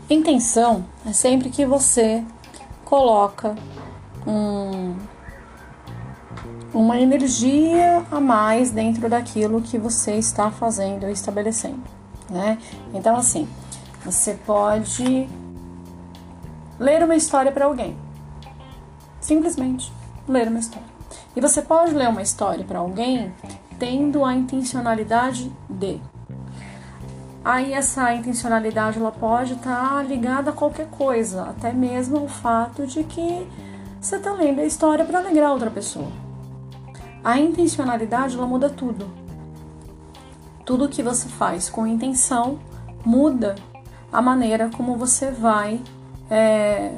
Intenção 0.09 0.85
é 1.05 1.11
sempre 1.11 1.49
que 1.49 1.65
você 1.65 2.23
coloca 2.85 3.53
um, 4.25 4.95
uma 6.73 7.01
energia 7.01 8.01
a 8.09 8.21
mais 8.21 8.71
dentro 8.71 9.09
daquilo 9.09 9.61
que 9.61 9.77
você 9.77 10.13
está 10.13 10.49
fazendo 10.49 11.03
ou 11.03 11.09
estabelecendo, 11.09 11.83
né? 12.29 12.57
Então, 12.93 13.17
assim, 13.17 13.45
você 14.05 14.35
pode 14.45 15.27
ler 16.79 17.03
uma 17.03 17.17
história 17.17 17.51
para 17.51 17.65
alguém, 17.65 17.97
simplesmente 19.19 19.91
ler 20.29 20.47
uma 20.47 20.59
história. 20.59 20.90
E 21.35 21.39
você 21.39 21.61
pode 21.61 21.93
ler 21.93 22.09
uma 22.09 22.21
história 22.21 22.63
para 22.65 22.79
alguém 22.79 23.33
tendo 23.79 24.23
a 24.25 24.35
intencionalidade 24.35 25.51
de. 25.69 25.99
Aí 27.43 27.73
essa 27.73 28.13
intencionalidade 28.13 28.99
ela 28.99 29.11
pode 29.11 29.53
estar 29.53 29.95
tá 29.95 30.03
ligada 30.03 30.51
a 30.51 30.53
qualquer 30.53 30.87
coisa, 30.89 31.43
até 31.43 31.71
mesmo 31.71 32.17
ao 32.17 32.27
fato 32.27 32.85
de 32.85 33.03
que 33.03 33.47
você 33.99 34.17
está 34.17 34.33
lendo 34.33 34.59
a 34.59 34.65
história 34.65 35.05
para 35.05 35.19
alegrar 35.19 35.51
outra 35.51 35.71
pessoa. 35.71 36.11
A 37.23 37.39
intencionalidade 37.39 38.35
ela 38.35 38.45
muda 38.45 38.69
tudo. 38.69 39.09
Tudo 40.65 40.89
que 40.89 41.01
você 41.01 41.27
faz 41.29 41.69
com 41.69 41.87
intenção 41.87 42.59
muda 43.03 43.55
a 44.11 44.21
maneira 44.21 44.69
como 44.75 44.95
você 44.95 45.31
vai 45.31 45.81
é, 46.29 46.91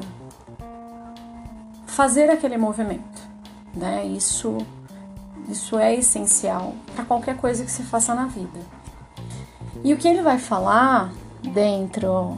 fazer 1.86 2.30
aquele 2.30 2.58
movimento 2.58 3.33
né? 3.74 4.06
Isso, 4.06 4.58
isso 5.50 5.78
é 5.78 5.96
essencial 5.96 6.74
para 6.96 7.06
qualquer 7.06 7.38
coisa 7.38 7.64
que 7.64 7.72
se 7.72 7.84
faça 7.84 8.14
na 8.14 8.26
vida. 8.26 8.60
E 9.84 9.94
o 9.94 9.98
que 9.98 10.08
ele 10.08 10.22
vai 10.22 10.40
falar 10.40 11.12
dentro 11.42 12.38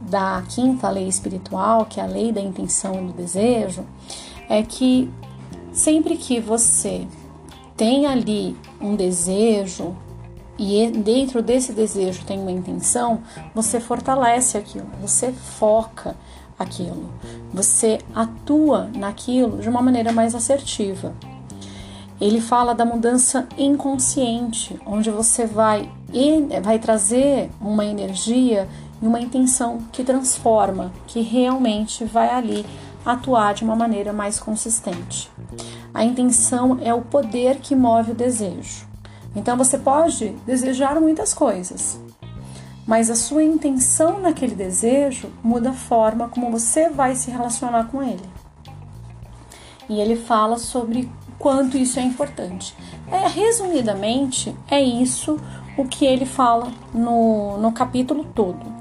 da 0.00 0.42
quinta 0.48 0.88
lei 0.90 1.08
espiritual, 1.08 1.86
que 1.86 2.00
é 2.00 2.02
a 2.02 2.06
lei 2.06 2.32
da 2.32 2.40
intenção 2.40 2.94
e 2.94 3.06
do 3.06 3.12
desejo, 3.12 3.84
é 4.48 4.62
que 4.62 5.10
sempre 5.72 6.16
que 6.16 6.40
você 6.40 7.06
tem 7.76 8.06
ali 8.06 8.56
um 8.80 8.94
desejo 8.94 9.96
e 10.58 10.88
dentro 10.90 11.42
desse 11.42 11.72
desejo 11.72 12.24
tem 12.24 12.38
uma 12.38 12.52
intenção, 12.52 13.22
você 13.54 13.80
fortalece 13.80 14.56
aquilo, 14.56 14.86
você 15.00 15.32
foca, 15.32 16.16
aquilo. 16.58 17.10
Você 17.52 17.98
atua 18.14 18.90
naquilo 18.94 19.58
de 19.58 19.68
uma 19.68 19.82
maneira 19.82 20.12
mais 20.12 20.34
assertiva. 20.34 21.12
Ele 22.20 22.40
fala 22.40 22.74
da 22.74 22.84
mudança 22.84 23.46
inconsciente, 23.58 24.80
onde 24.86 25.10
você 25.10 25.46
vai 25.46 25.90
vai 26.62 26.78
trazer 26.78 27.50
uma 27.60 27.84
energia 27.84 28.68
e 29.02 29.06
uma 29.06 29.20
intenção 29.20 29.78
que 29.90 30.04
transforma, 30.04 30.92
que 31.08 31.20
realmente 31.20 32.04
vai 32.04 32.30
ali 32.30 32.64
atuar 33.04 33.52
de 33.52 33.64
uma 33.64 33.74
maneira 33.74 34.12
mais 34.12 34.38
consistente. 34.38 35.30
A 35.92 36.04
intenção 36.04 36.78
é 36.82 36.94
o 36.94 37.02
poder 37.02 37.58
que 37.58 37.74
move 37.74 38.12
o 38.12 38.14
desejo. 38.14 38.86
Então 39.34 39.56
você 39.56 39.76
pode 39.76 40.28
desejar 40.46 41.00
muitas 41.00 41.34
coisas, 41.34 42.00
mas 42.86 43.10
a 43.10 43.14
sua 43.14 43.42
intenção 43.42 44.20
naquele 44.20 44.54
desejo 44.54 45.30
muda 45.42 45.70
a 45.70 45.74
forma 45.74 46.28
como 46.28 46.50
você 46.50 46.90
vai 46.90 47.14
se 47.14 47.30
relacionar 47.30 47.84
com 47.84 48.02
ele. 48.02 48.24
E 49.88 50.00
ele 50.00 50.16
fala 50.16 50.58
sobre 50.58 51.10
quanto 51.38 51.76
isso 51.76 51.98
é 51.98 52.02
importante. 52.02 52.74
É, 53.10 53.26
resumidamente, 53.28 54.54
é 54.70 54.80
isso 54.80 55.38
o 55.76 55.84
que 55.84 56.04
ele 56.04 56.24
fala 56.24 56.70
no, 56.92 57.58
no 57.58 57.72
capítulo 57.72 58.24
todo. 58.34 58.74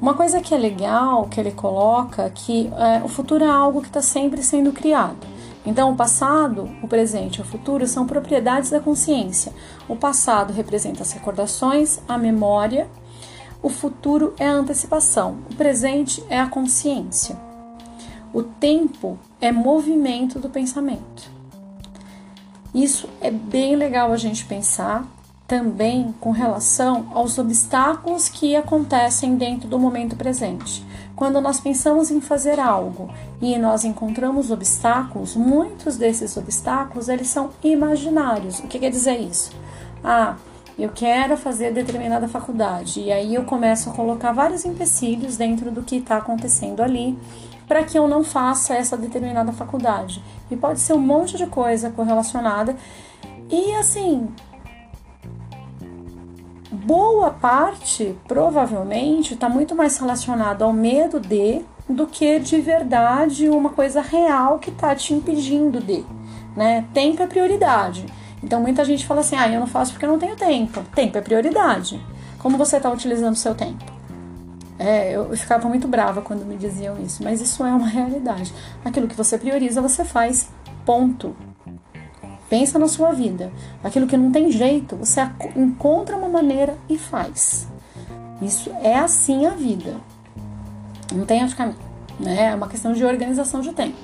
Uma 0.00 0.14
coisa 0.14 0.40
que 0.40 0.52
é 0.52 0.58
legal 0.58 1.28
que 1.28 1.38
ele 1.38 1.52
coloca 1.52 2.28
que 2.30 2.72
é, 2.76 3.04
o 3.04 3.08
futuro 3.08 3.44
é 3.44 3.48
algo 3.48 3.80
que 3.80 3.86
está 3.86 4.02
sempre 4.02 4.42
sendo 4.42 4.72
criado. 4.72 5.32
Então, 5.64 5.92
o 5.92 5.96
passado, 5.96 6.68
o 6.82 6.88
presente 6.88 7.36
e 7.36 7.40
o 7.40 7.44
futuro 7.44 7.86
são 7.86 8.04
propriedades 8.04 8.70
da 8.70 8.80
consciência. 8.80 9.52
O 9.88 9.94
passado 9.94 10.52
representa 10.52 11.02
as 11.02 11.12
recordações, 11.12 12.00
a 12.08 12.18
memória 12.18 12.88
o 13.62 13.68
futuro 13.68 14.34
é 14.38 14.46
a 14.46 14.52
antecipação, 14.52 15.38
o 15.50 15.54
presente 15.54 16.22
é 16.28 16.40
a 16.40 16.48
consciência. 16.48 17.36
O 18.34 18.42
tempo 18.42 19.18
é 19.40 19.52
movimento 19.52 20.38
do 20.38 20.48
pensamento. 20.48 21.30
Isso 22.74 23.08
é 23.20 23.30
bem 23.30 23.76
legal 23.76 24.12
a 24.12 24.16
gente 24.16 24.44
pensar, 24.46 25.06
também 25.46 26.14
com 26.18 26.30
relação 26.30 27.08
aos 27.12 27.36
obstáculos 27.38 28.28
que 28.28 28.56
acontecem 28.56 29.36
dentro 29.36 29.68
do 29.68 29.78
momento 29.78 30.16
presente. 30.16 30.82
Quando 31.14 31.40
nós 31.42 31.60
pensamos 31.60 32.10
em 32.10 32.22
fazer 32.22 32.58
algo 32.58 33.10
e 33.40 33.58
nós 33.58 33.84
encontramos 33.84 34.50
obstáculos, 34.50 35.36
muitos 35.36 35.96
desses 35.96 36.38
obstáculos 36.38 37.08
eles 37.08 37.28
são 37.28 37.50
imaginários. 37.62 38.60
O 38.60 38.62
que 38.66 38.78
quer 38.78 38.90
dizer 38.90 39.20
isso? 39.20 39.52
Ah, 40.02 40.36
eu 40.78 40.88
quero 40.88 41.36
fazer 41.36 41.72
determinada 41.72 42.26
faculdade 42.26 43.00
e 43.00 43.12
aí 43.12 43.34
eu 43.34 43.44
começo 43.44 43.90
a 43.90 43.92
colocar 43.92 44.32
vários 44.32 44.64
empecilhos 44.64 45.36
dentro 45.36 45.70
do 45.70 45.82
que 45.82 45.96
está 45.96 46.16
acontecendo 46.16 46.82
ali 46.82 47.18
para 47.68 47.84
que 47.84 47.98
eu 47.98 48.08
não 48.08 48.24
faça 48.24 48.74
essa 48.74 48.96
determinada 48.96 49.52
faculdade. 49.52 50.22
E 50.50 50.56
pode 50.56 50.80
ser 50.80 50.92
um 50.92 50.98
monte 50.98 51.36
de 51.36 51.46
coisa 51.46 51.90
correlacionada. 51.90 52.76
E 53.50 53.72
assim, 53.76 54.28
boa 56.70 57.30
parte 57.30 58.16
provavelmente 58.26 59.34
está 59.34 59.48
muito 59.48 59.74
mais 59.74 59.96
relacionado 59.98 60.62
ao 60.62 60.72
medo 60.72 61.20
de 61.20 61.62
do 61.88 62.06
que 62.06 62.38
de 62.38 62.60
verdade 62.60 63.48
uma 63.48 63.70
coisa 63.70 64.00
real 64.00 64.58
que 64.58 64.70
está 64.70 64.94
te 64.94 65.12
impedindo 65.12 65.80
de, 65.80 66.04
né? 66.56 66.86
Tempo 66.94 67.22
é 67.22 67.26
prioridade. 67.26 68.06
Então 68.42 68.60
muita 68.60 68.84
gente 68.84 69.06
fala 69.06 69.20
assim: 69.20 69.36
"Ah, 69.36 69.48
eu 69.48 69.60
não 69.60 69.66
faço 69.66 69.92
porque 69.92 70.04
eu 70.04 70.10
não 70.10 70.18
tenho 70.18 70.36
tempo". 70.36 70.82
Tempo 70.94 71.18
é 71.18 71.20
prioridade. 71.20 72.00
Como 72.38 72.58
você 72.58 72.76
está 72.76 72.90
utilizando 72.90 73.34
o 73.34 73.38
seu 73.38 73.54
tempo? 73.54 73.84
É, 74.78 75.12
eu 75.12 75.36
ficava 75.36 75.68
muito 75.68 75.86
brava 75.86 76.20
quando 76.22 76.44
me 76.44 76.56
diziam 76.56 77.00
isso, 77.00 77.22
mas 77.22 77.40
isso 77.40 77.64
é 77.64 77.70
uma 77.70 77.86
realidade. 77.88 78.52
Aquilo 78.84 79.06
que 79.06 79.14
você 79.14 79.38
prioriza, 79.38 79.80
você 79.80 80.04
faz. 80.04 80.50
Ponto. 80.84 81.36
Pensa 82.50 82.78
na 82.78 82.88
sua 82.88 83.12
vida. 83.12 83.52
Aquilo 83.82 84.06
que 84.06 84.16
não 84.16 84.32
tem 84.32 84.50
jeito, 84.50 84.96
você 84.96 85.20
encontra 85.54 86.16
uma 86.16 86.28
maneira 86.28 86.76
e 86.88 86.98
faz. 86.98 87.68
Isso 88.42 88.70
é 88.82 88.96
assim 88.96 89.46
a 89.46 89.50
vida. 89.50 89.94
Não 91.14 91.24
tem 91.24 91.42
outro 91.42 91.56
caminho. 91.56 91.78
Né? 92.18 92.46
É 92.46 92.54
uma 92.54 92.68
questão 92.68 92.92
de 92.92 93.04
organização 93.04 93.60
de 93.60 93.72
tempo. 93.72 93.96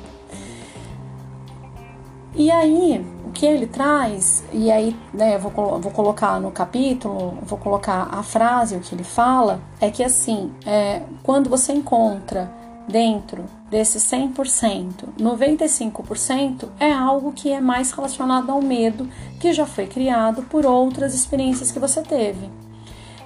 E 2.39 2.53
aí, 2.53 3.05
o 3.27 3.33
que 3.33 3.45
ele 3.45 3.67
traz, 3.67 4.45
e 4.53 4.71
aí 4.71 4.97
né, 5.13 5.35
eu 5.35 5.41
vou, 5.41 5.81
vou 5.81 5.91
colocar 5.91 6.39
no 6.39 6.53
capítulo, 6.53 7.37
vou 7.43 7.59
colocar 7.59 8.09
a 8.13 8.23
frase, 8.23 8.77
o 8.77 8.81
que 8.81 8.95
ele 8.95 9.03
fala, 9.03 9.61
é 9.81 9.91
que 9.91 10.05
assim, 10.05 10.53
é, 10.65 11.03
quando 11.25 11.51
você 11.51 11.73
encontra 11.73 12.49
dentro 12.87 13.45
desses 13.69 14.05
100%, 14.05 15.17
95% 15.19 16.69
é 16.79 16.93
algo 16.93 17.33
que 17.33 17.51
é 17.51 17.61
mais 17.61 17.91
relacionado 17.91 18.51
ao 18.51 18.63
medo 18.63 19.09
que 19.41 19.53
já 19.53 19.67
foi 19.67 19.89
criado 19.89 20.45
por 20.45 20.65
outras 20.65 21.15
experiências 21.15 21.73
que 21.73 21.81
você 21.81 22.03
teve. 22.03 22.49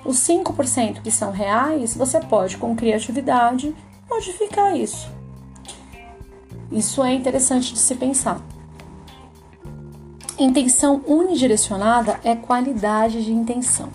Os 0.07 0.17
5% 0.27 1.03
que 1.03 1.11
são 1.11 1.31
reais, 1.31 1.95
você 1.95 2.19
pode, 2.19 2.57
com 2.57 2.75
criatividade, 2.75 3.77
modificar 4.09 4.75
isso. 4.75 5.11
Isso 6.73 7.05
é 7.05 7.13
interessante 7.13 7.75
de 7.75 7.79
se 7.79 7.95
pensar. 7.95 8.41
Intenção 10.43 11.01
unidirecionada 11.07 12.19
é 12.25 12.35
qualidade 12.35 13.25
de 13.25 13.33
intenção. 13.33 13.91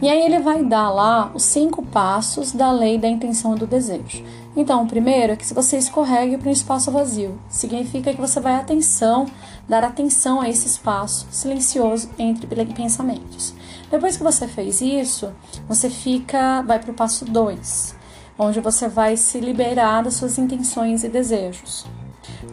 E 0.00 0.08
aí 0.08 0.22
ele 0.22 0.38
vai 0.38 0.64
dar 0.64 0.88
lá 0.88 1.30
os 1.34 1.42
cinco 1.42 1.84
passos 1.84 2.50
da 2.50 2.72
lei 2.72 2.96
da 2.96 3.06
intenção 3.06 3.54
e 3.54 3.58
do 3.58 3.66
desejo. 3.66 4.24
Então, 4.56 4.84
o 4.84 4.86
primeiro 4.86 5.34
é 5.34 5.36
que 5.36 5.44
se 5.44 5.52
você 5.52 5.76
escorregue 5.76 6.38
para 6.38 6.48
um 6.48 6.52
espaço 6.52 6.90
vazio, 6.90 7.38
significa 7.50 8.14
que 8.14 8.20
você 8.20 8.40
vai 8.40 8.54
atenção, 8.54 9.26
dar 9.68 9.84
atenção 9.84 10.40
a 10.40 10.48
esse 10.48 10.66
espaço 10.66 11.26
silencioso 11.30 12.08
entre 12.18 12.46
pensamentos. 12.72 13.52
Depois 13.90 14.16
que 14.16 14.22
você 14.22 14.48
fez 14.48 14.80
isso, 14.80 15.30
você 15.68 15.90
fica, 15.90 16.62
vai 16.62 16.78
para 16.78 16.90
o 16.90 16.94
passo 16.94 17.26
2, 17.26 17.94
onde 18.38 18.60
você 18.60 18.88
vai 18.88 19.14
se 19.18 19.40
liberar 19.40 20.04
das 20.04 20.14
suas 20.14 20.38
intenções 20.38 21.04
e 21.04 21.08
desejos. 21.10 21.84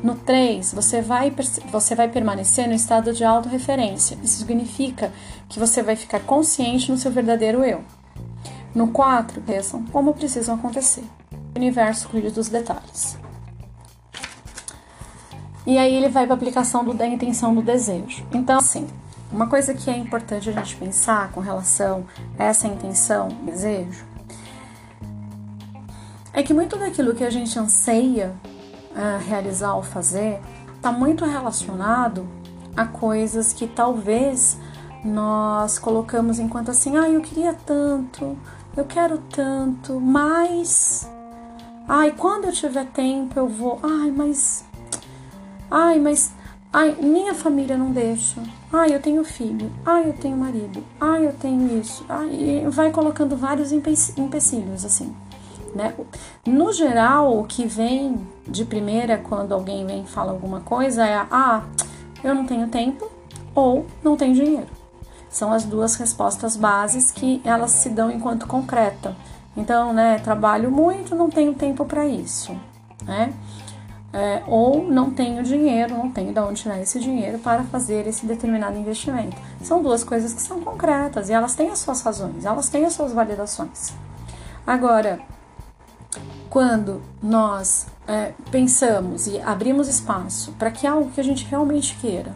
No 0.04 0.16
3, 0.16 0.74
você 0.74 1.02
vai, 1.02 1.34
você 1.72 1.96
vai 1.96 2.08
permanecer 2.08 2.68
no 2.68 2.74
estado 2.74 3.14
de 3.14 3.24
autorreferência. 3.24 4.18
Isso 4.24 4.38
significa 4.38 5.12
que 5.48 5.60
você 5.60 5.82
vai 5.82 5.96
ficar 5.96 6.20
consciente 6.22 6.92
no 6.92 6.98
seu 6.98 7.12
verdadeiro 7.12 7.64
eu. 7.64 7.84
No 8.74 8.88
4, 8.88 9.42
pensam 9.42 9.84
como 9.86 10.14
precisam 10.14 10.56
acontecer. 10.56 11.04
O 11.56 11.60
universo 11.60 12.10
cuida 12.10 12.32
dos 12.32 12.50
detalhes. 12.50 13.18
E 15.66 15.78
aí 15.78 15.96
ele 15.96 16.10
vai 16.10 16.26
para 16.26 16.34
a 16.34 16.38
aplicação 16.38 16.84
do, 16.84 16.94
da 16.94 17.08
intenção 17.08 17.56
do 17.56 17.62
desejo. 17.62 18.26
Então, 18.34 18.58
assim, 18.58 18.88
uma 19.32 19.48
coisa 19.48 19.74
que 19.74 19.90
é 19.90 19.98
importante 19.98 20.50
a 20.50 20.54
gente 20.54 20.76
pensar 20.76 21.32
com 21.32 21.40
relação 21.40 22.06
a 22.38 22.44
essa 22.44 22.68
intenção, 22.68 23.30
desejo, 23.44 24.06
é 26.34 26.44
que 26.44 26.54
muito 26.54 26.78
daquilo 26.78 27.16
que 27.16 27.24
a 27.24 27.30
gente 27.30 27.58
anseia 27.58 28.34
uh, 28.96 29.28
realizar 29.28 29.76
ou 29.76 29.84
fazer 29.84 30.40
está 30.76 30.92
muito 30.92 31.26
relacionado 31.26 32.28
a 32.76 32.86
coisas 32.86 33.54
que 33.54 33.68
talvez 33.68 34.58
nós 35.04 35.78
colocamos 35.78 36.40
enquanto 36.40 36.72
assim, 36.72 36.98
ah, 36.98 37.10
eu 37.10 37.22
queria 37.22 37.54
tanto, 37.54 38.38
eu 38.76 38.86
quero 38.86 39.18
tanto, 39.18 40.00
mas 40.00 41.08
Ai, 41.88 42.14
quando 42.18 42.46
eu 42.46 42.52
tiver 42.54 42.86
tempo 42.86 43.38
eu 43.38 43.48
vou. 43.48 43.80
Ai, 43.84 44.10
mas. 44.12 44.64
Ai, 45.70 46.00
mas. 46.00 46.32
Ai, 46.72 46.96
minha 47.02 47.34
família 47.34 47.78
não 47.78 47.92
deixa. 47.92 48.42
Ai, 48.72 48.96
eu 48.96 49.02
tenho 49.02 49.24
filho. 49.24 49.70
Ai, 49.86 50.08
eu 50.10 50.14
tenho 50.14 50.38
marido. 50.38 50.84
Ai, 51.00 51.26
eu 51.28 51.34
tenho 51.34 51.78
isso. 51.78 52.06
Ai, 52.08 52.66
vai 52.70 52.90
colocando 52.92 53.36
vários 53.36 53.72
empecilhos, 53.72 54.86
assim. 54.86 55.14
Né? 55.74 55.94
No 56.46 56.72
geral, 56.72 57.40
o 57.40 57.46
que 57.46 57.66
vem 57.66 58.28
de 58.48 58.64
primeira 58.64 59.18
quando 59.18 59.54
alguém 59.54 59.86
vem 59.86 60.04
e 60.04 60.08
fala 60.08 60.32
alguma 60.32 60.60
coisa 60.62 61.06
é: 61.06 61.26
ah, 61.32 61.64
eu 62.24 62.36
não 62.36 62.46
tenho 62.46 62.68
tempo 62.68 63.10
ou 63.56 63.86
não 64.04 64.16
tenho 64.16 64.36
dinheiro. 64.36 64.68
São 65.30 65.52
as 65.52 65.64
duas 65.64 65.96
respostas 65.96 66.56
bases 66.56 67.12
que 67.12 67.42
elas 67.44 67.72
se 67.72 67.90
dão 67.90 68.12
enquanto 68.12 68.46
concreta. 68.46 69.16
Então, 69.58 69.94
né, 69.94 70.20
trabalho 70.20 70.72
muito, 70.72 71.16
não 71.16 71.30
tenho 71.30 71.54
tempo 71.54 71.86
para 71.86 72.06
isso, 72.06 72.56
né? 73.04 73.34
É, 74.12 74.44
ou 74.46 74.84
não 74.92 75.10
tenho 75.10 75.42
dinheiro, 75.42 75.98
não 75.98 76.12
tenho 76.12 76.32
de 76.32 76.40
onde 76.40 76.62
tirar 76.62 76.80
esse 76.80 77.00
dinheiro 77.00 77.40
para 77.40 77.64
fazer 77.64 78.06
esse 78.06 78.28
determinado 78.28 78.78
investimento. 78.78 79.36
São 79.64 79.82
duas 79.82 80.04
coisas 80.04 80.34
que 80.34 80.42
são 80.42 80.62
concretas 80.62 81.30
e 81.30 81.34
elas 81.34 81.56
têm 81.56 81.72
as 81.72 81.80
suas 81.80 82.02
razões, 82.02 82.46
elas 82.46 82.70
têm 82.70 82.86
as 82.86 82.94
suas 82.94 83.12
validações. 83.12 83.92
Agora, 84.68 85.20
quando 86.54 87.02
nós 87.20 87.88
é, 88.08 88.32
pensamos 88.52 89.26
e 89.26 89.42
abrimos 89.42 89.88
espaço 89.88 90.52
para 90.52 90.70
que 90.70 90.86
algo 90.86 91.10
que 91.10 91.20
a 91.20 91.24
gente 91.24 91.46
realmente 91.46 91.96
queira 91.96 92.32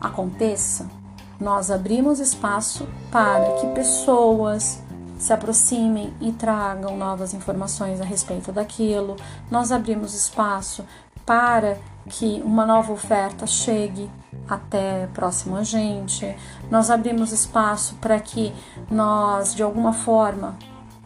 aconteça, 0.00 0.90
nós 1.38 1.70
abrimos 1.70 2.18
espaço 2.18 2.84
para 3.12 3.52
que 3.60 3.68
pessoas, 3.68 4.82
se 5.20 5.32
aproximem 5.32 6.12
e 6.20 6.32
tragam 6.32 6.96
novas 6.96 7.32
informações 7.32 8.00
a 8.00 8.04
respeito 8.04 8.50
daquilo. 8.50 9.14
Nós 9.48 9.70
abrimos 9.70 10.14
espaço 10.14 10.84
para 11.24 11.78
que 12.08 12.42
uma 12.44 12.66
nova 12.66 12.92
oferta 12.92 13.46
chegue 13.46 14.10
até 14.48 15.06
próximo 15.14 15.56
a 15.56 15.62
gente. 15.62 16.36
Nós 16.68 16.90
abrimos 16.90 17.30
espaço 17.30 17.94
para 18.00 18.18
que 18.18 18.52
nós, 18.90 19.54
de 19.54 19.62
alguma 19.62 19.92
forma, 19.92 20.56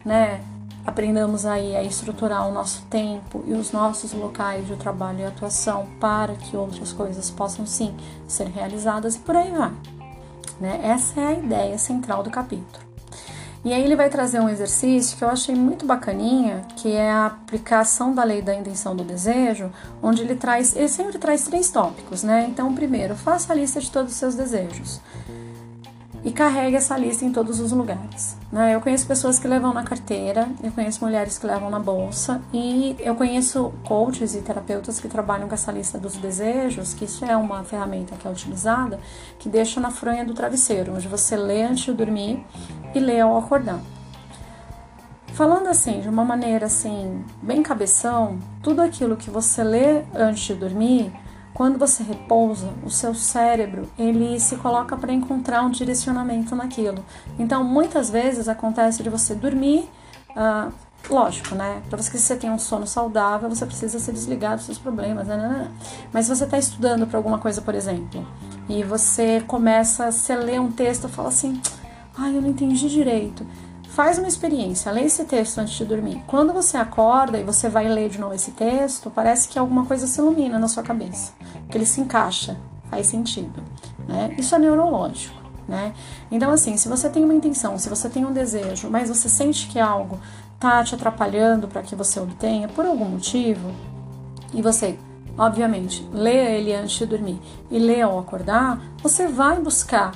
né, 0.03 0.41
aprendamos 0.89 1.45
aí 1.45 1.75
a 1.75 1.83
estruturar 1.83 2.47
o 2.47 2.51
nosso 2.51 2.81
tempo 2.89 3.43
e 3.47 3.53
os 3.53 3.71
nossos 3.71 4.11
locais 4.11 4.67
de 4.67 4.75
trabalho 4.75 5.19
e 5.19 5.25
atuação 5.25 5.87
para 5.99 6.33
que 6.33 6.57
outras 6.57 6.91
coisas 6.91 7.29
possam 7.29 7.65
sim 7.65 7.95
ser 8.27 8.47
realizadas 8.47 9.15
e 9.15 9.19
por 9.19 9.35
aí 9.35 9.51
vai. 9.51 9.71
Né? 10.59 10.81
Essa 10.83 11.21
é 11.21 11.27
a 11.27 11.33
ideia 11.33 11.77
central 11.77 12.23
do 12.23 12.29
capítulo. 12.29 12.89
E 13.63 13.73
aí 13.73 13.83
ele 13.83 13.95
vai 13.95 14.09
trazer 14.09 14.39
um 14.39 14.47
exercício 14.47 15.17
que 15.17 15.23
eu 15.23 15.29
achei 15.29 15.53
muito 15.53 15.85
bacaninha, 15.85 16.65
que 16.77 16.93
é 16.93 17.11
a 17.11 17.25
aplicação 17.25 18.15
da 18.15 18.23
lei 18.23 18.41
da 18.41 18.55
intenção 18.55 18.95
do 18.95 19.03
desejo, 19.03 19.69
onde 20.01 20.21
ele 20.21 20.35
traz, 20.35 20.75
ele 20.75 20.87
sempre 20.87 21.17
traz 21.17 21.43
três 21.43 21.69
tópicos, 21.69 22.23
né? 22.23 22.47
Então, 22.49 22.73
primeiro, 22.73 23.15
faça 23.15 23.51
a 23.51 23.55
lista 23.55 23.81
de 23.81 23.91
todos 23.91 24.13
os 24.13 24.17
seus 24.17 24.33
desejos 24.33 25.01
e 26.23 26.31
carregue 26.31 26.75
essa 26.75 26.97
lista 26.97 27.23
em 27.23 27.31
todos 27.31 27.59
os 27.59 27.71
lugares. 27.71 28.37
Né? 28.51 28.75
Eu 28.75 28.81
conheço 28.81 29.07
pessoas 29.07 29.39
que 29.39 29.47
levam 29.47 29.73
na 29.73 29.83
carteira, 29.83 30.49
eu 30.63 30.71
conheço 30.71 31.03
mulheres 31.03 31.37
que 31.37 31.45
levam 31.45 31.69
na 31.69 31.79
bolsa 31.79 32.41
e 32.53 32.95
eu 32.99 33.15
conheço 33.15 33.73
coaches 33.83 34.35
e 34.35 34.41
terapeutas 34.41 34.99
que 34.99 35.07
trabalham 35.07 35.47
com 35.47 35.53
essa 35.53 35.71
lista 35.71 35.97
dos 35.97 36.15
desejos, 36.17 36.93
que 36.93 37.05
isso 37.05 37.23
é 37.25 37.35
uma 37.35 37.63
ferramenta 37.63 38.15
que 38.15 38.27
é 38.27 38.31
utilizada, 38.31 38.99
que 39.37 39.47
deixa 39.47 39.79
na 39.79 39.91
fronha 39.91 40.25
do 40.25 40.33
travesseiro, 40.33 40.93
onde 40.93 41.07
você 41.07 41.35
lê 41.35 41.63
antes 41.63 41.85
de 41.85 41.93
dormir 41.93 42.43
e 42.93 42.99
lê 42.99 43.19
ao 43.19 43.37
acordar. 43.37 43.79
Falando 45.33 45.67
assim, 45.67 46.01
de 46.01 46.09
uma 46.09 46.25
maneira 46.25 46.65
assim, 46.65 47.23
bem 47.41 47.63
cabeção, 47.63 48.37
tudo 48.61 48.81
aquilo 48.81 49.15
que 49.15 49.29
você 49.29 49.63
lê 49.63 50.03
antes 50.13 50.43
de 50.43 50.53
dormir 50.53 51.13
quando 51.59 51.77
você 51.77 52.01
repousa, 52.03 52.69
o 52.85 52.89
seu 52.89 53.13
cérebro 53.13 53.89
ele 53.99 54.39
se 54.39 54.55
coloca 54.55 54.95
para 54.95 55.11
encontrar 55.11 55.61
um 55.61 55.69
direcionamento 55.69 56.55
naquilo. 56.55 57.03
Então, 57.37 57.65
muitas 57.65 58.09
vezes 58.09 58.47
acontece 58.47 59.03
de 59.03 59.09
você 59.09 59.35
dormir, 59.35 59.89
uh, 60.29 60.71
lógico, 61.09 61.55
né? 61.55 61.81
Para 61.89 62.01
você 62.01 62.11
que 62.11 62.17
você 62.17 62.37
tenha 62.37 62.53
um 62.53 62.57
sono 62.57 62.87
saudável, 62.87 63.49
você 63.49 63.65
precisa 63.65 63.99
se 63.99 64.09
desligar 64.09 64.55
dos 64.55 64.67
seus 64.67 64.77
problemas, 64.77 65.27
né? 65.27 65.35
né, 65.35 65.49
né, 65.49 65.57
né. 65.57 65.71
Mas 66.13 66.27
se 66.27 66.33
você 66.33 66.45
está 66.45 66.57
estudando 66.57 67.05
para 67.05 67.19
alguma 67.19 67.39
coisa, 67.39 67.61
por 67.61 67.75
exemplo, 67.75 68.25
e 68.69 68.81
você 68.81 69.43
começa 69.45 70.07
a 70.07 70.35
ler 70.37 70.61
um 70.61 70.71
texto 70.71 71.09
e 71.09 71.11
fala 71.11 71.27
assim, 71.27 71.61
ai, 72.17 72.37
eu 72.37 72.41
não 72.41 72.51
entendi 72.51 72.87
direito. 72.87 73.45
Faz 73.89 74.19
uma 74.19 74.27
experiência, 74.27 74.91
lê 74.91 75.01
esse 75.01 75.25
texto 75.25 75.57
antes 75.57 75.73
de 75.73 75.83
dormir. 75.83 76.23
Quando 76.27 76.53
você 76.53 76.77
acorda 76.77 77.39
e 77.39 77.43
você 77.43 77.67
vai 77.67 77.87
ler 77.87 78.09
de 78.09 78.19
novo 78.19 78.35
esse 78.35 78.51
texto, 78.51 79.09
parece 79.09 79.47
que 79.47 79.57
alguma 79.57 79.85
coisa 79.85 80.05
se 80.05 80.21
ilumina 80.21 80.59
na 80.59 80.67
sua 80.67 80.83
cabeça, 80.83 81.33
que 81.69 81.77
ele 81.77 81.85
se 81.85 81.99
encaixa, 81.99 82.55
faz 82.89 83.07
sentido. 83.07 83.63
Né? 84.07 84.35
Isso 84.37 84.53
é 84.53 84.59
neurológico. 84.59 85.39
Né? 85.67 85.93
Então, 86.31 86.51
assim, 86.51 86.77
se 86.77 86.87
você 86.87 87.09
tem 87.09 87.23
uma 87.23 87.33
intenção, 87.33 87.77
se 87.77 87.89
você 87.89 88.07
tem 88.07 88.25
um 88.25 88.31
desejo, 88.31 88.89
mas 88.89 89.09
você 89.09 89.27
sente 89.27 89.67
que 89.67 89.79
algo 89.79 90.19
tá 90.59 90.83
te 90.83 90.93
atrapalhando 90.93 91.67
para 91.67 91.81
que 91.81 91.95
você 91.95 92.19
obtenha 92.19 92.67
por 92.67 92.85
algum 92.85 93.05
motivo, 93.05 93.71
e 94.53 94.61
você, 94.61 94.97
obviamente, 95.37 96.07
lê 96.13 96.57
ele 96.57 96.73
antes 96.73 96.97
de 96.97 97.05
dormir 97.05 97.39
e 97.69 97.79
lê 97.79 98.01
ao 98.01 98.19
acordar, 98.19 98.81
você 99.01 99.27
vai 99.27 99.59
buscar 99.59 100.11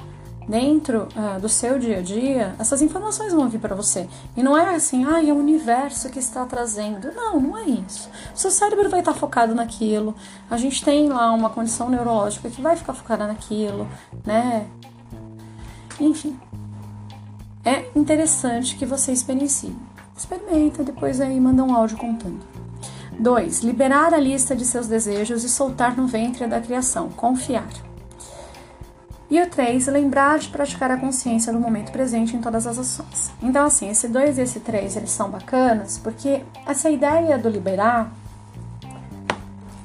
dentro 0.47 1.07
uh, 1.15 1.39
do 1.39 1.47
seu 1.49 1.79
dia 1.79 1.99
a 1.99 2.01
dia, 2.01 2.55
essas 2.59 2.81
informações 2.81 3.33
vão 3.33 3.47
vir 3.49 3.59
para 3.59 3.75
você. 3.75 4.07
E 4.35 4.43
não 4.43 4.57
é 4.57 4.75
assim, 4.75 5.05
ah, 5.05 5.23
é 5.23 5.31
o 5.31 5.35
universo 5.35 6.09
que 6.09 6.19
está 6.19 6.45
trazendo. 6.45 7.11
Não, 7.13 7.39
não 7.39 7.57
é 7.57 7.63
isso. 7.63 8.09
O 8.33 8.37
seu 8.37 8.51
cérebro 8.51 8.89
vai 8.89 8.99
estar 8.99 9.13
focado 9.13 9.55
naquilo. 9.55 10.15
A 10.49 10.57
gente 10.57 10.83
tem 10.83 11.09
lá 11.09 11.31
uma 11.31 11.49
condição 11.49 11.89
neurológica 11.89 12.49
que 12.49 12.61
vai 12.61 12.75
ficar 12.75 12.93
focada 12.93 13.27
naquilo, 13.27 13.87
né? 14.25 14.67
Enfim. 15.99 16.37
É 17.65 17.85
interessante 17.95 18.75
que 18.75 18.85
você 18.85 19.11
experiencie. 19.11 19.75
Experimenta, 20.15 20.83
depois 20.83 21.21
aí 21.21 21.39
manda 21.39 21.63
um 21.63 21.73
áudio 21.73 21.97
contando. 21.97 22.41
2. 23.19 23.61
Liberar 23.61 24.13
a 24.13 24.17
lista 24.17 24.55
de 24.55 24.65
seus 24.65 24.87
desejos 24.87 25.43
e 25.43 25.49
soltar 25.49 25.95
no 25.95 26.07
ventre 26.07 26.45
da 26.47 26.59
criação. 26.59 27.09
Confiar. 27.09 27.67
E 29.33 29.41
o 29.41 29.49
3, 29.49 29.87
lembrar 29.87 30.37
de 30.37 30.47
praticar 30.49 30.91
a 30.91 30.97
consciência 30.97 31.51
do 31.51 31.59
momento 31.59 31.91
presente 31.91 32.35
em 32.35 32.39
todas 32.39 32.67
as 32.67 32.77
ações. 32.77 33.31
Então, 33.41 33.65
assim, 33.65 33.89
esse 33.89 34.07
2 34.07 34.37
e 34.37 34.41
esse 34.41 34.59
3, 34.59 34.95
eles 34.95 35.09
são 35.09 35.27
bacanas, 35.27 35.97
porque 35.97 36.43
essa 36.67 36.87
ideia 36.87 37.35
do 37.35 37.49
liberar, 37.49 38.13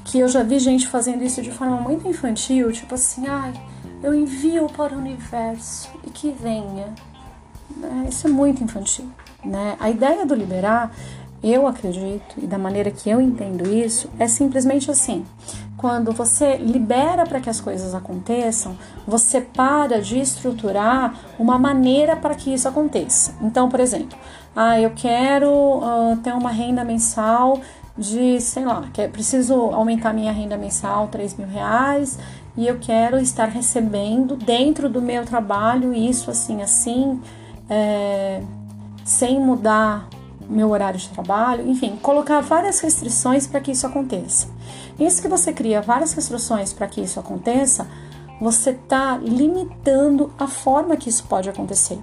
que 0.05 0.19
eu 0.19 0.29
já 0.29 0.43
vi 0.43 0.59
gente 0.59 0.87
fazendo 0.87 1.25
isso 1.25 1.41
de 1.41 1.51
forma 1.51 1.79
muito 1.79 2.07
infantil, 2.07 2.71
tipo 2.73 2.95
assim, 2.95 3.27
ai, 3.27 3.55
eu 4.03 4.15
envio 4.15 4.67
para 4.67 4.95
o 4.95 4.99
universo 4.99 5.89
e 6.07 6.11
que 6.11 6.31
venha. 6.31 6.93
É, 7.83 8.07
isso 8.07 8.27
é 8.27 8.31
muito 8.31 8.63
infantil, 8.63 9.09
né? 9.43 9.79
A 9.81 9.89
ideia 9.89 10.27
do 10.27 10.35
liberar, 10.35 10.95
eu 11.43 11.67
acredito, 11.67 12.35
e 12.37 12.47
da 12.47 12.59
maneira 12.59 12.91
que 12.91 13.09
eu 13.09 13.19
entendo 13.19 13.67
isso, 13.67 14.11
é 14.19 14.29
simplesmente 14.29 14.91
assim 14.91 15.25
quando 15.79 16.13
você 16.13 16.57
libera 16.57 17.25
para 17.25 17.41
que 17.41 17.49
as 17.49 17.61
coisas 17.61 17.95
aconteçam, 17.95 18.77
você 19.07 19.41
para 19.41 20.03
de 20.03 20.19
estruturar 20.19 21.15
uma 21.39 21.57
maneira 21.57 22.17
para 22.17 22.35
que 22.35 22.53
isso 22.53 22.69
aconteça. 22.69 23.33
Então, 23.41 23.69
por 23.69 23.79
exemplo, 23.79 24.19
ah, 24.55 24.79
eu 24.79 24.91
quero 24.91 25.49
uh, 25.49 26.17
ter 26.23 26.35
uma 26.35 26.51
renda 26.51 26.85
mensal 26.85 27.61
de, 27.97 28.41
sei 28.41 28.65
lá, 28.65 28.89
que 28.93 29.07
preciso 29.09 29.55
aumentar 29.55 30.13
minha 30.13 30.33
renda 30.33 30.57
mensal 30.57 31.07
3 31.09 31.37
mil 31.37 31.49
reais 31.49 32.19
e 32.57 32.67
eu 32.67 32.79
quero 32.81 33.19
estar 33.19 33.47
recebendo 33.47 34.35
dentro 34.35 34.89
do 34.89 35.01
meu 35.01 35.25
trabalho 35.25 35.95
isso 35.95 36.29
assim, 36.29 36.61
assim, 36.61 37.21
é, 37.71 38.43
sem 39.05 39.41
mudar 39.41 40.09
meu 40.49 40.71
horário 40.71 40.99
de 40.99 41.09
trabalho, 41.11 41.69
enfim, 41.69 41.97
colocar 42.03 42.41
várias 42.41 42.81
restrições 42.81 43.47
para 43.47 43.61
que 43.61 43.73
isso 43.73 43.87
aconteça. 43.87 44.49
Isso 44.99 45.21
que 45.21 45.29
você 45.29 45.53
cria 45.53 45.83
várias 45.83 46.13
restrições 46.13 46.73
para 46.73 46.87
que 46.87 47.01
isso 47.01 47.21
aconteça, 47.21 47.87
você 48.41 48.71
está 48.71 49.19
limitando 49.19 50.33
a 50.39 50.47
forma 50.47 50.97
que 50.97 51.09
isso 51.09 51.25
pode 51.25 51.49
acontecer. 51.49 51.99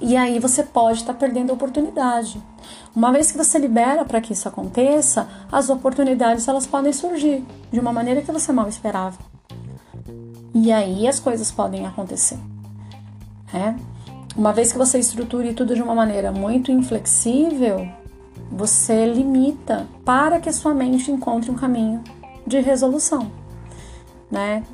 E 0.00 0.16
aí 0.16 0.38
você 0.38 0.62
pode 0.62 1.00
estar 1.00 1.12
tá 1.12 1.18
perdendo 1.18 1.50
a 1.50 1.54
oportunidade. 1.54 2.42
Uma 2.94 3.12
vez 3.12 3.30
que 3.30 3.38
você 3.38 3.58
libera 3.58 4.04
para 4.04 4.20
que 4.20 4.32
isso 4.32 4.48
aconteça, 4.48 5.28
as 5.52 5.68
oportunidades 5.68 6.48
elas 6.48 6.66
podem 6.66 6.92
surgir 6.92 7.44
de 7.70 7.78
uma 7.78 7.92
maneira 7.92 8.22
que 8.22 8.32
você 8.32 8.52
mal 8.52 8.68
esperava. 8.68 9.18
E 10.54 10.72
aí 10.72 11.06
as 11.06 11.20
coisas 11.20 11.52
podem 11.52 11.86
acontecer. 11.86 12.38
É? 13.52 13.74
Uma 14.36 14.52
vez 14.52 14.72
que 14.72 14.78
você 14.78 14.98
estruture 14.98 15.52
tudo 15.54 15.74
de 15.74 15.82
uma 15.82 15.94
maneira 15.94 16.30
muito 16.30 16.70
inflexível, 16.70 17.88
você 18.50 19.06
limita 19.06 19.86
para 20.04 20.40
que 20.40 20.48
a 20.48 20.52
sua 20.52 20.72
mente 20.72 21.10
encontre 21.10 21.50
um 21.50 21.54
caminho 21.54 22.02
de 22.46 22.60
resolução, 22.60 23.30
né? 24.30 24.64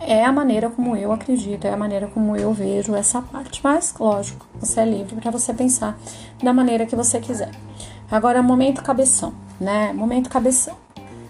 É 0.00 0.24
a 0.24 0.32
maneira 0.32 0.68
como 0.68 0.96
eu 0.96 1.12
acredito, 1.12 1.64
é 1.64 1.72
a 1.72 1.76
maneira 1.76 2.08
como 2.08 2.36
eu 2.36 2.52
vejo 2.52 2.94
essa 2.94 3.22
parte. 3.22 3.60
Mas, 3.62 3.94
lógico, 3.98 4.44
você 4.60 4.80
é 4.80 4.84
livre 4.84 5.16
para 5.16 5.30
você 5.30 5.54
pensar 5.54 5.98
da 6.42 6.52
maneira 6.52 6.84
que 6.84 6.94
você 6.94 7.20
quiser. 7.20 7.50
Agora, 8.10 8.42
momento 8.42 8.82
cabeção, 8.82 9.32
né? 9.58 9.92
Momento 9.92 10.28
cabeção. 10.28 10.76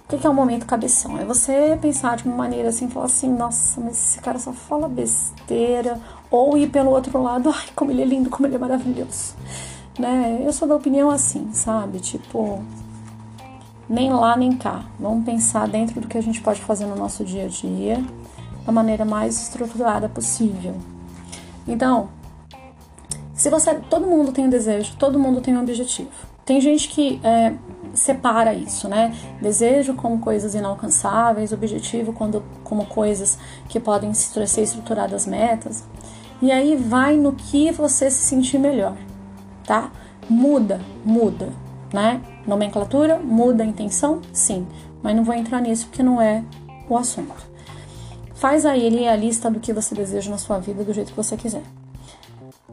O 0.05 0.19
que 0.19 0.27
é 0.27 0.29
o 0.29 0.33
um 0.33 0.37
momento 0.37 0.67
cabeção? 0.67 1.19
É 1.19 1.25
você 1.25 1.79
pensar 1.81 2.17
de 2.17 2.25
uma 2.25 2.37
maneira 2.37 2.69
assim, 2.69 2.91
falar 2.91 3.07
assim, 3.07 3.33
nossa, 3.33 3.81
mas 3.81 3.93
esse 3.93 4.21
cara 4.21 4.39
só 4.39 4.53
fala 4.53 4.89
besteira. 4.89 5.99
Ou 6.31 6.57
ir 6.57 6.69
pelo 6.69 6.91
outro 6.91 7.23
lado, 7.23 7.51
ai, 7.51 7.67
como 7.75 7.91
ele 7.91 8.03
é 8.03 8.05
lindo, 8.05 8.31
como 8.31 8.47
ele 8.47 8.57
é 8.57 8.59
maravilhoso 8.59 9.35
né? 9.99 10.43
Eu 10.45 10.53
sou 10.53 10.67
da 10.67 10.75
opinião 10.75 11.11
assim, 11.11 11.51
sabe? 11.53 12.01
Tipo, 12.01 12.63
nem 13.89 14.13
lá 14.13 14.37
nem 14.37 14.53
cá. 14.53 14.85
Vamos 14.99 15.25
pensar 15.25 15.69
dentro 15.69 16.01
do 16.01 16.09
que 16.09 16.19
a 16.19 16.23
gente 16.23 16.41
pode 16.41 16.61
fazer 16.61 16.87
no 16.87 16.97
nosso 16.97 17.25
dia 17.25 17.45
a 17.45 17.49
dia 17.49 18.05
da 18.65 18.73
maneira 18.73 19.05
mais 19.05 19.41
estruturada 19.41 20.09
possível. 20.09 20.75
Então, 21.67 22.09
se 23.35 23.51
você, 23.51 23.75
todo 23.75 24.07
mundo 24.07 24.33
tem 24.33 24.47
um 24.47 24.51
desejo, 24.51 24.97
todo 24.97 25.19
mundo 25.19 25.41
tem 25.41 25.57
um 25.57 25.61
objetivo. 25.61 26.11
Tem 26.45 26.61
gente 26.61 26.89
que 26.89 27.21
é, 27.23 27.55
separa 27.95 28.53
isso, 28.53 28.89
né? 28.89 29.15
Desejo 29.41 29.95
como 29.95 30.19
coisas 30.19 30.55
inalcançáveis, 30.55 31.53
objetivo 31.53 32.13
quando, 32.13 32.43
como 32.63 32.87
coisas 32.87 33.39
que 33.69 33.81
podem 33.81 34.13
ser 34.15 34.63
estruturadas 34.63 35.27
metas. 35.27 35.85
E 36.45 36.53
aí 36.53 36.77
vai 36.77 37.17
no 37.17 37.33
que 37.33 37.73
você 37.73 38.09
se 38.09 38.23
sentir 38.29 38.59
melhor 38.59 38.97
tá? 39.67 39.91
Muda, 40.29 40.81
muda, 41.05 41.51
né? 41.93 42.23
Nomenclatura, 42.47 43.19
muda 43.19 43.63
a 43.63 43.67
intenção? 43.67 44.21
Sim, 44.33 44.67
mas 45.03 45.17
não 45.17 45.25
vou 45.25 45.35
entrar 45.35 45.61
nisso 45.61 45.87
porque 45.87 46.03
não 46.03 46.21
é 46.21 46.45
o 46.89 46.97
assunto. 46.97 47.35
Faz 48.35 48.67
aí 48.67 48.83
ele 48.83 49.07
a 49.09 49.17
lista 49.17 49.51
do 49.51 49.61
que 49.61 49.73
você 49.73 49.95
deseja 49.95 50.31
na 50.31 50.39
sua 50.39 50.59
vida 50.59 50.85
do 50.85 50.93
jeito 50.93 51.11
que 51.11 51.17
você 51.17 51.37
quiser. 51.37 51.63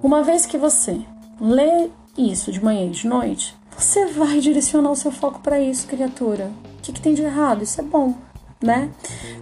Uma 0.01 0.23
vez 0.23 0.45
que 0.45 0.57
você 0.57 1.01
lê 1.39 1.89
isso 2.17 2.51
de 2.51 2.63
manhã 2.63 2.85
e 2.85 2.89
de 2.89 3.07
noite, 3.07 3.55
você 3.77 4.07
vai 4.07 4.39
direcionar 4.41 4.91
o 4.91 4.95
seu 4.95 5.11
foco 5.11 5.39
para 5.39 5.59
isso, 5.59 5.87
criatura. 5.87 6.51
O 6.79 6.81
que, 6.81 6.91
que 6.91 7.01
tem 7.01 7.13
de 7.13 7.21
errado? 7.21 7.63
Isso 7.63 7.79
é 7.79 7.83
bom 7.83 8.15
né? 8.61 8.89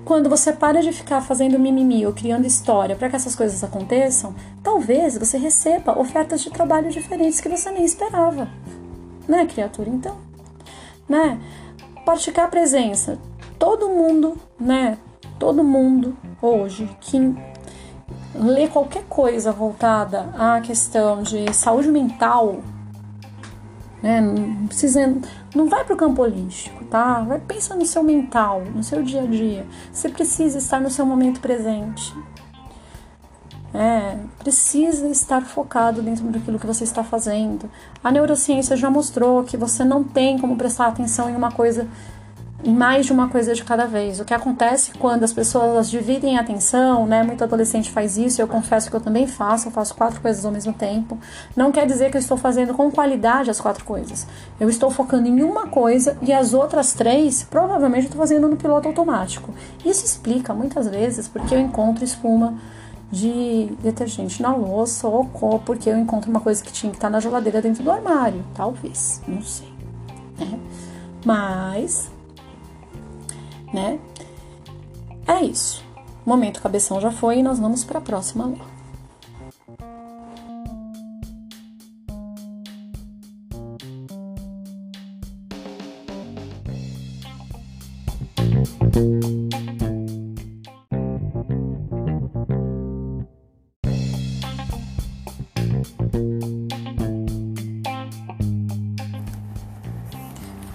Quando 0.06 0.30
você 0.30 0.54
para 0.54 0.82
de 0.82 0.92
ficar 0.92 1.22
fazendo 1.22 1.60
mimimi 1.60 2.06
ou 2.06 2.14
criando 2.14 2.48
história 2.48 2.96
para 2.96 3.10
que 3.10 3.16
essas 3.16 3.36
coisas 3.36 3.64
aconteçam, 3.64 4.34
talvez 4.64 5.18
você 5.18 5.38
receba 5.38 6.00
ofertas 6.00 6.42
de 6.42 6.50
trabalho 6.50 6.90
diferentes 6.90 7.42
que 7.42 7.50
você 7.50 7.70
nem 7.70 7.84
esperava, 7.84 8.48
né, 9.28 9.46
criatura? 9.46 9.90
Então, 9.90 10.16
né? 11.08 11.40
Praticar 12.06 12.46
a 12.46 12.50
presença. 12.50 13.20
Todo 13.58 13.90
mundo, 13.90 14.38
né? 14.60 14.98
Todo 15.38 15.64
mundo 15.64 16.18
hoje 16.42 16.90
que 17.02 17.36
lê 18.34 18.68
qualquer 18.68 19.04
coisa 19.04 19.52
voltada 19.52 20.30
à 20.38 20.62
questão 20.62 21.22
de 21.22 21.54
saúde 21.54 21.90
mental, 21.90 22.62
né? 24.02 24.22
Não 24.22 24.68
precisa, 24.68 25.16
não 25.56 25.68
vai 25.68 25.84
para 25.84 25.94
o 25.94 25.98
campo 25.98 26.22
holístico, 26.22 26.84
tá? 26.86 27.22
Vai 27.22 27.40
pensa 27.40 27.76
no 27.76 27.86
seu 27.86 28.04
mental, 28.04 28.64
no 28.74 28.84
seu 28.84 29.04
dia 29.04 29.24
a 29.24 29.26
dia. 29.26 29.66
Você 29.92 30.10
precisa 30.10 30.58
estar 30.58 30.80
no 30.80 30.90
seu 30.90 31.06
momento 31.06 31.40
presente. 31.40 32.14
É, 33.74 34.18
precisa 34.40 35.08
estar 35.10 35.42
focado 35.46 36.02
dentro 36.02 36.26
daquilo 36.26 36.58
que 36.58 36.66
você 36.66 36.84
está 36.84 37.04
fazendo. 37.04 37.70
A 38.04 38.12
neurociência 38.12 38.76
já 38.76 38.90
mostrou 38.90 39.44
que 39.44 39.56
você 39.56 39.84
não 39.84 40.04
tem 40.04 40.40
como 40.40 40.56
prestar 40.56 40.88
atenção 40.88 41.30
em 41.30 41.36
uma 41.36 41.52
coisa 41.52 41.88
mais 42.66 43.06
de 43.06 43.14
uma 43.14 43.30
coisa 43.30 43.54
de 43.54 43.64
cada 43.64 43.86
vez. 43.86 44.20
O 44.20 44.26
que 44.26 44.34
acontece 44.34 44.92
quando 45.00 45.24
as 45.24 45.32
pessoas 45.32 45.90
dividem 45.90 46.38
a 46.38 46.42
atenção, 46.42 47.06
né? 47.06 47.24
Muito 47.24 47.44
adolescente 47.44 47.90
faz 47.90 48.18
isso, 48.18 48.42
eu 48.42 48.48
confesso 48.48 48.90
que 48.90 48.96
eu 48.96 49.02
também 49.02 49.28
faço, 49.28 49.68
eu 49.68 49.72
faço 49.72 49.96
quatro 49.96 50.20
coisas 50.20 50.46
ao 50.46 50.52
mesmo 50.52 50.74
tempo. 50.74 51.18
Não 51.56 51.72
quer 51.72 51.88
dizer 51.88 52.12
que 52.12 52.18
eu 52.18 52.22
estou 52.22 52.38
fazendo 52.38 52.74
com 52.74 52.92
qualidade 52.92 53.50
as 53.50 53.62
quatro 53.62 53.86
coisas. 53.86 54.28
Eu 54.60 54.70
estou 54.70 54.92
focando 54.92 55.28
em 55.28 55.42
uma 55.42 55.68
coisa 55.68 56.18
e 56.22 56.34
as 56.34 56.54
outras 56.54 56.94
três, 56.94 57.44
provavelmente, 57.44 58.04
eu 58.04 58.10
estou 58.10 58.20
fazendo 58.20 58.48
no 58.48 58.58
piloto 58.58 58.88
automático. 58.88 59.54
Isso 59.86 60.04
explica 60.06 60.54
muitas 60.54 60.88
vezes 60.88 61.28
porque 61.28 61.56
eu 61.56 61.60
encontro 61.60 62.04
espuma 62.04 62.56
de 63.12 63.72
detergente 63.82 64.42
na 64.42 64.54
louça 64.54 65.08
ou 65.08 65.26
porque 65.66 65.90
eu 65.90 65.98
encontro 65.98 66.30
uma 66.30 66.40
coisa 66.40 66.64
que 66.64 66.72
tinha 66.72 66.92
que 66.92 66.98
estar 66.98 67.10
na 67.10 67.20
geladeira 67.20 67.62
dentro 67.62 67.84
do 67.84 67.92
armário. 67.92 68.44
Talvez, 68.54 69.22
não 69.28 69.42
sei. 69.42 69.70
Né? 70.38 70.60
Mas 71.26 72.10
né? 73.74 74.00
É 75.28 75.44
isso. 75.44 75.84
O 76.26 76.30
momento 76.30 76.62
cabeção 76.62 77.00
já 77.00 77.12
foi 77.12 77.40
e 77.40 77.44
nós 77.44 77.60
vamos 77.60 77.84
para 77.84 78.00
a 78.00 78.02
próxima 78.02 78.46
lei. 78.46 78.62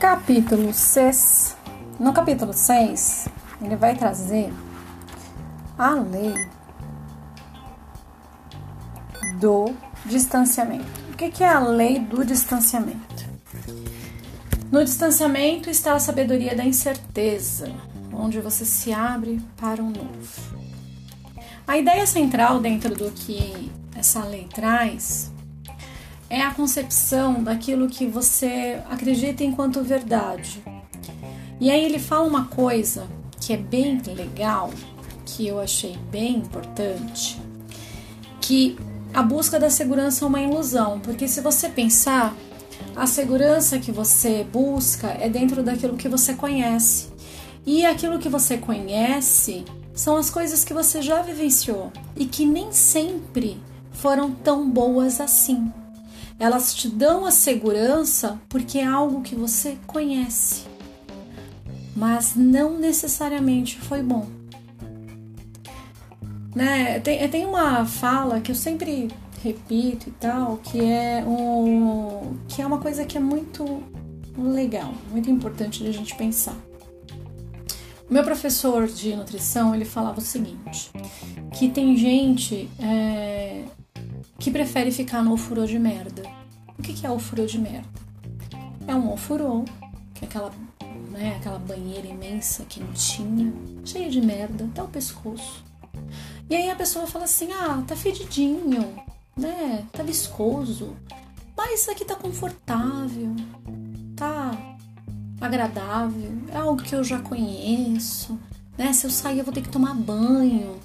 Capítulo 0.01 0.73
6 0.73 1.44
no 2.05 2.13
capítulo 2.13 2.53
6, 2.53 3.29
ele 3.63 3.77
vai 3.77 3.97
trazer 3.97 4.53
a 5.79 5.95
lei 5.95 6.35
do 9.41 9.75
distanciamento. 10.05 10.85
O 11.11 11.17
que 11.17 11.43
é 11.43 11.49
a 11.49 11.61
lei 11.61 11.99
do 11.99 12.23
distanciamento? 12.23 13.25
No 14.71 14.85
distanciamento 14.85 15.71
está 15.71 15.95
a 15.95 15.99
sabedoria 15.99 16.55
da 16.55 16.63
incerteza, 16.63 17.73
onde 18.13 18.39
você 18.39 18.67
se 18.67 18.93
abre 18.93 19.41
para 19.57 19.83
o 19.83 19.87
um 19.87 19.91
novo. 19.91 20.59
A 21.67 21.79
ideia 21.79 22.07
central 22.07 22.61
dentro 22.61 22.95
do 22.95 23.11
que 23.13 23.73
essa 23.97 24.23
lei 24.25 24.47
traz 24.55 25.33
é 26.29 26.43
a 26.43 26.53
concepção 26.53 27.43
daquilo 27.43 27.89
que 27.89 28.07
você 28.07 28.83
acredita 28.91 29.43
enquanto 29.43 29.83
verdade, 29.83 30.63
e 31.61 31.71
aí 31.71 31.85
ele 31.85 31.99
fala 31.99 32.27
uma 32.27 32.47
coisa 32.47 33.07
que 33.41 33.53
é 33.53 33.57
bem 33.57 34.01
legal, 34.07 34.71
que 35.25 35.47
eu 35.47 35.61
achei 35.61 35.97
bem 36.11 36.37
importante, 36.37 37.41
que 38.41 38.77
a 39.13 39.23
busca 39.23 39.61
da 39.61 39.71
segurança 39.71 40.25
é 40.25 40.29
uma 40.29 40.41
ilusão, 40.41 40.99
porque 41.01 41.29
se 41.29 41.41
você 41.41 41.69
pensar, 41.69 42.35
a 42.97 43.07
segurança 43.07 43.79
que 43.79 43.93
você 43.93 44.45
busca 44.51 45.09
é 45.09 45.29
dentro 45.29 45.63
daquilo 45.63 45.97
que 45.97 46.09
você 46.09 46.35
conhece. 46.35 47.09
E 47.65 47.87
aquilo 47.87 48.19
que 48.19 48.29
você 48.29 48.59
conhece 48.59 49.65
são 49.95 50.17
as 50.17 50.29
coisas 50.29 50.65
que 50.65 50.75
você 50.75 51.01
já 51.01 51.23
vivenciou 51.23 51.93
e 52.17 52.27
que 52.27 52.45
nem 52.45 52.73
sempre 52.73 53.61
foram 53.93 54.33
tão 54.33 54.69
boas 54.69 55.21
assim. 55.21 55.73
Elas 56.39 56.75
te 56.75 56.89
dão 56.89 57.25
a 57.25 57.31
segurança 57.31 58.39
porque 58.49 58.79
é 58.79 58.87
algo 58.87 59.23
que 59.23 59.35
você 59.35 59.79
conhece 59.87 60.74
mas 61.95 62.35
não 62.35 62.79
necessariamente 62.79 63.79
foi 63.79 64.03
bom. 64.03 64.27
Né? 66.55 67.01
Tem, 67.01 67.29
tem 67.29 67.47
uma 67.47 67.85
fala 67.85 68.41
que 68.41 68.51
eu 68.51 68.55
sempre 68.55 69.09
repito 69.43 70.09
e 70.09 70.13
tal, 70.13 70.57
que 70.59 70.81
é, 70.81 71.25
um, 71.27 72.39
que 72.49 72.63
é 72.63 72.67
uma 72.67 72.79
coisa 72.79 73.05
que 73.05 73.17
é 73.17 73.21
muito 73.21 73.83
legal, 74.37 74.95
muito 75.11 75.31
importante 75.31 75.83
de 75.83 75.89
a 75.89 75.93
gente 75.93 76.15
pensar. 76.15 76.57
O 78.09 78.13
meu 78.13 78.23
professor 78.23 78.87
de 78.87 79.15
nutrição 79.17 79.75
ele 79.75 79.85
falava 79.85 80.19
o 80.19 80.23
seguinte: 80.23 80.91
que 81.53 81.69
tem 81.69 81.97
gente 81.97 82.69
é, 82.79 83.65
que 84.39 84.51
prefere 84.51 84.91
ficar 84.91 85.23
no 85.23 85.33
ofurô 85.33 85.67
de 85.67 85.79
merda. 85.79 86.23
O 86.79 86.83
que, 86.83 86.93
que 86.93 87.07
é 87.07 87.11
ofurô 87.11 87.47
de 87.47 87.59
merda? 87.59 87.89
É 88.87 88.95
um 88.95 89.13
ofurô, 89.13 89.65
que 90.15 90.25
é 90.25 90.29
aquela 90.29 90.53
né? 91.15 91.37
Aquela 91.37 91.59
banheira 91.59 92.09
imensa, 92.09 92.65
quentinha, 92.65 93.53
cheia 93.85 94.11
de 94.11 94.21
merda, 94.21 94.65
até 94.65 94.83
o 94.83 94.89
pescoço. 94.89 95.65
E 96.51 96.57
aí 96.57 96.69
a 96.69 96.75
pessoa 96.75 97.07
fala 97.07 97.25
assim: 97.25 97.53
ah, 97.53 97.83
tá 97.87 97.95
fedidinho, 97.95 98.97
né? 99.37 99.87
Tá 99.93 100.03
viscoso, 100.03 100.97
mas 101.57 101.89
aqui 101.89 102.05
tá 102.05 102.17
confortável, 102.17 103.35
tá 104.17 104.51
agradável, 105.41 106.33
é 106.53 106.57
algo 106.57 106.83
que 106.83 106.95
eu 106.95 107.05
já 107.05 107.21
conheço, 107.21 108.39
né? 108.77 108.93
Se 108.93 109.07
eu 109.07 109.11
sair, 109.11 109.39
eu 109.39 109.45
vou 109.45 109.55
ter 109.55 109.63
que 109.63 109.69
tomar 109.69 109.95
banho, 109.95 110.81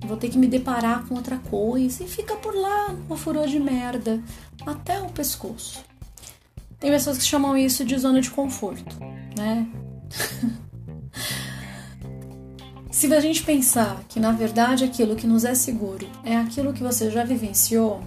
vou 0.00 0.16
ter 0.16 0.28
que 0.28 0.38
me 0.38 0.48
deparar 0.48 1.06
com 1.06 1.14
outra 1.14 1.38
coisa 1.38 2.02
e 2.02 2.08
fica 2.08 2.34
por 2.36 2.54
lá, 2.54 2.88
uma 3.06 3.16
furor 3.16 3.46
de 3.46 3.60
merda, 3.60 4.20
até 4.66 5.00
o 5.00 5.08
pescoço. 5.08 5.84
Tem 6.78 6.90
pessoas 6.90 7.18
que 7.18 7.24
chamam 7.24 7.56
isso 7.56 7.84
de 7.84 7.98
zona 7.98 8.20
de 8.20 8.30
conforto, 8.30 8.96
né? 9.36 9.66
Se 12.90 13.12
a 13.12 13.20
gente 13.20 13.42
pensar 13.44 14.02
que 14.08 14.18
na 14.18 14.32
verdade 14.32 14.84
aquilo 14.84 15.14
que 15.14 15.26
nos 15.26 15.44
é 15.44 15.54
seguro 15.54 16.08
é 16.24 16.36
aquilo 16.36 16.72
que 16.72 16.82
você 16.82 17.10
já 17.10 17.22
vivenciou, 17.22 18.00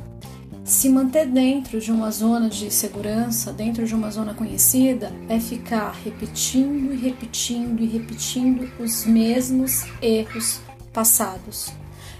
se 0.63 0.89
manter 0.89 1.27
dentro 1.27 1.79
de 1.81 1.91
uma 1.91 2.11
zona 2.11 2.47
de 2.47 2.69
segurança, 2.69 3.51
dentro 3.51 3.85
de 3.85 3.95
uma 3.95 4.11
zona 4.11 4.33
conhecida, 4.33 5.11
é 5.27 5.39
ficar 5.39 5.91
repetindo 6.03 6.93
e 6.93 6.97
repetindo 6.97 7.81
e 7.81 7.85
repetindo 7.85 8.69
os 8.79 9.05
mesmos 9.05 9.85
erros 10.01 10.61
passados. 10.93 11.71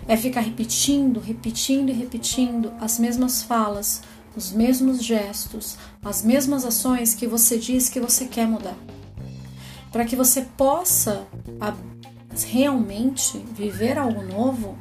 É 0.07 0.17
ficar 0.17 0.41
repetindo, 0.41 1.19
repetindo 1.19 1.89
e 1.89 1.93
repetindo 1.93 2.73
as 2.81 2.97
mesmas 2.97 3.43
falas, 3.43 4.01
os 4.35 4.51
mesmos 4.51 5.03
gestos, 5.03 5.77
as 6.03 6.23
mesmas 6.23 6.65
ações 6.65 7.13
que 7.13 7.27
você 7.27 7.57
diz 7.57 7.89
que 7.89 7.99
você 7.99 8.25
quer 8.25 8.47
mudar. 8.47 8.77
Para 9.91 10.05
que 10.05 10.15
você 10.15 10.43
possa 10.57 11.27
realmente 12.47 13.37
viver 13.37 13.97
algo 13.97 14.23
novo, 14.23 14.77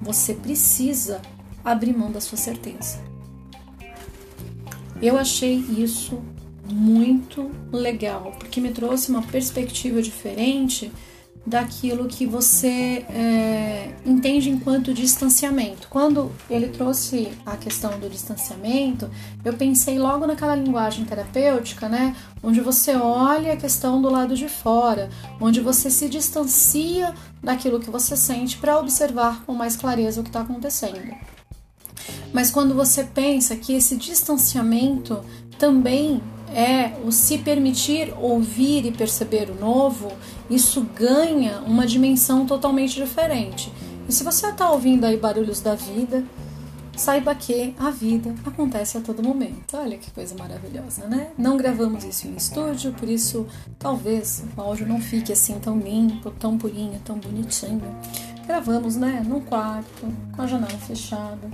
você 0.00 0.34
precisa 0.34 1.20
abrir 1.64 1.96
mão 1.96 2.12
da 2.12 2.20
sua 2.20 2.38
certeza. 2.38 3.02
Eu 5.02 5.18
achei 5.18 5.56
isso 5.56 6.22
muito 6.70 7.50
legal, 7.72 8.32
porque 8.38 8.60
me 8.60 8.70
trouxe 8.70 9.10
uma 9.10 9.22
perspectiva 9.22 10.00
diferente 10.00 10.90
daquilo 11.46 12.06
que 12.06 12.26
você 12.26 13.04
é, 13.10 13.94
entende 14.04 14.48
enquanto 14.48 14.94
distanciamento. 14.94 15.88
Quando 15.88 16.32
ele 16.48 16.68
trouxe 16.68 17.32
a 17.44 17.56
questão 17.56 17.98
do 17.98 18.08
distanciamento, 18.08 19.10
eu 19.44 19.52
pensei 19.52 19.98
logo 19.98 20.26
naquela 20.26 20.54
linguagem 20.54 21.04
terapêutica, 21.04 21.88
né? 21.88 22.16
Onde 22.42 22.60
você 22.60 22.96
olha 22.96 23.52
a 23.52 23.56
questão 23.56 24.00
do 24.00 24.08
lado 24.08 24.34
de 24.34 24.48
fora, 24.48 25.10
onde 25.40 25.60
você 25.60 25.90
se 25.90 26.08
distancia 26.08 27.14
daquilo 27.42 27.80
que 27.80 27.90
você 27.90 28.16
sente 28.16 28.56
para 28.56 28.78
observar 28.78 29.44
com 29.44 29.52
mais 29.54 29.76
clareza 29.76 30.20
o 30.20 30.24
que 30.24 30.30
está 30.30 30.40
acontecendo. 30.40 31.14
Mas 32.32 32.50
quando 32.50 32.74
você 32.74 33.04
pensa 33.04 33.54
que 33.54 33.74
esse 33.74 33.96
distanciamento 33.96 35.22
também 35.58 36.20
é 36.54 36.96
o 37.04 37.10
se 37.10 37.38
permitir 37.38 38.14
ouvir 38.18 38.86
e 38.86 38.92
perceber 38.92 39.50
o 39.50 39.54
novo, 39.54 40.12
isso 40.48 40.86
ganha 40.94 41.60
uma 41.66 41.86
dimensão 41.86 42.46
totalmente 42.46 42.94
diferente. 42.94 43.72
E 44.08 44.12
se 44.12 44.22
você 44.22 44.48
está 44.48 44.70
ouvindo 44.70 45.04
aí 45.04 45.16
barulhos 45.16 45.60
da 45.60 45.74
vida, 45.74 46.24
saiba 46.96 47.34
que 47.34 47.74
a 47.78 47.90
vida 47.90 48.34
acontece 48.44 48.96
a 48.96 49.00
todo 49.00 49.22
momento. 49.22 49.76
Olha 49.76 49.98
que 49.98 50.10
coisa 50.10 50.34
maravilhosa, 50.38 51.06
né? 51.06 51.30
Não 51.36 51.56
gravamos 51.56 52.04
isso 52.04 52.28
em 52.28 52.36
estúdio, 52.36 52.92
por 52.92 53.08
isso 53.08 53.46
talvez 53.78 54.44
o 54.56 54.60
áudio 54.60 54.86
não 54.86 55.00
fique 55.00 55.32
assim 55.32 55.58
tão 55.58 55.78
limpo, 55.78 56.30
tão 56.30 56.56
purinho, 56.56 57.00
tão 57.04 57.18
bonitinho. 57.18 57.82
Gravamos, 58.46 58.96
né, 58.96 59.22
num 59.26 59.40
quarto, 59.40 60.06
com 60.36 60.42
a 60.42 60.46
janela 60.46 60.78
fechada. 60.78 61.50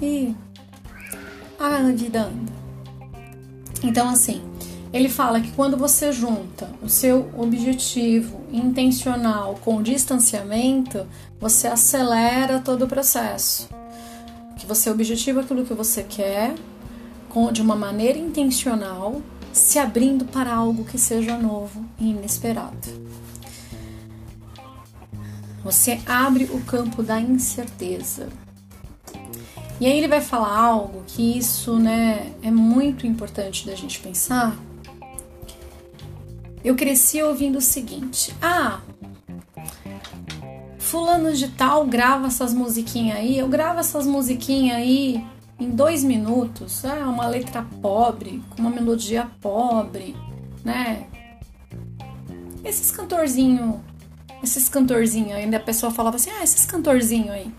E 0.00 0.34
a 1.58 1.78
vida 1.92 2.22
anda. 2.22 2.65
Então, 3.86 4.08
assim, 4.08 4.42
ele 4.92 5.08
fala 5.08 5.40
que 5.40 5.52
quando 5.52 5.76
você 5.76 6.10
junta 6.10 6.68
o 6.82 6.88
seu 6.88 7.30
objetivo 7.38 8.40
intencional 8.52 9.60
com 9.64 9.76
o 9.76 9.82
distanciamento, 9.82 11.06
você 11.40 11.68
acelera 11.68 12.58
todo 12.58 12.84
o 12.84 12.88
processo. 12.88 13.68
Que 14.58 14.66
você 14.66 14.90
objetiva 14.90 15.42
aquilo 15.42 15.64
que 15.64 15.72
você 15.72 16.02
quer 16.02 16.52
de 17.52 17.60
uma 17.62 17.76
maneira 17.76 18.18
intencional, 18.18 19.20
se 19.52 19.78
abrindo 19.78 20.24
para 20.24 20.52
algo 20.52 20.84
que 20.84 20.98
seja 20.98 21.36
novo 21.36 21.84
e 22.00 22.10
inesperado. 22.10 22.88
Você 25.62 26.00
abre 26.06 26.44
o 26.44 26.60
campo 26.62 27.02
da 27.02 27.20
incerteza. 27.20 28.28
E 29.80 29.86
aí 29.86 29.98
ele 29.98 30.08
vai 30.08 30.20
falar 30.20 30.58
algo 30.58 31.02
que 31.06 31.36
isso, 31.36 31.78
né, 31.78 32.32
é 32.42 32.50
muito 32.50 33.06
importante 33.06 33.66
da 33.66 33.74
gente 33.74 34.00
pensar. 34.00 34.56
Eu 36.64 36.74
cresci 36.74 37.22
ouvindo 37.22 37.58
o 37.58 37.60
seguinte: 37.60 38.34
"Ah, 38.40 38.80
fulano 40.78 41.32
de 41.32 41.48
tal 41.48 41.86
grava 41.86 42.28
essas 42.28 42.54
musiquinhas 42.54 43.18
aí, 43.18 43.38
eu 43.38 43.48
gravo 43.48 43.80
essas 43.80 44.06
musiquinhas 44.06 44.76
aí 44.76 45.24
em 45.58 45.70
dois 45.70 46.04
minutos, 46.04 46.84
é 46.84 47.04
uma 47.04 47.26
letra 47.26 47.66
pobre, 47.82 48.42
com 48.50 48.62
uma 48.62 48.70
melodia 48.70 49.28
pobre, 49.40 50.14
né? 50.64 51.06
Esses 52.64 52.90
cantorzinho, 52.90 53.82
esses 54.42 54.68
cantorzinho, 54.68 55.34
ainda 55.36 55.56
a 55.56 55.60
pessoa 55.60 55.90
falava 55.92 56.16
assim, 56.16 56.30
ah, 56.30 56.42
esses 56.42 56.66
cantorzinho 56.66 57.32
aí. 57.32 57.52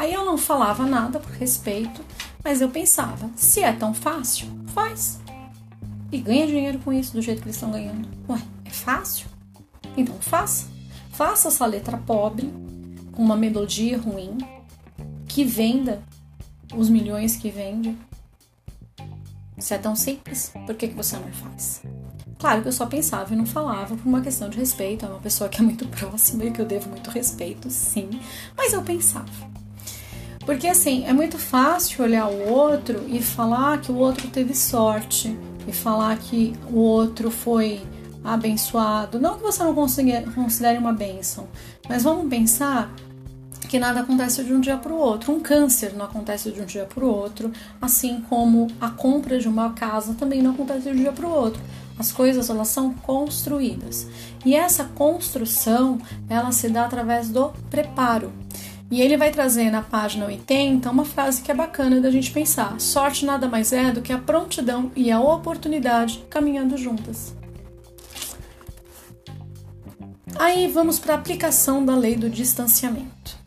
Aí 0.00 0.14
eu 0.14 0.24
não 0.24 0.38
falava 0.38 0.86
nada 0.86 1.20
por 1.20 1.30
respeito, 1.32 2.02
mas 2.42 2.62
eu 2.62 2.70
pensava, 2.70 3.28
se 3.36 3.60
é 3.60 3.70
tão 3.70 3.92
fácil, 3.92 4.46
faz. 4.68 5.20
E 6.10 6.16
ganha 6.16 6.46
dinheiro 6.46 6.78
com 6.78 6.90
isso 6.90 7.12
do 7.12 7.20
jeito 7.20 7.42
que 7.42 7.48
eles 7.48 7.56
estão 7.56 7.70
ganhando. 7.70 8.08
Ué, 8.26 8.40
é 8.64 8.70
fácil? 8.70 9.26
Então 9.94 10.14
faça. 10.18 10.68
Faça 11.12 11.48
essa 11.48 11.66
letra 11.66 11.98
pobre, 11.98 12.50
com 13.12 13.22
uma 13.22 13.36
melodia 13.36 13.98
ruim, 13.98 14.38
que 15.28 15.44
venda 15.44 16.02
os 16.74 16.88
milhões 16.88 17.36
que 17.36 17.50
vende. 17.50 17.94
Se 19.58 19.74
é 19.74 19.78
tão 19.78 19.94
simples, 19.94 20.50
por 20.64 20.76
que, 20.76 20.88
que 20.88 20.94
você 20.94 21.18
não 21.18 21.30
faz? 21.30 21.82
Claro 22.38 22.62
que 22.62 22.68
eu 22.68 22.72
só 22.72 22.86
pensava 22.86 23.34
e 23.34 23.36
não 23.36 23.44
falava 23.44 23.94
por 23.94 24.06
uma 24.06 24.22
questão 24.22 24.48
de 24.48 24.56
respeito, 24.56 25.04
é 25.04 25.08
uma 25.10 25.20
pessoa 25.20 25.50
que 25.50 25.60
é 25.60 25.62
muito 25.62 25.86
próxima 25.88 26.46
e 26.46 26.50
que 26.50 26.62
eu 26.62 26.64
devo 26.64 26.88
muito 26.88 27.10
respeito, 27.10 27.68
sim, 27.68 28.08
mas 28.56 28.72
eu 28.72 28.80
pensava. 28.80 29.49
Porque 30.50 30.66
assim, 30.66 31.04
é 31.06 31.12
muito 31.12 31.38
fácil 31.38 32.02
olhar 32.02 32.26
o 32.26 32.50
outro 32.50 33.04
e 33.06 33.22
falar 33.22 33.80
que 33.80 33.92
o 33.92 33.94
outro 33.94 34.26
teve 34.26 34.52
sorte, 34.52 35.38
e 35.64 35.72
falar 35.72 36.18
que 36.18 36.52
o 36.72 36.76
outro 36.80 37.30
foi 37.30 37.80
abençoado. 38.24 39.20
Não 39.20 39.36
que 39.36 39.44
você 39.44 39.62
não 39.62 39.72
considere 39.72 40.76
uma 40.76 40.92
bênção, 40.92 41.46
mas 41.88 42.02
vamos 42.02 42.28
pensar 42.28 42.92
que 43.68 43.78
nada 43.78 44.00
acontece 44.00 44.42
de 44.42 44.52
um 44.52 44.60
dia 44.60 44.76
para 44.76 44.92
o 44.92 44.98
outro. 44.98 45.32
Um 45.32 45.38
câncer 45.38 45.94
não 45.94 46.04
acontece 46.04 46.50
de 46.50 46.60
um 46.60 46.64
dia 46.64 46.84
para 46.84 47.04
o 47.04 47.08
outro, 47.08 47.52
assim 47.80 48.20
como 48.28 48.66
a 48.80 48.90
compra 48.90 49.38
de 49.38 49.46
uma 49.46 49.72
casa 49.74 50.14
também 50.14 50.42
não 50.42 50.50
acontece 50.50 50.80
de 50.80 50.88
um 50.90 50.96
dia 50.96 51.12
para 51.12 51.28
o 51.28 51.30
outro. 51.30 51.62
As 51.96 52.10
coisas 52.10 52.50
elas 52.50 52.66
são 52.66 52.92
construídas. 52.92 54.08
E 54.44 54.56
essa 54.56 54.82
construção, 54.82 56.00
ela 56.28 56.50
se 56.50 56.68
dá 56.68 56.86
através 56.86 57.28
do 57.28 57.52
preparo. 57.70 58.32
E 58.90 59.00
ele 59.00 59.16
vai 59.16 59.30
trazer 59.30 59.70
na 59.70 59.82
página 59.82 60.26
80 60.26 60.90
uma 60.90 61.04
frase 61.04 61.42
que 61.42 61.50
é 61.50 61.54
bacana 61.54 62.00
da 62.00 62.10
gente 62.10 62.32
pensar: 62.32 62.80
sorte 62.80 63.24
nada 63.24 63.48
mais 63.48 63.72
é 63.72 63.92
do 63.92 64.02
que 64.02 64.12
a 64.12 64.18
prontidão 64.18 64.90
e 64.96 65.10
a 65.12 65.20
oportunidade 65.20 66.24
caminhando 66.28 66.76
juntas. 66.76 67.34
Aí 70.36 70.66
vamos 70.68 70.98
para 70.98 71.14
a 71.14 71.18
aplicação 71.18 71.84
da 71.84 71.94
lei 71.94 72.16
do 72.16 72.28
distanciamento. 72.28 73.38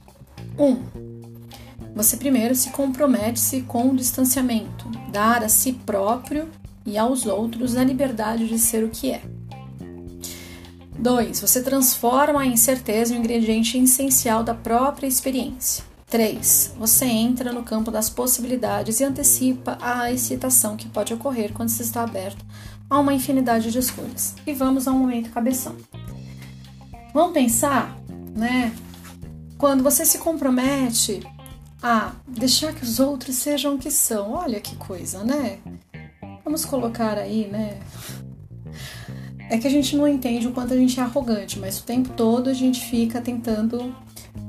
1. 0.57 0.63
Um, 0.63 0.83
você 1.95 2.17
primeiro 2.17 2.55
se 2.55 2.69
compromete-se 2.69 3.61
com 3.61 3.89
o 3.89 3.95
distanciamento, 3.95 4.89
dar 5.11 5.43
a 5.43 5.49
si 5.49 5.73
próprio 5.73 6.49
e 6.85 6.97
aos 6.97 7.25
outros 7.25 7.75
a 7.75 7.83
liberdade 7.83 8.47
de 8.47 8.57
ser 8.57 8.83
o 8.83 8.89
que 8.89 9.11
é. 9.11 9.21
2. 10.97 11.41
Você 11.41 11.61
transforma 11.61 12.41
a 12.41 12.45
incerteza 12.45 13.13
em 13.13 13.17
um 13.17 13.19
ingrediente 13.19 13.77
essencial 13.77 14.43
da 14.43 14.53
própria 14.53 15.07
experiência. 15.07 15.83
3. 16.07 16.75
Você 16.77 17.05
entra 17.05 17.51
no 17.51 17.63
campo 17.63 17.89
das 17.89 18.09
possibilidades 18.09 18.99
e 18.99 19.03
antecipa 19.03 19.77
a 19.81 20.11
excitação 20.11 20.77
que 20.77 20.87
pode 20.87 21.13
ocorrer 21.13 21.51
quando 21.53 21.69
se 21.69 21.81
está 21.81 22.03
aberto 22.03 22.45
a 22.89 22.99
uma 22.99 23.13
infinidade 23.13 23.71
de 23.71 23.79
escolhas. 23.79 24.35
E 24.45 24.53
vamos 24.53 24.87
ao 24.87 24.93
momento 24.93 25.31
cabeção. 25.31 25.75
Vamos 27.13 27.33
pensar, 27.33 27.97
né, 28.35 28.75
quando 29.57 29.83
você 29.83 30.05
se 30.05 30.17
compromete 30.17 31.21
a 31.81 32.11
deixar 32.27 32.73
que 32.73 32.83
os 32.83 32.99
outros 32.99 33.35
sejam 33.35 33.75
o 33.75 33.77
que 33.77 33.89
são, 33.89 34.31
olha 34.33 34.59
que 34.59 34.75
coisa, 34.75 35.23
né? 35.23 35.59
Vamos 36.43 36.65
colocar 36.65 37.17
aí, 37.17 37.47
né? 37.47 37.79
É 39.49 39.57
que 39.57 39.67
a 39.67 39.69
gente 39.69 39.95
não 39.95 40.07
entende 40.07 40.47
o 40.47 40.51
quanto 40.51 40.73
a 40.73 40.77
gente 40.77 40.99
é 40.99 41.03
arrogante, 41.03 41.59
mas 41.59 41.79
o 41.79 41.83
tempo 41.83 42.09
todo 42.09 42.49
a 42.49 42.53
gente 42.53 42.81
fica 42.85 43.21
tentando 43.21 43.95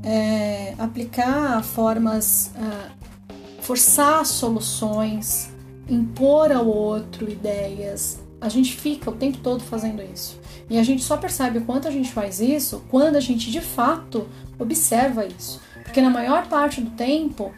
é, 0.02 0.74
aplicar 0.78 1.62
formas, 1.62 2.52
uh, 2.56 3.62
forçar 3.62 4.24
soluções, 4.24 5.50
impor 5.88 6.52
ao 6.52 6.66
outro 6.66 7.30
ideias. 7.30 8.20
A 8.40 8.48
gente 8.48 8.74
fica 8.76 9.10
o 9.10 9.14
tempo 9.14 9.38
todo 9.38 9.62
fazendo 9.62 10.02
isso. 10.02 10.38
E 10.68 10.78
a 10.78 10.82
gente 10.82 11.02
só 11.02 11.16
percebe 11.16 11.58
o 11.58 11.64
quanto 11.64 11.88
a 11.88 11.90
gente 11.90 12.10
faz 12.10 12.40
isso 12.40 12.84
quando 12.90 13.16
a 13.16 13.20
gente 13.20 13.50
de 13.50 13.60
fato 13.60 14.28
observa 14.58 15.26
isso. 15.26 15.60
Porque 15.82 16.00
na 16.00 16.10
maior 16.10 16.46
parte 16.46 16.80
do 16.80 16.90
tempo 16.90 17.52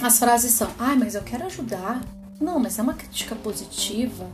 as 0.00 0.18
frases 0.18 0.52
são: 0.52 0.68
ai, 0.78 0.94
ah, 0.94 0.96
mas 0.96 1.14
eu 1.14 1.22
quero 1.22 1.46
ajudar. 1.46 2.00
Não, 2.40 2.58
mas 2.58 2.78
é 2.78 2.82
uma 2.82 2.94
crítica 2.94 3.34
positiva. 3.34 4.26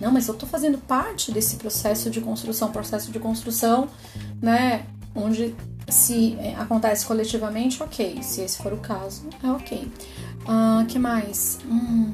Não, 0.00 0.10
mas 0.10 0.28
eu 0.28 0.34
tô 0.34 0.46
fazendo 0.46 0.78
parte 0.78 1.30
desse 1.30 1.56
processo 1.56 2.10
de 2.10 2.20
construção, 2.20 2.70
processo 2.72 3.10
de 3.12 3.18
construção, 3.18 3.88
né? 4.40 4.86
Onde 5.14 5.54
se 5.88 6.36
é, 6.38 6.54
acontece 6.56 7.04
coletivamente, 7.04 7.82
ok. 7.82 8.22
Se 8.22 8.42
esse 8.42 8.62
for 8.62 8.72
o 8.72 8.78
caso, 8.78 9.28
é 9.42 9.50
ok. 9.50 9.90
Uh, 10.42 10.86
que 10.86 10.98
mais? 10.98 11.58
Hum. 11.66 12.12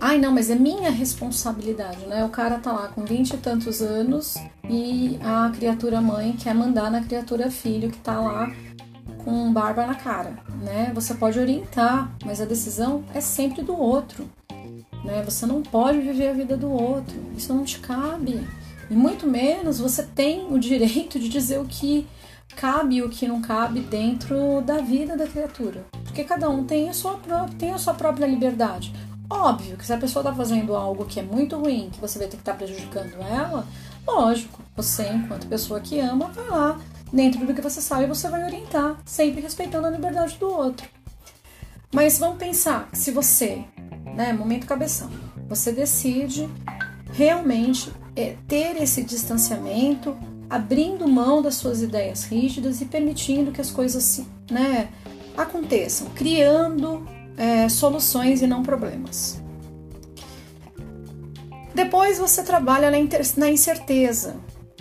Ai, 0.00 0.18
não, 0.18 0.32
mas 0.32 0.50
é 0.50 0.54
minha 0.54 0.90
responsabilidade, 0.90 2.06
né? 2.06 2.24
O 2.24 2.28
cara 2.28 2.58
tá 2.58 2.72
lá 2.72 2.88
com 2.88 3.04
vinte 3.04 3.32
e 3.32 3.36
tantos 3.38 3.80
anos 3.80 4.36
e 4.68 5.18
a 5.22 5.50
criatura 5.50 6.00
mãe 6.00 6.32
quer 6.32 6.54
mandar 6.54 6.90
na 6.90 7.02
criatura 7.02 7.50
filho 7.50 7.90
que 7.90 7.98
tá 7.98 8.20
lá 8.20 8.50
com 9.26 9.52
barba 9.52 9.84
na 9.84 9.96
cara, 9.96 10.38
né? 10.62 10.92
Você 10.94 11.12
pode 11.12 11.36
orientar, 11.36 12.14
mas 12.24 12.40
a 12.40 12.44
decisão 12.44 13.02
é 13.12 13.20
sempre 13.20 13.60
do 13.60 13.76
outro, 13.76 14.30
né? 15.04 15.20
Você 15.24 15.44
não 15.44 15.62
pode 15.62 15.98
viver 15.98 16.28
a 16.28 16.32
vida 16.32 16.56
do 16.56 16.70
outro, 16.70 17.16
isso 17.36 17.52
não 17.52 17.64
te 17.64 17.80
cabe. 17.80 18.46
E 18.88 18.94
muito 18.94 19.26
menos 19.26 19.80
você 19.80 20.04
tem 20.04 20.46
o 20.48 20.60
direito 20.60 21.18
de 21.18 21.28
dizer 21.28 21.58
o 21.58 21.64
que 21.64 22.06
cabe 22.54 22.96
e 22.96 23.02
o 23.02 23.08
que 23.08 23.26
não 23.26 23.42
cabe 23.42 23.80
dentro 23.80 24.60
da 24.60 24.78
vida 24.78 25.16
da 25.16 25.26
criatura. 25.26 25.84
Porque 26.04 26.22
cada 26.22 26.48
um 26.48 26.62
tem 26.62 26.88
a 26.88 26.92
sua 26.92 27.14
própria, 27.18 27.58
tem 27.58 27.72
a 27.72 27.78
sua 27.78 27.94
própria 27.94 28.26
liberdade. 28.26 28.94
Óbvio 29.28 29.76
que 29.76 29.84
se 29.84 29.92
a 29.92 29.98
pessoa 29.98 30.22
está 30.22 30.32
fazendo 30.32 30.76
algo 30.76 31.04
que 31.04 31.18
é 31.18 31.22
muito 31.24 31.56
ruim, 31.56 31.90
que 31.92 32.00
você 32.00 32.16
vai 32.16 32.28
ter 32.28 32.36
que 32.36 32.42
estar 32.42 32.52
tá 32.52 32.58
prejudicando 32.58 33.20
ela, 33.20 33.66
lógico, 34.06 34.62
você, 34.76 35.08
enquanto 35.08 35.48
pessoa 35.48 35.80
que 35.80 35.98
ama, 35.98 36.28
vai 36.28 36.48
lá, 36.48 36.80
dentro 37.12 37.46
do 37.46 37.54
que 37.54 37.60
você 37.60 37.80
sabe, 37.80 38.06
você 38.06 38.28
vai 38.28 38.44
orientar, 38.44 38.96
sempre 39.04 39.40
respeitando 39.40 39.86
a 39.86 39.90
liberdade 39.90 40.36
do 40.38 40.48
outro. 40.48 40.88
Mas 41.94 42.18
vamos 42.18 42.38
pensar 42.38 42.88
se 42.92 43.10
você, 43.10 43.64
né, 44.14 44.32
momento 44.32 44.66
cabeção, 44.66 45.10
você 45.48 45.72
decide 45.72 46.48
realmente 47.12 47.92
é, 48.14 48.36
ter 48.46 48.76
esse 48.82 49.02
distanciamento, 49.02 50.16
abrindo 50.50 51.08
mão 51.08 51.40
das 51.40 51.54
suas 51.54 51.82
ideias 51.82 52.24
rígidas 52.24 52.80
e 52.80 52.84
permitindo 52.84 53.52
que 53.52 53.60
as 53.60 53.70
coisas 53.70 54.22
né, 54.50 54.88
aconteçam, 55.36 56.08
criando 56.10 57.06
é, 57.36 57.68
soluções 57.68 58.42
e 58.42 58.46
não 58.46 58.62
problemas. 58.62 59.40
Depois 61.74 62.18
você 62.18 62.42
trabalha 62.42 62.90
na 62.90 63.50
incerteza, 63.50 64.36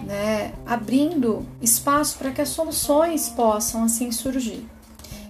né, 0.06 0.54
abrindo 0.66 1.46
espaço 1.62 2.18
para 2.18 2.32
que 2.32 2.42
as 2.42 2.50
soluções 2.50 3.30
possam 3.30 3.84
assim 3.84 4.12
surgir. 4.12 4.66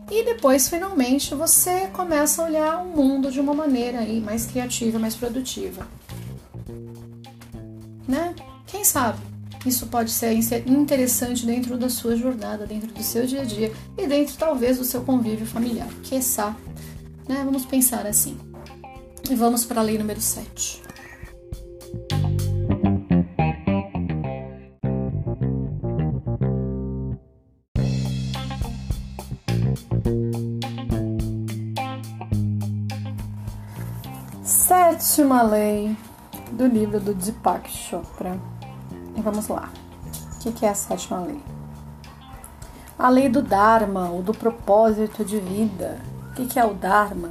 E 0.10 0.24
depois, 0.24 0.70
finalmente, 0.70 1.34
você 1.34 1.88
começa 1.88 2.42
a 2.42 2.46
olhar 2.46 2.78
o 2.84 2.86
mundo 2.86 3.32
de 3.32 3.40
uma 3.40 3.54
maneira 3.54 4.00
aí 4.00 4.22
mais 4.22 4.46
criativa, 4.46 5.00
mais 5.00 5.16
produtiva. 5.16 5.88
Né? 8.08 8.36
Quem 8.68 8.84
sabe? 8.84 9.20
Isso 9.66 9.88
pode 9.88 10.12
ser 10.12 10.34
interessante 10.68 11.44
dentro 11.44 11.76
da 11.76 11.90
sua 11.90 12.16
jornada, 12.16 12.68
dentro 12.68 12.94
do 12.94 13.02
seu 13.02 13.26
dia 13.26 13.42
a 13.42 13.44
dia 13.44 13.74
e 13.98 14.06
dentro 14.06 14.36
talvez 14.38 14.78
do 14.78 14.84
seu 14.84 15.02
convívio 15.02 15.48
familiar. 15.48 15.88
Quiçá 16.04 16.56
né? 17.28 17.42
Vamos 17.44 17.66
pensar 17.66 18.06
assim. 18.06 18.38
E 19.30 19.36
vamos 19.36 19.66
para 19.66 19.82
a 19.82 19.84
lei 19.84 19.98
número 19.98 20.22
7. 20.22 20.82
Sétima 35.16 35.44
lei 35.44 35.96
do 36.52 36.68
livro 36.68 37.00
do 37.00 37.14
Deepak 37.14 37.70
Chopra. 37.70 38.38
E 39.16 39.22
vamos 39.22 39.48
lá. 39.48 39.70
O 40.46 40.52
que 40.52 40.66
é 40.66 40.70
a 40.70 40.76
sétima 40.76 41.22
lei? 41.22 41.42
A 43.00 43.08
lei 43.08 43.30
do 43.30 43.42
Dharma, 43.42 44.10
ou 44.10 44.22
do 44.22 44.34
propósito 44.34 45.24
de 45.24 45.40
vida. 45.40 46.02
O 46.32 46.46
que 46.46 46.60
é 46.60 46.66
o 46.66 46.74
Dharma? 46.74 47.30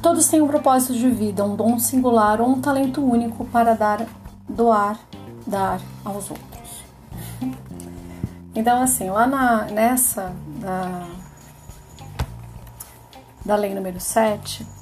Todos 0.00 0.28
têm 0.28 0.40
um 0.40 0.46
propósito 0.46 0.92
de 0.92 1.10
vida, 1.10 1.44
um 1.44 1.56
dom 1.56 1.80
singular 1.80 2.40
ou 2.40 2.48
um 2.48 2.60
talento 2.60 3.04
único 3.04 3.44
para 3.46 3.74
dar, 3.74 4.06
doar, 4.48 5.00
dar 5.44 5.80
aos 6.04 6.30
outros. 6.30 6.84
Então, 8.54 8.80
assim, 8.80 9.10
lá 9.10 9.26
na, 9.26 9.64
nessa 9.64 10.32
da, 10.60 11.08
da 13.44 13.56
lei 13.56 13.74
número 13.74 13.98
7, 13.98 14.75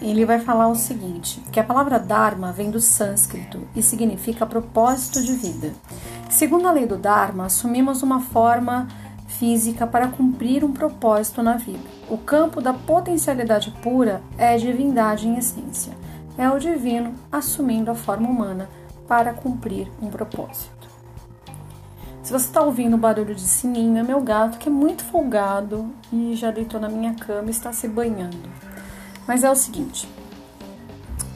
ele 0.00 0.24
vai 0.24 0.38
falar 0.38 0.68
o 0.68 0.74
seguinte: 0.74 1.42
que 1.52 1.60
a 1.60 1.64
palavra 1.64 1.98
Dharma 1.98 2.52
vem 2.52 2.70
do 2.70 2.80
sânscrito 2.80 3.60
e 3.74 3.82
significa 3.82 4.46
propósito 4.46 5.22
de 5.22 5.32
vida. 5.32 5.72
Segundo 6.28 6.66
a 6.66 6.72
lei 6.72 6.86
do 6.86 6.96
Dharma, 6.96 7.46
assumimos 7.46 8.02
uma 8.02 8.20
forma 8.20 8.88
física 9.26 9.86
para 9.86 10.08
cumprir 10.08 10.64
um 10.64 10.72
propósito 10.72 11.42
na 11.42 11.56
vida. 11.56 11.88
O 12.08 12.18
campo 12.18 12.60
da 12.60 12.72
potencialidade 12.72 13.70
pura 13.82 14.22
é 14.36 14.56
divindade 14.56 15.26
em 15.28 15.36
essência. 15.36 15.92
É 16.36 16.48
o 16.50 16.58
divino 16.58 17.14
assumindo 17.30 17.90
a 17.90 17.94
forma 17.94 18.28
humana 18.28 18.68
para 19.06 19.32
cumprir 19.32 19.90
um 20.00 20.08
propósito. 20.08 20.88
Se 22.22 22.32
você 22.32 22.46
está 22.46 22.62
ouvindo 22.62 22.94
o 22.94 22.98
barulho 22.98 23.34
de 23.34 23.40
sininho, 23.40 23.98
é 23.98 24.02
meu 24.02 24.20
gato 24.20 24.58
que 24.58 24.68
é 24.68 24.72
muito 24.72 25.02
folgado 25.02 25.90
e 26.12 26.34
já 26.36 26.50
deitou 26.50 26.78
na 26.78 26.88
minha 26.88 27.14
cama 27.14 27.48
e 27.48 27.50
está 27.50 27.72
se 27.72 27.88
banhando. 27.88 28.48
Mas 29.30 29.44
é 29.44 29.50
o 29.50 29.54
seguinte: 29.54 30.08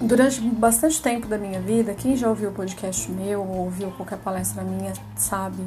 durante 0.01 0.41
bastante 0.41 1.01
tempo 1.01 1.29
da 1.29 1.39
minha 1.39 1.61
vida, 1.61 1.95
quem 1.95 2.17
já 2.17 2.29
ouviu 2.29 2.51
o 2.51 2.53
podcast 2.53 3.09
meu 3.09 3.41
ou 3.41 3.59
ouviu 3.59 3.93
qualquer 3.93 4.19
palestra 4.19 4.65
minha 4.65 4.93
sabe 5.15 5.63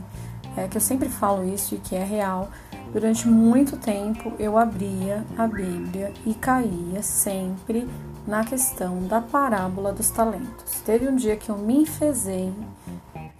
é, 0.57 0.67
que 0.67 0.75
eu 0.75 0.81
sempre 0.81 1.07
falo 1.07 1.47
isso 1.47 1.75
e 1.75 1.77
que 1.77 1.95
é 1.95 2.03
real. 2.03 2.49
Durante 2.91 3.29
muito 3.29 3.77
tempo 3.77 4.33
eu 4.37 4.57
abria 4.57 5.25
a 5.37 5.47
Bíblia 5.47 6.11
e 6.25 6.33
caía 6.33 7.01
sempre 7.01 7.87
na 8.27 8.43
questão 8.43 9.07
da 9.07 9.21
parábola 9.21 9.93
dos 9.93 10.09
talentos. 10.09 10.81
Teve 10.81 11.07
um 11.07 11.15
dia 11.15 11.37
que 11.37 11.49
eu 11.49 11.57
me 11.57 11.83
enfezei, 11.83 12.53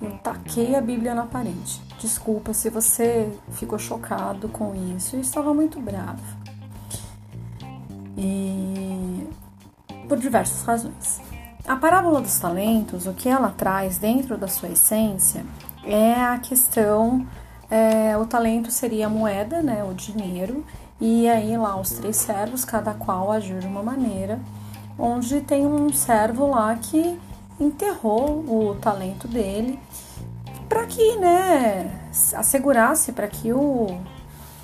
eu 0.01 0.11
taquei 0.19 0.75
a 0.77 0.81
Bíblia 0.81 1.13
na 1.13 1.25
parede. 1.25 1.81
Desculpa 1.99 2.53
se 2.53 2.69
você 2.69 3.29
ficou 3.51 3.77
chocado 3.77 4.47
com 4.47 4.73
isso, 4.95 5.17
eu 5.17 5.19
estava 5.19 5.53
muito 5.53 5.77
brava. 5.81 6.36
E 8.17 9.27
por 10.07 10.17
diversas 10.17 10.63
razões. 10.63 11.21
A 11.67 11.75
parábola 11.75 12.21
dos 12.21 12.39
talentos, 12.39 13.05
o 13.05 13.13
que 13.13 13.27
ela 13.27 13.53
traz 13.55 13.97
dentro 13.97 14.37
da 14.37 14.47
sua 14.47 14.69
essência 14.69 15.45
é 15.83 16.13
a 16.13 16.37
questão, 16.37 17.27
é, 17.69 18.17
o 18.17 18.25
talento 18.25 18.71
seria 18.71 19.07
a 19.07 19.09
moeda, 19.09 19.61
né, 19.61 19.83
o 19.83 19.93
dinheiro, 19.93 20.65
e 20.99 21.27
aí 21.29 21.57
lá 21.57 21.79
os 21.79 21.91
três 21.91 22.15
servos, 22.15 22.63
cada 22.63 22.93
qual 22.93 23.31
agiu 23.31 23.59
de 23.59 23.67
uma 23.67 23.83
maneira, 23.83 24.39
onde 24.97 25.41
tem 25.41 25.67
um 25.67 25.91
servo 25.91 26.47
lá 26.47 26.73
que 26.75 27.19
enterrou 27.59 28.45
o 28.47 28.75
talento 28.75 29.27
dele 29.27 29.79
para 30.69 30.85
que, 30.85 31.17
né, 31.17 32.09
assegurasse 32.35 33.11
para 33.11 33.27
que 33.27 33.51
o, 33.53 33.87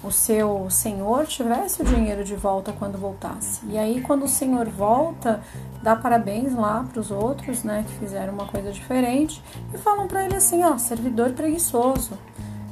o 0.03 0.11
seu 0.11 0.69
senhor 0.69 1.25
tivesse 1.25 1.81
o 1.81 1.85
dinheiro 1.85 2.23
de 2.23 2.35
volta 2.35 2.73
quando 2.73 2.97
voltasse. 2.97 3.61
E 3.67 3.77
aí, 3.77 4.01
quando 4.01 4.25
o 4.25 4.27
senhor 4.27 4.67
volta, 4.67 5.41
dá 5.81 5.95
parabéns 5.95 6.53
lá 6.53 6.85
para 6.91 6.99
os 6.99 7.09
outros, 7.09 7.63
né, 7.63 7.85
que 7.87 7.93
fizeram 7.93 8.33
uma 8.33 8.45
coisa 8.45 8.71
diferente 8.71 9.41
e 9.73 9.77
falam 9.77 10.07
para 10.07 10.25
ele 10.25 10.35
assim, 10.35 10.63
ó, 10.63 10.77
servidor 10.77 11.31
preguiçoso, 11.31 12.11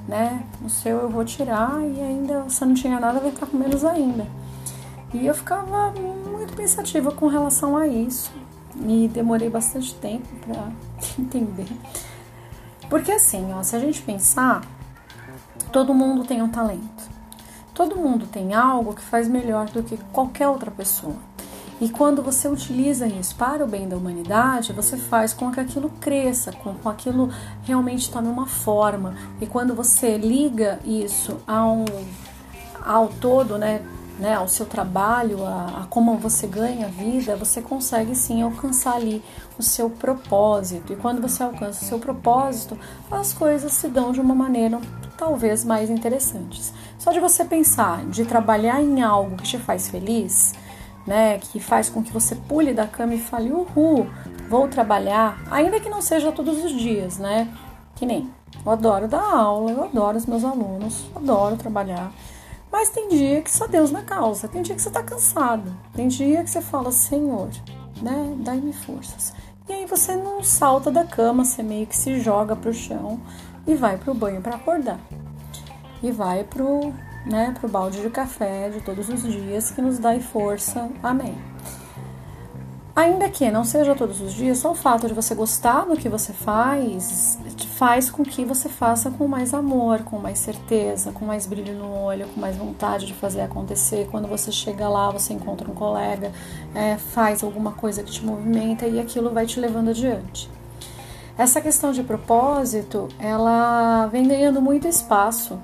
né, 0.07 0.43
o 0.63 0.69
seu 0.69 0.99
eu 0.99 1.09
vou 1.09 1.23
tirar 1.23 1.79
e 1.81 2.01
ainda 2.01 2.41
você 2.41 2.65
não 2.65 2.73
tinha 2.73 2.99
nada, 2.99 3.19
vai 3.19 3.31
ficar 3.31 3.45
com 3.45 3.57
menos 3.57 3.85
ainda. 3.85 4.27
E 5.13 5.25
eu 5.25 5.33
ficava 5.33 5.91
muito 5.91 6.53
pensativa 6.53 7.11
com 7.11 7.27
relação 7.27 7.77
a 7.77 7.87
isso 7.87 8.31
e 8.87 9.07
demorei 9.07 9.49
bastante 9.49 9.93
tempo 9.95 10.27
para 10.45 10.71
entender. 11.17 11.67
Porque 12.89 13.11
assim, 13.11 13.53
ó, 13.53 13.63
se 13.63 13.75
a 13.75 13.79
gente 13.79 14.01
pensar, 14.01 14.61
todo 15.71 15.93
mundo 15.93 16.25
tem 16.25 16.41
um 16.41 16.49
talento. 16.49 17.00
Todo 17.73 17.95
mundo 17.95 18.27
tem 18.27 18.53
algo 18.53 18.93
que 18.93 19.01
faz 19.01 19.27
melhor 19.27 19.67
do 19.69 19.81
que 19.81 19.97
qualquer 20.11 20.47
outra 20.47 20.69
pessoa. 20.69 21.15
E 21.81 21.89
quando 21.89 22.21
você 22.21 22.47
utiliza 22.47 23.07
isso 23.07 23.35
para 23.35 23.65
o 23.65 23.67
bem 23.67 23.89
da 23.89 23.97
humanidade, 23.97 24.71
você 24.71 24.95
faz 24.97 25.33
com 25.33 25.51
que 25.51 25.59
aquilo 25.59 25.89
cresça, 25.99 26.51
com 26.51 26.75
que 26.75 26.87
aquilo 26.87 27.31
realmente 27.63 28.11
tome 28.11 28.27
uma 28.27 28.45
forma. 28.45 29.15
E 29.41 29.47
quando 29.47 29.73
você 29.73 30.15
liga 30.15 30.79
isso 30.85 31.37
ao, 31.47 31.85
ao 32.85 33.07
todo, 33.07 33.57
né, 33.57 33.81
né, 34.19 34.35
ao 34.35 34.47
seu 34.47 34.67
trabalho, 34.67 35.43
a, 35.43 35.81
a, 35.81 35.87
como 35.89 36.15
você 36.17 36.45
ganha 36.45 36.87
vida, 36.87 37.35
você 37.35 37.63
consegue 37.63 38.15
sim 38.15 38.43
alcançar 38.43 38.97
ali 38.97 39.23
o 39.57 39.63
seu 39.63 39.89
propósito. 39.89 40.93
E 40.93 40.95
quando 40.95 41.19
você 41.19 41.41
alcança 41.41 41.83
o 41.83 41.87
seu 41.87 41.97
propósito, 41.97 42.77
as 43.09 43.33
coisas 43.33 43.73
se 43.73 43.87
dão 43.87 44.11
de 44.11 44.21
uma 44.21 44.35
maneira 44.35 44.79
talvez 45.17 45.65
mais 45.65 45.89
interessantes. 45.89 46.71
Só 47.01 47.11
de 47.11 47.19
você 47.19 47.43
pensar, 47.43 48.05
de 48.05 48.25
trabalhar 48.25 48.79
em 48.79 49.01
algo 49.01 49.35
que 49.35 49.41
te 49.41 49.57
faz 49.57 49.89
feliz, 49.89 50.53
né, 51.07 51.39
que 51.39 51.59
faz 51.59 51.89
com 51.89 52.03
que 52.03 52.13
você 52.13 52.35
pule 52.35 52.75
da 52.75 52.85
cama 52.85 53.15
e 53.15 53.19
fale, 53.19 53.51
uhul, 53.51 54.05
vou 54.47 54.67
trabalhar, 54.67 55.41
ainda 55.49 55.79
que 55.79 55.89
não 55.89 55.99
seja 55.99 56.31
todos 56.31 56.63
os 56.63 56.71
dias, 56.71 57.17
né? 57.17 57.51
Que 57.95 58.05
nem 58.05 58.29
eu 58.63 58.71
adoro 58.71 59.07
dar 59.07 59.33
aula, 59.33 59.71
eu 59.71 59.83
adoro 59.83 60.15
os 60.15 60.27
meus 60.27 60.45
alunos, 60.45 61.07
adoro 61.15 61.57
trabalhar. 61.57 62.11
Mas 62.71 62.89
tem 62.89 63.09
dia 63.09 63.41
que 63.41 63.49
só 63.49 63.65
Deus 63.65 63.89
na 63.89 64.03
causa, 64.03 64.47
tem 64.47 64.61
dia 64.61 64.75
que 64.75 64.81
você 64.83 64.91
tá 64.91 65.01
cansado, 65.01 65.75
tem 65.95 66.07
dia 66.07 66.43
que 66.43 66.51
você 66.51 66.61
fala, 66.61 66.91
Senhor, 66.91 67.49
né, 67.99 68.35
dai-me 68.41 68.73
forças. 68.73 69.33
E 69.67 69.73
aí 69.73 69.87
você 69.87 70.15
não 70.15 70.43
salta 70.43 70.91
da 70.91 71.03
cama, 71.03 71.43
você 71.43 71.63
meio 71.63 71.87
que 71.87 71.97
se 71.97 72.19
joga 72.19 72.55
pro 72.55 72.71
chão 72.71 73.19
e 73.65 73.73
vai 73.73 73.97
pro 73.97 74.13
banho 74.13 74.39
para 74.39 74.55
acordar. 74.55 74.99
E 76.01 76.11
vai 76.11 76.43
pro, 76.43 76.93
né, 77.25 77.53
pro 77.59 77.69
balde 77.69 78.01
de 78.01 78.09
café 78.09 78.69
de 78.69 78.81
todos 78.81 79.09
os 79.09 79.21
dias 79.21 79.71
que 79.71 79.81
nos 79.81 79.99
dá 79.99 80.19
força. 80.19 80.89
Amém. 81.03 81.37
Ainda 82.95 83.29
que 83.29 83.49
não 83.49 83.63
seja 83.63 83.95
todos 83.95 84.19
os 84.19 84.33
dias, 84.33 84.57
só 84.57 84.71
o 84.71 84.75
fato 84.75 85.07
de 85.07 85.13
você 85.13 85.33
gostar 85.33 85.85
do 85.85 85.95
que 85.95 86.09
você 86.09 86.33
faz 86.33 87.39
faz 87.81 88.11
com 88.11 88.21
que 88.21 88.45
você 88.45 88.69
faça 88.69 89.09
com 89.09 89.27
mais 89.27 89.55
amor, 89.55 90.03
com 90.03 90.19
mais 90.19 90.37
certeza, 90.37 91.11
com 91.11 91.25
mais 91.25 91.47
brilho 91.47 91.73
no 91.73 91.91
olho, 92.03 92.27
com 92.27 92.39
mais 92.39 92.55
vontade 92.55 93.07
de 93.07 93.13
fazer 93.15 93.41
acontecer. 93.41 94.07
Quando 94.11 94.27
você 94.27 94.51
chega 94.51 94.87
lá, 94.87 95.09
você 95.09 95.33
encontra 95.33 95.67
um 95.67 95.73
colega, 95.73 96.31
é, 96.75 96.97
faz 96.97 97.43
alguma 97.43 97.71
coisa 97.71 98.03
que 98.03 98.11
te 98.11 98.23
movimenta 98.23 98.85
e 98.85 98.99
aquilo 98.99 99.31
vai 99.31 99.47
te 99.47 99.59
levando 99.59 99.89
adiante. 99.89 100.47
Essa 101.35 101.59
questão 101.59 101.91
de 101.91 102.03
propósito, 102.03 103.07
ela 103.17 104.05
vem 104.11 104.27
ganhando 104.27 104.61
muito 104.61 104.87
espaço 104.87 105.57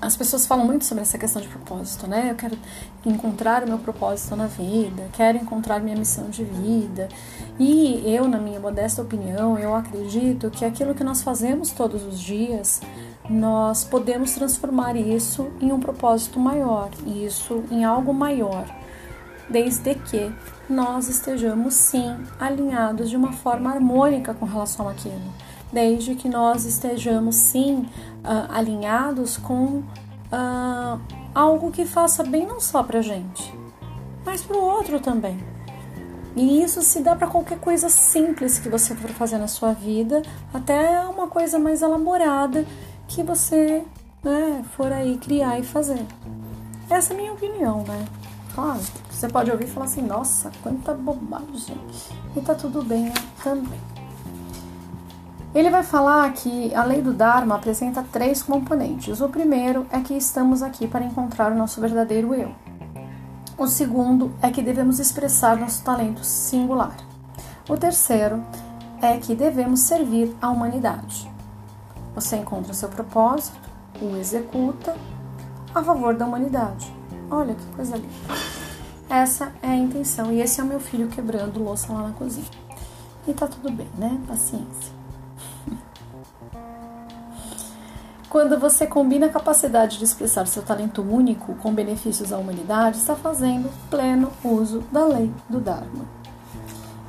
as 0.00 0.16
pessoas 0.16 0.46
falam 0.46 0.64
muito 0.64 0.84
sobre 0.84 1.02
essa 1.02 1.18
questão 1.18 1.42
de 1.42 1.48
propósito, 1.48 2.06
né? 2.06 2.30
Eu 2.30 2.36
quero 2.36 2.56
encontrar 3.04 3.64
o 3.64 3.66
meu 3.66 3.78
propósito 3.78 4.36
na 4.36 4.46
vida, 4.46 5.08
quero 5.12 5.38
encontrar 5.38 5.80
minha 5.80 5.96
missão 5.96 6.30
de 6.30 6.44
vida. 6.44 7.08
E 7.58 8.02
eu, 8.06 8.28
na 8.28 8.38
minha 8.38 8.60
modesta 8.60 9.02
opinião, 9.02 9.58
eu 9.58 9.74
acredito 9.74 10.50
que 10.50 10.64
aquilo 10.64 10.94
que 10.94 11.02
nós 11.02 11.22
fazemos 11.22 11.70
todos 11.70 12.04
os 12.04 12.20
dias, 12.20 12.80
nós 13.28 13.82
podemos 13.82 14.32
transformar 14.32 14.96
isso 14.96 15.50
em 15.60 15.72
um 15.72 15.80
propósito 15.80 16.38
maior, 16.38 16.90
isso 17.04 17.64
em 17.70 17.84
algo 17.84 18.14
maior, 18.14 18.66
desde 19.50 19.96
que 19.96 20.32
nós 20.70 21.08
estejamos 21.08 21.74
sim 21.74 22.16
alinhados 22.38 23.10
de 23.10 23.16
uma 23.16 23.32
forma 23.32 23.70
harmônica 23.70 24.32
com 24.32 24.46
relação 24.46 24.88
àquilo 24.88 25.48
desde 25.72 26.14
que 26.14 26.28
nós 26.28 26.64
estejamos 26.64 27.36
sim 27.36 27.86
uh, 28.28 28.52
alinhados 28.52 29.38
com 29.38 29.82
uh, 30.30 31.00
algo 31.34 31.70
que 31.70 31.86
faça 31.86 32.22
bem 32.22 32.46
não 32.46 32.60
só 32.60 32.82
para 32.82 33.00
gente, 33.00 33.52
mas 34.24 34.42
para 34.42 34.56
o 34.56 34.60
outro 34.60 35.00
também. 35.00 35.38
E 36.36 36.62
isso 36.62 36.82
se 36.82 37.00
dá 37.00 37.16
para 37.16 37.26
qualquer 37.26 37.58
coisa 37.58 37.88
simples 37.88 38.58
que 38.58 38.68
você 38.68 38.94
for 38.94 39.10
fazer 39.10 39.38
na 39.38 39.48
sua 39.48 39.72
vida, 39.72 40.22
até 40.52 41.00
uma 41.00 41.26
coisa 41.26 41.58
mais 41.58 41.82
elaborada 41.82 42.64
que 43.08 43.22
você 43.22 43.82
né, 44.22 44.62
for 44.76 44.92
aí 44.92 45.16
criar 45.16 45.58
e 45.58 45.64
fazer. 45.64 46.04
Essa 46.88 47.12
é 47.12 47.16
a 47.16 47.20
minha 47.20 47.32
opinião, 47.32 47.82
né? 47.82 48.06
Claro, 48.54 48.80
você 49.10 49.28
pode 49.28 49.50
ouvir 49.50 49.64
e 49.64 49.68
falar 49.68 49.86
assim, 49.86 50.02
nossa, 50.02 50.52
quanta 50.62 50.94
bobagem. 50.94 51.76
E 52.36 52.40
tá 52.40 52.54
tudo 52.54 52.82
bem 52.82 53.04
né? 53.04 53.14
também. 53.42 53.97
Ele 55.54 55.70
vai 55.70 55.82
falar 55.82 56.30
que 56.32 56.74
a 56.74 56.84
lei 56.84 57.00
do 57.00 57.14
Dharma 57.14 57.54
apresenta 57.54 58.04
três 58.12 58.42
componentes. 58.42 59.20
O 59.20 59.28
primeiro 59.28 59.86
é 59.90 60.00
que 60.00 60.14
estamos 60.14 60.62
aqui 60.62 60.86
para 60.86 61.04
encontrar 61.04 61.52
o 61.52 61.56
nosso 61.56 61.80
verdadeiro 61.80 62.34
eu. 62.34 62.52
O 63.56 63.66
segundo 63.66 64.32
é 64.42 64.50
que 64.50 64.62
devemos 64.62 65.00
expressar 65.00 65.56
nosso 65.56 65.82
talento 65.82 66.22
singular. 66.22 66.96
O 67.68 67.76
terceiro 67.76 68.44
é 69.00 69.16
que 69.16 69.34
devemos 69.34 69.80
servir 69.80 70.36
à 70.40 70.50
humanidade. 70.50 71.30
Você 72.14 72.36
encontra 72.36 72.74
seu 72.74 72.88
propósito, 72.88 73.58
o 74.02 74.16
executa 74.16 74.94
a 75.74 75.82
favor 75.82 76.14
da 76.14 76.26
humanidade. 76.26 76.92
Olha 77.30 77.54
que 77.54 77.66
coisa 77.74 77.96
linda. 77.96 78.08
Essa 79.08 79.50
é 79.62 79.68
a 79.68 79.76
intenção 79.76 80.30
e 80.30 80.42
esse 80.42 80.60
é 80.60 80.64
o 80.64 80.66
meu 80.66 80.78
filho 80.78 81.08
quebrando 81.08 81.62
louça 81.62 81.92
lá 81.92 82.02
na 82.02 82.12
cozinha. 82.12 82.46
E 83.26 83.32
tá 83.32 83.46
tudo 83.46 83.72
bem, 83.72 83.88
né? 83.96 84.20
Paciência. 84.26 84.97
Quando 88.28 88.58
você 88.58 88.86
combina 88.86 89.26
a 89.26 89.30
capacidade 89.30 89.96
de 89.96 90.04
expressar 90.04 90.46
seu 90.46 90.62
talento 90.62 91.00
único 91.00 91.54
com 91.54 91.72
benefícios 91.72 92.30
à 92.30 92.36
humanidade, 92.36 92.98
está 92.98 93.16
fazendo 93.16 93.70
pleno 93.88 94.30
uso 94.44 94.80
da 94.92 95.06
lei 95.06 95.32
do 95.48 95.58
Dharma. 95.58 96.04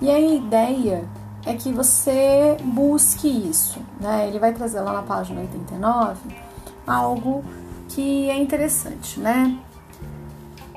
E 0.01 0.09
a 0.09 0.17
ideia 0.17 1.03
é 1.45 1.53
que 1.55 1.73
você 1.73 2.55
busque 2.63 3.27
isso, 3.27 3.81
né? 3.99 4.29
Ele 4.29 4.39
vai 4.39 4.53
trazer 4.53 4.79
lá 4.79 4.93
na 4.93 5.01
página 5.01 5.41
89 5.41 6.17
algo 6.87 7.43
que 7.89 8.29
é 8.29 8.37
interessante, 8.37 9.19
né? 9.19 9.59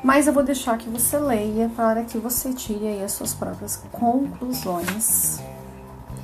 Mas 0.03 0.27
eu 0.27 0.33
vou 0.33 0.43
deixar 0.43 0.77
que 0.77 0.89
você 0.89 1.19
leia 1.19 1.71
para 1.77 2.03
que 2.03 2.19
você 2.19 2.53
tire 2.53 2.89
aí 2.89 3.05
as 3.05 3.13
suas 3.13 3.33
próprias 3.33 3.77
conclusões. 3.93 5.41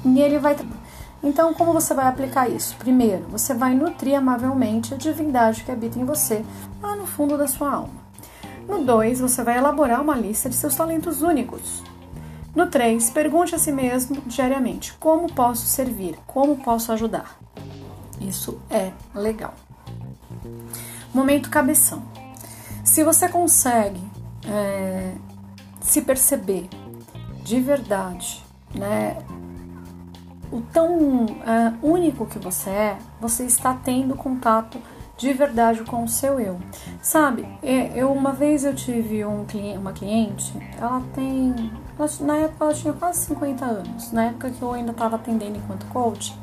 E 0.04 0.20
ele 0.20 0.40
vai 0.40 0.56
então, 1.22 1.52
como 1.52 1.72
você 1.72 1.92
vai 1.94 2.06
aplicar 2.06 2.48
isso? 2.48 2.76
Primeiro, 2.76 3.24
você 3.28 3.52
vai 3.52 3.74
nutrir 3.74 4.16
amavelmente 4.16 4.94
a 4.94 4.96
divindade 4.96 5.64
que 5.64 5.72
habita 5.72 5.98
em 5.98 6.04
você, 6.04 6.44
lá 6.80 6.94
no 6.94 7.06
fundo 7.06 7.36
da 7.36 7.48
sua 7.48 7.72
alma. 7.72 8.08
No 8.68 8.84
2, 8.84 9.20
você 9.20 9.42
vai 9.42 9.56
elaborar 9.58 10.00
uma 10.00 10.14
lista 10.14 10.48
de 10.48 10.54
seus 10.54 10.74
talentos 10.76 11.22
únicos. 11.22 11.82
No 12.54 12.66
3, 12.66 13.10
pergunte 13.10 13.54
a 13.54 13.58
si 13.58 13.72
mesmo 13.72 14.20
diariamente: 14.26 14.92
como 14.94 15.32
posso 15.32 15.66
servir? 15.66 16.18
Como 16.26 16.56
posso 16.56 16.92
ajudar? 16.92 17.38
Isso 18.20 18.60
é 18.70 18.92
legal. 19.14 19.54
Momento 21.14 21.50
cabeção. 21.50 22.02
Se 22.84 23.02
você 23.02 23.28
consegue 23.28 24.00
é, 24.46 25.14
se 25.80 26.02
perceber 26.02 26.68
de 27.42 27.60
verdade, 27.60 28.44
né, 28.74 29.16
o 30.50 30.60
tão 30.72 31.24
uh, 31.26 31.28
único 31.82 32.26
que 32.26 32.38
você 32.38 32.70
é, 32.70 32.98
você 33.20 33.44
está 33.44 33.74
tendo 33.74 34.14
contato 34.14 34.78
de 35.16 35.32
verdade 35.32 35.82
com 35.82 36.04
o 36.04 36.08
seu 36.08 36.38
eu. 36.38 36.58
Sabe, 37.02 37.46
é, 37.62 37.92
eu 37.94 38.12
uma 38.12 38.32
vez 38.32 38.64
eu 38.64 38.74
tive 38.74 39.24
um 39.24 39.44
cliente, 39.44 39.78
uma 39.78 39.92
cliente, 39.92 40.52
ela 40.80 41.02
tem, 41.14 41.72
ela, 41.98 42.08
na 42.20 42.36
época 42.36 42.64
ela 42.64 42.74
tinha 42.74 42.92
quase 42.92 43.26
50 43.26 43.64
anos, 43.64 44.12
na 44.12 44.26
época 44.26 44.50
que 44.50 44.62
eu 44.62 44.72
ainda 44.72 44.92
estava 44.92 45.16
atendendo 45.16 45.58
enquanto 45.58 45.86
coach, 45.86 46.34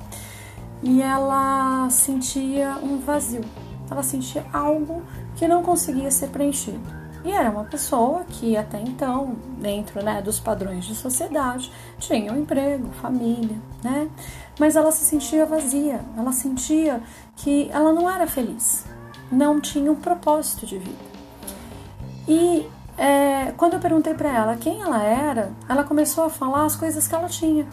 e 0.83 1.01
ela 1.01 1.89
sentia 1.89 2.77
um 2.83 2.99
vazio, 2.99 3.45
ela 3.89 4.03
sentia 4.03 4.45
algo 4.51 5.01
que 5.35 5.47
não 5.47 5.63
conseguia 5.63 6.11
ser 6.11 6.27
preenchido. 6.27 6.94
E 7.25 7.31
era 7.31 7.49
uma 7.49 7.63
pessoa 7.63 8.23
que 8.29 8.55
até 8.55 8.79
então, 8.79 9.35
dentro 9.57 10.03
né, 10.03 10.21
dos 10.21 10.39
padrões 10.39 10.85
de 10.85 10.93
sociedade, 10.93 11.71
tinha 11.97 12.31
um 12.31 12.37
emprego, 12.37 12.87
família, 13.01 13.57
né? 13.83 14.07
Mas 14.59 14.75
ela 14.75 14.91
se 14.91 15.03
sentia 15.03 15.43
vazia, 15.43 16.01
ela 16.15 16.31
sentia 16.31 17.01
que 17.35 17.67
ela 17.71 17.91
não 17.91 18.07
era 18.07 18.27
feliz, 18.27 18.85
não 19.31 19.59
tinha 19.59 19.91
um 19.91 19.95
propósito 19.95 20.67
de 20.67 20.77
vida. 20.77 21.03
E 22.27 22.69
é, 22.95 23.51
quando 23.57 23.73
eu 23.73 23.79
perguntei 23.79 24.13
para 24.13 24.29
ela 24.29 24.55
quem 24.55 24.83
ela 24.83 25.01
era, 25.01 25.51
ela 25.67 25.83
começou 25.83 26.25
a 26.25 26.29
falar 26.29 26.65
as 26.65 26.75
coisas 26.75 27.07
que 27.07 27.15
ela 27.15 27.27
tinha, 27.27 27.67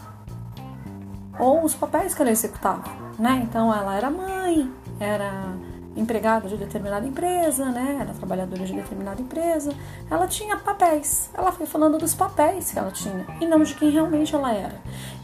ou 1.39 1.63
os 1.63 1.75
papéis 1.75 2.15
que 2.15 2.21
ela 2.23 2.31
executava, 2.31 2.89
né? 3.19 3.41
Então 3.47 3.71
ela 3.71 3.95
era 3.95 4.09
mãe, 4.09 4.71
era 4.99 5.53
empregada 5.95 6.47
de 6.47 6.57
determinada 6.57 7.07
empresa, 7.07 7.65
né? 7.65 7.97
Era 8.01 8.13
trabalhadora 8.13 8.65
de 8.65 8.73
determinada 8.73 9.21
empresa. 9.21 9.71
Ela 10.09 10.27
tinha 10.27 10.57
papéis. 10.57 11.29
Ela 11.33 11.51
foi 11.51 11.65
falando 11.65 11.97
dos 11.97 12.13
papéis 12.13 12.71
que 12.71 12.79
ela 12.79 12.91
tinha 12.91 13.25
e 13.39 13.45
não 13.45 13.63
de 13.63 13.75
quem 13.75 13.89
realmente 13.89 14.33
ela 14.35 14.53
era. 14.53 14.75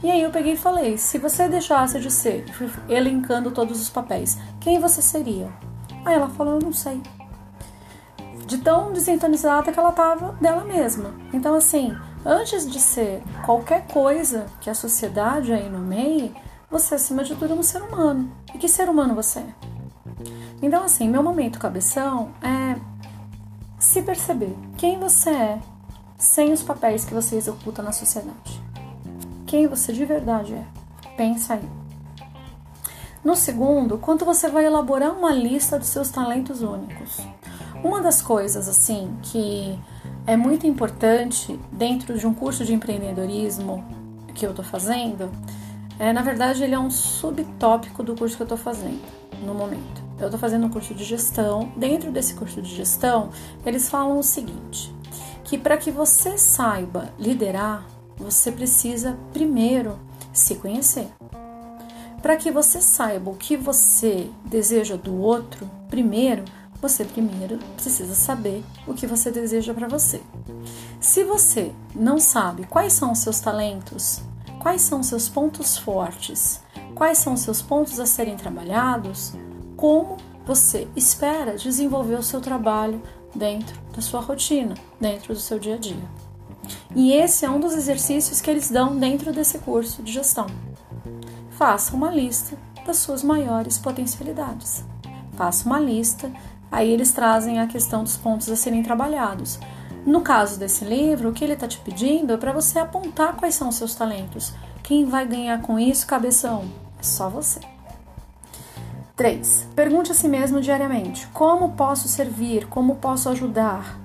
E 0.04 0.10
aí 0.10 0.22
eu 0.22 0.30
peguei 0.30 0.54
e 0.54 0.58
falei: 0.58 0.98
se 0.98 1.18
você 1.18 1.48
deixasse 1.48 2.00
de 2.00 2.12
ser, 2.12 2.46
fui 2.54 2.70
elencando 2.88 3.52
todos 3.52 3.82
os 3.82 3.90
papéis, 3.90 4.38
quem 4.60 4.80
você 4.80 5.02
seria? 5.02 5.50
Aí 6.06 6.16
ela 6.16 6.30
falou: 6.30 6.56
eu 6.56 6.62
não 6.62 6.74
sei. 6.74 7.02
De 8.46 8.58
tão 8.58 8.91
desintonizada 8.94 9.72
que 9.72 9.80
ela 9.80 9.91
tava 9.91 10.32
dela 10.41 10.64
mesma. 10.64 11.14
Então, 11.32 11.54
assim, 11.54 11.96
antes 12.26 12.70
de 12.70 12.80
ser 12.80 13.22
qualquer 13.46 13.86
coisa 13.88 14.48
que 14.60 14.70
a 14.70 14.74
sociedade 14.74 15.54
aí 15.54 15.70
nomeie, 15.70 16.34
você, 16.70 16.96
acima 16.96 17.24
de 17.24 17.36
tudo, 17.36 17.54
é 17.54 17.56
um 17.56 17.64
ser 17.64 17.82
humano. 17.82 18.32
E 18.54 18.58
que 18.58 18.68
ser 18.68 18.90
humano 18.90 19.14
você 19.14 19.40
é? 19.40 19.69
Então, 20.62 20.84
assim, 20.84 21.08
meu 21.08 21.24
momento 21.24 21.60
cabeção 21.60 22.30
é 22.41 22.76
se 23.80 24.02
perceber 24.02 24.56
quem 24.78 25.00
você 25.00 25.30
é 25.30 25.60
sem 26.18 26.52
os 26.52 26.62
papéis 26.62 27.06
que 27.06 27.14
você 27.14 27.38
executa 27.38 27.82
na 27.82 27.94
sociedade. 27.94 28.62
Quem 29.48 29.68
você 29.68 29.94
de 29.94 30.04
verdade 30.04 30.54
é. 30.54 30.66
Pensa 31.16 31.54
aí. 31.54 31.70
No 33.24 33.36
segundo, 33.36 33.98
quanto 33.98 34.26
você 34.26 34.50
vai 34.50 34.66
elaborar 34.66 35.12
uma 35.12 35.32
lista 35.32 35.80
dos 35.80 35.88
seus 35.88 36.10
talentos 36.10 36.62
únicos. 36.62 37.18
Uma 37.84 38.02
das 38.02 38.22
coisas 38.22 38.68
assim 38.68 39.18
que 39.24 39.80
é 40.28 40.36
muito 40.36 40.68
importante 40.68 41.58
dentro 41.72 42.18
de 42.18 42.28
um 42.28 42.34
curso 42.34 42.66
de 42.66 42.74
empreendedorismo 42.74 43.84
que 44.36 44.46
eu 44.46 44.52
estou 44.52 44.64
fazendo, 44.64 45.32
é, 45.98 46.14
na 46.14 46.22
verdade 46.22 46.64
ele 46.64 46.76
é 46.76 46.80
um 46.80 46.91
subtópico 46.91 48.04
do 48.04 48.16
curso 48.16 48.36
que 48.36 48.44
eu 48.44 48.46
estou 48.46 48.58
fazendo 48.58 49.02
no 49.44 49.54
momento 49.54 49.99
eu 50.20 50.26
estou 50.26 50.40
fazendo 50.40 50.66
um 50.66 50.70
curso 50.70 50.94
de 50.94 51.04
gestão. 51.04 51.72
Dentro 51.76 52.12
desse 52.12 52.34
curso 52.34 52.62
de 52.62 52.76
gestão, 52.76 53.30
eles 53.66 53.90
falam 53.90 54.20
o 54.20 54.24
seguinte: 54.24 54.94
que 55.44 55.58
para 55.58 55.78
que 55.78 55.91
você 55.91 56.38
saiba 56.38 57.14
liderar, 57.18 57.86
você 58.18 58.52
precisa 58.52 59.18
primeiro 59.32 59.98
se 60.34 60.56
conhecer. 60.56 61.08
Para 62.22 62.36
que 62.36 62.52
você 62.52 62.82
saiba 62.82 63.32
o 63.32 63.36
que 63.36 63.56
você 63.56 64.30
deseja 64.46 64.98
do 64.98 65.16
outro, 65.16 65.70
primeiro, 65.90 66.44
você 66.82 67.06
primeiro 67.06 67.58
precisa 67.76 68.14
saber 68.14 68.64
o 68.86 68.94
que 68.94 69.08
você 69.08 69.32
deseja 69.32 69.74
para 69.74 69.88
você. 69.88 70.22
Se 71.00 71.24
você 71.24 71.72
não 71.96 72.20
sabe 72.20 72.66
quais 72.66 72.94
são 72.94 73.12
os 73.12 73.20
seus 73.20 73.40
talentos, 73.40 74.22
quais 74.62 74.82
são 74.82 75.00
os 75.00 75.08
seus 75.08 75.30
pontos 75.30 75.78
fortes, 75.78 76.62
quais 76.94 77.18
são 77.18 77.34
os 77.34 77.41
seus 77.41 77.62
pontos 77.62 78.00
a 78.00 78.06
serem 78.06 78.36
trabalhados, 78.36 79.34
como 79.80 80.18
você 80.45 80.89
espera 80.93 81.56
desenvolver 81.56 82.15
o 82.15 82.23
seu 82.23 82.41
trabalho 82.41 83.01
dentro 83.34 83.80
da 83.95 84.01
sua 84.01 84.19
rotina, 84.19 84.73
dentro 84.99 85.34
do 85.34 85.39
seu 85.39 85.57
dia 85.57 85.76
a 85.76 85.77
dia. 85.77 86.03
E 86.93 87.14
esse 87.14 87.45
é 87.45 87.49
um 87.49 87.61
dos 87.61 87.73
exercícios 87.73 88.41
que 88.41 88.51
eles 88.51 88.69
dão 88.69 88.97
dentro 88.97 89.31
desse 89.31 89.57
curso 89.60 90.03
de 90.03 90.11
gestão. 90.11 90.47
Faça 91.51 91.95
uma 91.95 92.11
lista 92.11 92.57
das 92.85 92.97
suas 92.97 93.23
maiores 93.23 93.77
potencialidades. 93.77 94.84
Faça 95.38 95.65
uma 95.65 95.80
lista, 95.80 96.30
aí 96.69 96.91
eles 96.91 97.14
trazem 97.14 97.61
a 97.61 97.68
questão 97.68 98.03
dos 98.03 98.18
pontos 98.18 98.49
a 98.49 98.57
serem 98.57 98.84
trabalhados. 98.84 99.60
No 100.06 100.19
caso 100.19 100.60
desse 100.60 100.84
livro, 100.84 101.30
o 101.30 101.34
que 101.34 101.41
ele 101.41 101.53
está 101.53 101.69
te 101.69 101.77
pedindo 101.77 102.34
é 102.34 102.38
para 102.38 102.51
você 102.51 102.80
apontar 102.80 103.38
quais 103.38 103.56
são 103.56 103.69
os 103.69 103.76
seus 103.76 103.95
talentos. 103.95 104.51
Quem 104.84 105.06
vai 105.06 105.26
ganhar 105.26 105.61
com 105.61 105.80
isso, 105.80 106.06
cabeção? 106.06 106.65
É 106.99 107.03
só 107.03 107.30
você. 107.30 107.61
3. 109.20 109.68
Pergunte 109.76 110.14
a 110.14 110.16
si 110.16 110.30
mesmo 110.30 110.62
diariamente: 110.62 111.28
como 111.34 111.74
posso 111.74 112.08
servir? 112.08 112.68
Como 112.68 112.96
posso 112.96 113.28
ajudar? 113.28 114.00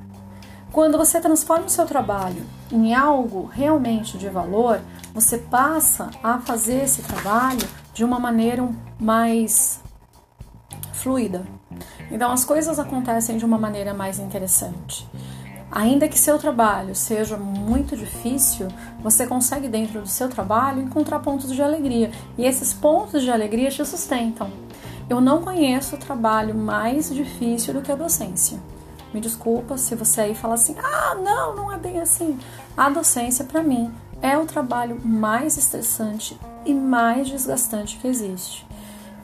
Quando 0.72 0.98
você 0.98 1.20
transforma 1.20 1.66
o 1.66 1.70
seu 1.70 1.86
trabalho 1.86 2.42
em 2.72 2.92
algo 2.92 3.46
realmente 3.46 4.18
de 4.18 4.28
valor, 4.28 4.80
você 5.14 5.38
passa 5.38 6.10
a 6.20 6.40
fazer 6.40 6.82
esse 6.82 7.00
trabalho 7.02 7.64
de 7.92 8.04
uma 8.04 8.18
maneira 8.18 8.68
mais 8.98 9.80
fluida. 10.94 11.46
Então 12.10 12.32
as 12.32 12.44
coisas 12.44 12.80
acontecem 12.80 13.36
de 13.36 13.44
uma 13.44 13.56
maneira 13.56 13.94
mais 13.94 14.18
interessante. 14.18 15.08
Ainda 15.70 16.08
que 16.08 16.18
seu 16.18 16.40
trabalho 16.40 16.94
seja 16.94 17.36
muito 17.36 17.96
difícil, 17.96 18.66
você 19.00 19.28
consegue 19.28 19.68
dentro 19.68 20.00
do 20.00 20.08
seu 20.08 20.28
trabalho 20.28 20.82
encontrar 20.82 21.20
pontos 21.20 21.52
de 21.52 21.62
alegria, 21.62 22.10
e 22.36 22.44
esses 22.44 22.72
pontos 22.72 23.22
de 23.22 23.30
alegria 23.30 23.70
te 23.70 23.84
sustentam. 23.84 24.50
Eu 25.08 25.20
não 25.20 25.42
conheço 25.42 25.96
trabalho 25.96 26.54
mais 26.54 27.12
difícil 27.12 27.74
do 27.74 27.82
que 27.82 27.92
a 27.92 27.96
docência. 27.96 28.58
Me 29.12 29.20
desculpa 29.20 29.76
se 29.76 29.94
você 29.94 30.22
aí 30.22 30.34
fala 30.34 30.54
assim: 30.54 30.74
ah, 30.82 31.14
não, 31.14 31.54
não 31.54 31.72
é 31.72 31.78
bem 31.78 32.00
assim. 32.00 32.38
A 32.76 32.88
docência, 32.88 33.44
para 33.44 33.62
mim, 33.62 33.92
é 34.20 34.36
o 34.36 34.46
trabalho 34.46 35.00
mais 35.04 35.56
estressante 35.56 36.38
e 36.64 36.72
mais 36.72 37.28
desgastante 37.28 37.98
que 37.98 38.08
existe. 38.08 38.66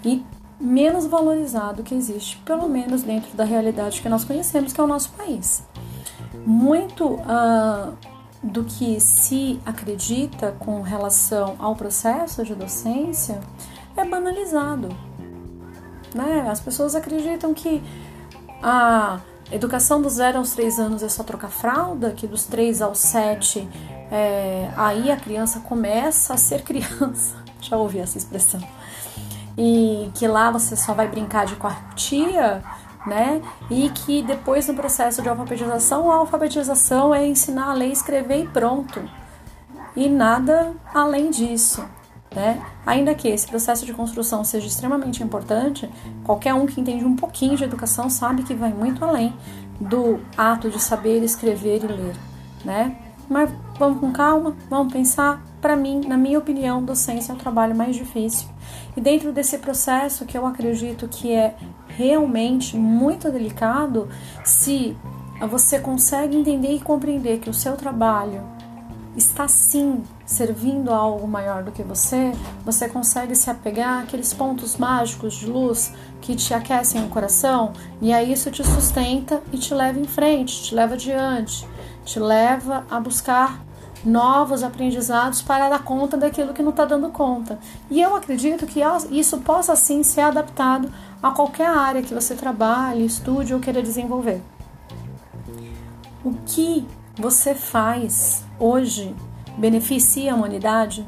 E 0.04 0.24
menos 0.60 1.06
valorizado 1.06 1.82
que 1.82 1.94
existe, 1.94 2.36
pelo 2.44 2.68
menos 2.68 3.02
dentro 3.02 3.34
da 3.34 3.44
realidade 3.44 4.02
que 4.02 4.08
nós 4.08 4.24
conhecemos, 4.24 4.72
que 4.72 4.80
é 4.80 4.84
o 4.84 4.86
nosso 4.86 5.10
país. 5.12 5.62
muito 6.46 7.14
uh, 7.14 7.96
do 8.42 8.64
que 8.64 9.00
se 9.00 9.60
acredita 9.66 10.52
com 10.58 10.80
relação 10.82 11.56
ao 11.58 11.74
processo 11.74 12.44
de 12.44 12.54
docência 12.54 13.40
é 13.96 14.04
banalizado. 14.04 14.88
Né? 16.14 16.46
As 16.50 16.60
pessoas 16.60 16.94
acreditam 16.94 17.54
que 17.54 17.82
a 18.62 19.20
educação 19.50 20.00
dos 20.00 20.14
0 20.14 20.38
aos 20.38 20.52
3 20.52 20.78
anos 20.78 21.02
é 21.02 21.08
só 21.08 21.22
trocar 21.22 21.50
fralda, 21.50 22.12
que 22.12 22.26
dos 22.26 22.46
3 22.46 22.82
aos 22.82 22.98
7 22.98 23.68
é, 24.10 24.70
aí 24.76 25.10
a 25.10 25.16
criança 25.16 25.60
começa 25.60 26.34
a 26.34 26.36
ser 26.36 26.62
criança. 26.64 27.36
Já 27.60 27.76
ouvi 27.76 27.98
essa 27.98 28.18
expressão. 28.18 28.60
E 29.56 30.10
que 30.14 30.26
lá 30.26 30.50
você 30.50 30.76
só 30.76 30.94
vai 30.94 31.08
brincar 31.08 31.44
de 31.44 31.56
quartia, 31.56 32.62
né? 33.06 33.42
E 33.70 33.90
que 33.90 34.22
depois 34.22 34.66
no 34.66 34.74
processo 34.74 35.20
de 35.22 35.28
alfabetização, 35.28 36.10
a 36.10 36.16
alfabetização 36.16 37.14
é 37.14 37.26
ensinar 37.26 37.70
a 37.70 37.74
ler, 37.74 37.92
escrever 37.92 38.44
e 38.44 38.48
pronto. 38.48 39.02
E 39.94 40.08
nada 40.08 40.72
além 40.94 41.30
disso. 41.30 41.84
Né? 42.34 42.62
Ainda 42.86 43.14
que 43.14 43.26
esse 43.26 43.46
processo 43.46 43.84
de 43.84 43.92
construção 43.92 44.44
seja 44.44 44.66
extremamente 44.66 45.22
importante, 45.22 45.90
qualquer 46.24 46.54
um 46.54 46.64
que 46.64 46.80
entende 46.80 47.04
um 47.04 47.16
pouquinho 47.16 47.56
de 47.56 47.64
educação 47.64 48.08
sabe 48.08 48.44
que 48.44 48.54
vai 48.54 48.72
muito 48.72 49.04
além 49.04 49.34
do 49.80 50.20
ato 50.36 50.70
de 50.70 50.80
saber 50.80 51.22
escrever 51.24 51.82
e 51.82 51.86
ler, 51.88 52.16
né? 52.64 52.96
Mas 53.28 53.50
vamos 53.78 54.00
com 54.00 54.12
calma, 54.12 54.56
vamos 54.68 54.92
pensar. 54.92 55.42
Para 55.60 55.76
mim, 55.76 56.00
na 56.06 56.16
minha 56.16 56.38
opinião, 56.38 56.82
docência 56.82 57.32
é 57.32 57.34
o 57.34 57.38
trabalho 57.38 57.76
mais 57.76 57.94
difícil. 57.94 58.48
E 58.96 59.00
dentro 59.00 59.32
desse 59.32 59.58
processo 59.58 60.24
que 60.24 60.36
eu 60.36 60.46
acredito 60.46 61.06
que 61.06 61.32
é 61.32 61.54
realmente 61.88 62.76
muito 62.76 63.30
delicado, 63.30 64.08
se 64.44 64.96
você 65.48 65.78
consegue 65.78 66.36
entender 66.36 66.74
e 66.74 66.80
compreender 66.80 67.38
que 67.38 67.48
o 67.48 67.54
seu 67.54 67.76
trabalho 67.76 68.42
está 69.16 69.46
sim 69.48 70.02
servindo 70.30 70.92
a 70.92 70.96
algo 70.96 71.26
maior 71.26 71.64
do 71.64 71.72
que 71.72 71.82
você, 71.82 72.32
você 72.64 72.88
consegue 72.88 73.34
se 73.34 73.50
apegar 73.50 74.04
àqueles 74.04 74.32
pontos 74.32 74.76
mágicos 74.76 75.34
de 75.34 75.46
luz 75.46 75.92
que 76.20 76.36
te 76.36 76.54
aquecem 76.54 77.04
o 77.04 77.08
coração 77.08 77.72
e 78.00 78.12
aí 78.12 78.32
isso 78.32 78.48
te 78.48 78.62
sustenta 78.62 79.42
e 79.52 79.58
te 79.58 79.74
leva 79.74 79.98
em 79.98 80.04
frente, 80.04 80.62
te 80.62 80.72
leva 80.72 80.94
adiante, 80.94 81.66
te 82.04 82.20
leva 82.20 82.86
a 82.88 83.00
buscar 83.00 83.60
novos 84.04 84.62
aprendizados 84.62 85.42
para 85.42 85.68
dar 85.68 85.82
conta 85.82 86.16
daquilo 86.16 86.54
que 86.54 86.62
não 86.62 86.70
está 86.70 86.84
dando 86.84 87.08
conta. 87.08 87.58
E 87.90 88.00
eu 88.00 88.14
acredito 88.14 88.66
que 88.66 88.80
isso 89.10 89.38
possa 89.38 89.74
sim 89.74 90.04
ser 90.04 90.20
adaptado 90.20 90.92
a 91.20 91.32
qualquer 91.32 91.68
área 91.68 92.02
que 92.02 92.14
você 92.14 92.36
trabalhe, 92.36 93.04
estude 93.04 93.52
ou 93.52 93.58
queira 93.58 93.82
desenvolver. 93.82 94.40
O 96.24 96.34
que 96.46 96.86
você 97.18 97.52
faz 97.52 98.44
hoje 98.60 99.12
beneficia 99.58 100.32
a 100.32 100.34
humanidade? 100.34 101.06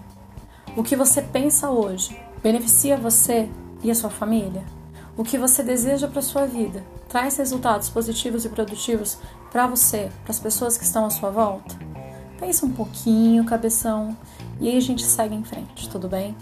O 0.77 0.83
que 0.83 0.97
você 0.97 1.21
pensa 1.21 1.71
hoje 1.71 2.19
beneficia 2.43 2.97
você 2.97 3.49
e 3.83 3.91
a 3.91 3.95
sua 3.95 4.11
família? 4.11 4.65
O 5.17 5.23
que 5.23 5.37
você 5.37 5.63
deseja 5.63 6.09
para 6.09 6.23
sua 6.23 6.47
vida 6.47 6.83
traz 7.09 7.37
resultados 7.37 7.91
positivos 7.91 8.45
e 8.45 8.49
produtivos 8.49 9.19
para 9.51 9.67
você, 9.67 10.11
para 10.23 10.33
as 10.33 10.41
pessoas 10.41 10.79
que 10.79 10.85
estão 10.85 11.05
à 11.05 11.11
sua 11.11 11.31
volta? 11.31 11.77
Pensa 12.41 12.67
um 12.67 12.73
pouquinho, 12.73 13.45
cabeção, 13.45 14.17
e 14.61 14.69
aí 14.69 14.77
a 14.77 14.81
gente 14.81 15.05
segue 15.05 15.35
em 15.35 15.45
frente, 15.45 15.89
tudo 15.89 16.09
bem? 16.09 16.35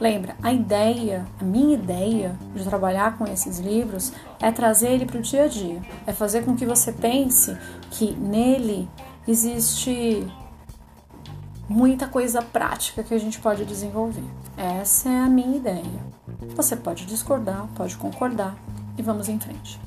Lembra, 0.00 0.36
a 0.42 0.52
ideia, 0.52 1.26
a 1.40 1.44
minha 1.44 1.74
ideia 1.74 2.36
de 2.54 2.62
trabalhar 2.62 3.18
com 3.18 3.24
esses 3.24 3.58
livros 3.58 4.12
é 4.40 4.52
trazer 4.52 4.90
ele 4.90 5.06
para 5.06 5.18
o 5.18 5.22
dia 5.22 5.44
a 5.44 5.48
dia, 5.48 5.82
é 6.06 6.12
fazer 6.12 6.44
com 6.44 6.54
que 6.54 6.64
você 6.64 6.92
pense 6.92 7.56
que 7.90 8.12
nele 8.12 8.88
existe 9.26 10.24
muita 11.68 12.06
coisa 12.08 12.40
prática 12.40 13.02
que 13.02 13.14
a 13.14 13.18
gente 13.18 13.38
pode 13.38 13.64
desenvolver. 13.64 14.24
Essa 14.56 15.08
é 15.08 15.18
a 15.18 15.28
minha 15.28 15.56
ideia. 15.56 16.02
Você 16.56 16.74
pode 16.74 17.04
discordar, 17.04 17.66
pode 17.76 17.96
concordar 17.96 18.56
e 18.96 19.02
vamos 19.02 19.28
em 19.28 19.38
frente. 19.38 19.78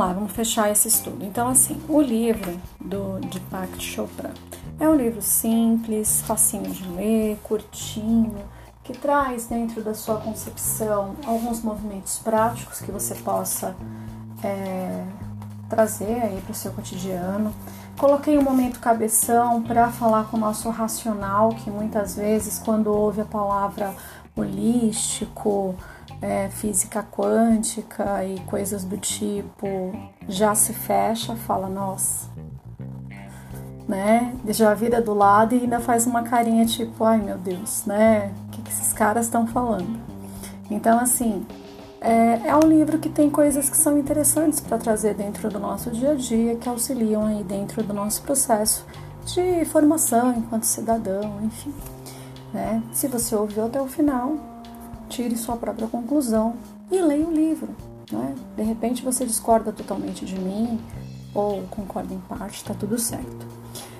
Vamos 0.00 0.14
lá, 0.14 0.18
vamos 0.18 0.32
fechar 0.32 0.72
esse 0.72 0.88
estudo. 0.88 1.22
Então, 1.26 1.48
assim, 1.48 1.78
o 1.86 2.00
livro 2.00 2.58
do 2.80 3.20
Deepak 3.20 3.82
Chopra 3.82 4.32
é 4.78 4.88
um 4.88 4.94
livro 4.94 5.20
simples, 5.20 6.22
facinho 6.22 6.70
de 6.70 6.88
ler, 6.88 7.38
curtinho, 7.42 8.42
que 8.82 8.94
traz 8.94 9.46
dentro 9.46 9.82
da 9.82 9.92
sua 9.92 10.16
concepção 10.16 11.16
alguns 11.26 11.60
movimentos 11.60 12.16
práticos 12.16 12.80
que 12.80 12.90
você 12.90 13.14
possa 13.16 13.76
é, 14.42 15.04
trazer 15.68 16.22
aí 16.22 16.40
para 16.40 16.52
o 16.52 16.54
seu 16.54 16.72
cotidiano. 16.72 17.54
Coloquei 17.98 18.38
um 18.38 18.42
momento 18.42 18.80
cabeção 18.80 19.62
para 19.62 19.90
falar 19.90 20.30
com 20.30 20.38
o 20.38 20.40
nosso 20.40 20.70
racional, 20.70 21.50
que 21.50 21.70
muitas 21.70 22.16
vezes, 22.16 22.58
quando 22.58 22.86
ouve 22.86 23.20
a 23.20 23.26
palavra 23.26 23.94
holístico, 24.34 25.74
é, 26.22 26.48
física 26.48 27.02
quântica 27.02 28.24
e 28.24 28.38
coisas 28.40 28.84
do 28.84 28.98
tipo 28.98 29.92
já 30.28 30.54
se 30.54 30.72
fecha, 30.72 31.34
fala, 31.34 31.68
nossa, 31.68 32.28
né? 33.88 34.34
Já 34.48 34.72
vira 34.74 35.00
do 35.00 35.12
lado 35.12 35.54
e 35.54 35.60
ainda 35.60 35.80
faz 35.80 36.06
uma 36.06 36.22
carinha 36.22 36.64
tipo, 36.64 37.04
ai 37.04 37.18
meu 37.20 37.36
Deus, 37.36 37.84
né? 37.86 38.32
O 38.46 38.50
que, 38.50 38.62
que 38.62 38.70
esses 38.70 38.92
caras 38.92 39.26
estão 39.26 39.46
falando? 39.46 39.98
Então, 40.70 40.98
assim, 41.00 41.44
é, 42.00 42.48
é, 42.48 42.56
um 42.56 42.68
livro 42.68 42.98
que 42.98 43.08
tem 43.08 43.28
coisas 43.28 43.68
que 43.68 43.76
são 43.76 43.98
interessantes 43.98 44.60
para 44.60 44.78
trazer 44.78 45.14
dentro 45.14 45.50
do 45.50 45.58
nosso 45.58 45.90
dia 45.90 46.12
a 46.12 46.14
dia, 46.14 46.56
que 46.56 46.68
auxiliam 46.68 47.26
aí 47.26 47.42
dentro 47.42 47.82
do 47.82 47.92
nosso 47.92 48.22
processo 48.22 48.86
de 49.26 49.64
formação 49.66 50.32
enquanto 50.32 50.64
cidadão, 50.64 51.40
enfim. 51.42 51.74
Né? 52.54 52.82
Se 52.92 53.08
você 53.08 53.34
ouviu 53.34 53.66
até 53.66 53.80
o 53.80 53.86
final, 53.86 54.34
tire 55.10 55.36
sua 55.36 55.56
própria 55.56 55.88
conclusão 55.88 56.54
e 56.90 56.98
leia 57.02 57.26
o 57.26 57.30
livro. 57.30 57.68
Né? 58.10 58.34
De 58.56 58.62
repente 58.62 59.04
você 59.04 59.26
discorda 59.26 59.72
totalmente 59.72 60.24
de 60.24 60.38
mim 60.38 60.80
ou 61.34 61.62
concorda 61.64 62.14
em 62.14 62.20
parte, 62.20 62.56
está 62.56 62.72
tudo 62.72 62.98
certo. 62.98 63.46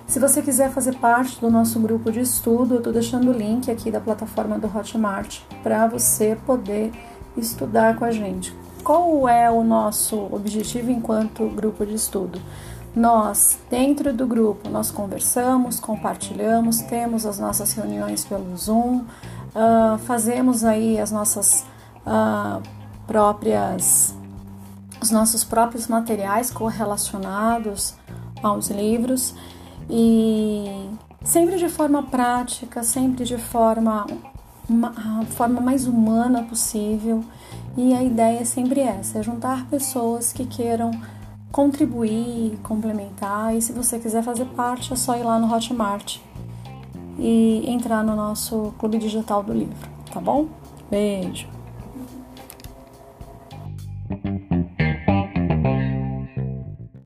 Se 0.07 0.19
você 0.19 0.43
quiser 0.43 0.71
fazer 0.71 0.97
parte 0.97 1.41
do 1.41 1.51
nosso 1.51 1.79
grupo 1.79 2.11
de 2.11 2.21
estudo, 2.21 2.75
eu 2.75 2.79
estou 2.79 2.93
deixando 2.93 3.31
o 3.31 3.33
link 3.33 3.71
aqui 3.71 3.91
da 3.91 4.01
plataforma 4.01 4.59
do 4.59 4.67
Hotmart 4.67 5.41
para 5.63 5.87
você 5.87 6.37
poder 6.47 6.91
estudar 7.37 7.97
com 7.97 8.05
a 8.05 8.11
gente. 8.11 8.53
Qual 8.83 9.29
é 9.29 9.49
o 9.51 9.63
nosso 9.63 10.17
objetivo 10.33 10.91
enquanto 10.91 11.47
grupo 11.51 11.87
de 11.87 11.95
estudo? 11.95 12.41
Nós, 12.95 13.57
dentro 13.71 14.13
do 14.13 14.27
grupo, 14.27 14.69
nós 14.69 14.91
conversamos, 14.91 15.79
compartilhamos, 15.79 16.79
temos 16.79 17.25
as 17.25 17.39
nossas 17.39 17.73
reuniões 17.73 18.25
pelo 18.25 18.57
Zoom, 18.57 19.05
uh, 19.55 19.99
fazemos 19.99 20.65
aí 20.65 20.99
as 20.99 21.11
nossas 21.11 21.65
uh, 22.07 22.63
próprias, 23.07 24.15
os 25.01 25.11
nossos 25.11 25.45
próprios 25.45 25.87
materiais 25.89 26.51
correlacionados 26.51 27.95
aos 28.43 28.69
livros 28.69 29.35
e 29.89 30.89
sempre 31.25 31.57
de 31.57 31.69
forma 31.69 32.03
prática, 32.03 32.83
sempre 32.83 33.25
de 33.25 33.37
forma 33.39 34.07
uma, 34.69 34.91
a 34.91 35.27
forma 35.27 35.61
mais 35.61 35.87
humana 35.87 36.45
possível. 36.45 37.25
E 37.77 37.93
a 37.93 38.03
ideia 38.03 38.41
é 38.41 38.45
sempre 38.45 38.81
essa: 38.81 39.19
é 39.19 39.23
juntar 39.23 39.67
pessoas 39.67 40.33
que 40.33 40.47
queiram 40.47 40.91
contribuir, 41.51 42.59
complementar. 42.63 43.55
E 43.57 43.61
se 43.61 43.73
você 43.73 43.99
quiser 43.99 44.23
fazer 44.23 44.45
parte, 44.47 44.93
é 44.93 44.97
só 44.97 45.17
ir 45.17 45.25
lá 45.25 45.39
no 45.39 45.53
Hotmart 45.53 46.19
e 47.21 47.71
entrar 47.71 48.03
no 48.03 48.17
nosso 48.17 48.73
clube 48.79 48.99
digital 48.99 49.43
do 49.43 49.53
livro, 49.53 49.89
tá 50.13 50.21
bom? 50.21 50.47
Beijo! 50.91 51.60